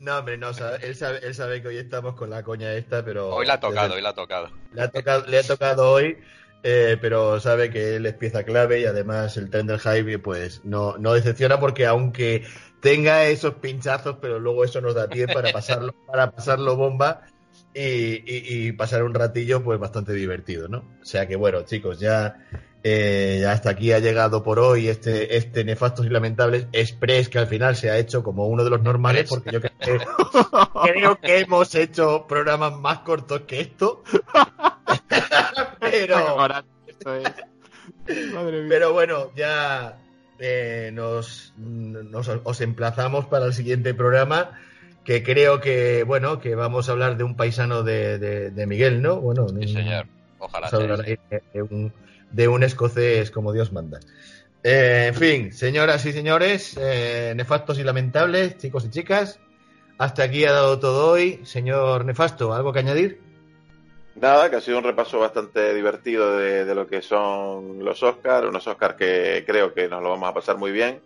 [0.02, 3.06] No, hombre, no, sabe- él, sabe, él sabe que hoy estamos con la coña esta,
[3.06, 3.30] pero...
[3.36, 4.50] Hoy la ha tocado, desde- hoy la ha tocado.
[4.74, 6.18] Le ha tocado, le ha tocado hoy,
[6.64, 10.66] eh, pero sabe que él es pieza clave y además el tren del hype pues
[10.66, 12.46] no, no decepciona porque aunque
[12.82, 17.22] tenga esos pinchazos, pero luego eso nos da pie para pasarlo, para pasarlo bomba
[17.74, 20.80] y, y- y pasar un ratillo pues bastante divertido, ¿no?
[21.02, 22.48] O sea que bueno, chicos, ya,
[22.84, 27.38] eh, ya hasta aquí ha llegado por hoy este, este Nefastos y Lamentables Express que
[27.40, 30.00] al final se ha hecho como uno de los normales porque yo creo que,
[30.94, 34.04] creo que hemos hecho programas más cortos que esto.
[35.80, 36.38] pero,
[38.70, 39.98] pero bueno, ya
[40.40, 44.60] eh, nos, nos- os emplazamos para el siguiente programa
[45.04, 49.02] que creo que bueno que vamos a hablar de un paisano de, de- de Miguel,
[49.02, 49.18] ¿no?
[49.20, 50.06] Bueno, Sí, señor.
[50.40, 50.70] Ojalá.
[50.72, 51.12] vamos a hablar sí, sí.
[51.12, 51.94] ahí de, de un,
[52.32, 54.00] de un escocés como Dios manda.
[54.64, 59.40] Eh, en fin, señoras y señores, eh, nefastos y lamentables, chicos y chicas,
[59.98, 61.42] hasta aquí ha dado todo hoy.
[61.44, 63.20] Señor Nefasto, ¿algo que añadir?
[64.16, 68.68] Nada, que ha sido un repaso bastante divertido de, lo que son los Oscars, unos
[68.68, 71.02] Oscars que creo que nos lo vamos a pasar muy bien.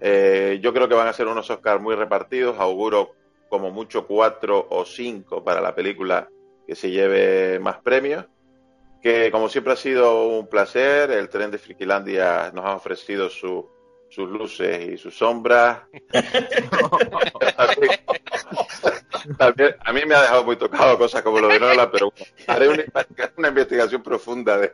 [0.00, 3.14] Eh, yo creo que van a ser unos Oscars muy repartidos, auguro
[3.48, 6.28] como mucho cuatro o cinco para la película
[6.66, 8.26] que se lleve más premios.
[9.02, 13.68] Que como siempre ha sido un placer, el tren de Frikilandia nos ha ofrecido su-
[14.08, 15.80] sus luces y sus sombras.
[19.38, 22.12] También, a mí me ha dejado muy tocado cosas como lo de Nola, pero
[22.46, 22.84] haré una,
[23.36, 24.72] una investigación profunda de,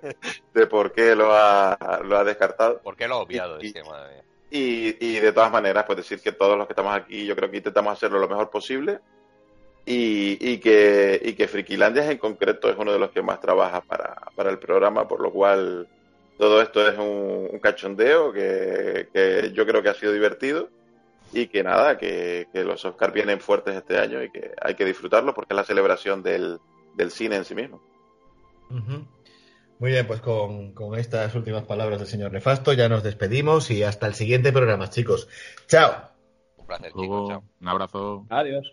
[0.54, 2.80] de por qué lo ha, lo ha descartado.
[2.80, 3.58] ¿Por qué lo ha obviado?
[3.60, 4.22] Y- Es que, madre.
[4.50, 7.50] Y, y de todas maneras, pues decir que todos los que estamos aquí, yo creo
[7.50, 9.00] que intentamos hacerlo lo mejor posible.
[9.84, 13.80] Y, y que, y que Frikilandia en concreto es uno de los que más trabaja
[13.82, 15.88] para, para el programa, por lo cual
[16.38, 20.70] todo esto es un, un cachondeo que, que yo creo que ha sido divertido.
[21.30, 24.86] Y que nada, que, que los Oscars vienen fuertes este año y que hay que
[24.86, 26.58] disfrutarlo porque es la celebración del,
[26.94, 27.82] del cine en sí mismo.
[28.70, 29.06] Ujú.
[29.78, 33.82] Muy bien, pues con, con estas últimas palabras del señor Nefasto ya nos despedimos y
[33.82, 35.28] hasta el siguiente programa, chicos.
[35.66, 35.92] Chao.
[36.56, 37.28] Un placer, chicos.
[37.28, 37.42] Chao.
[37.60, 38.26] un abrazo.
[38.30, 38.72] Adiós.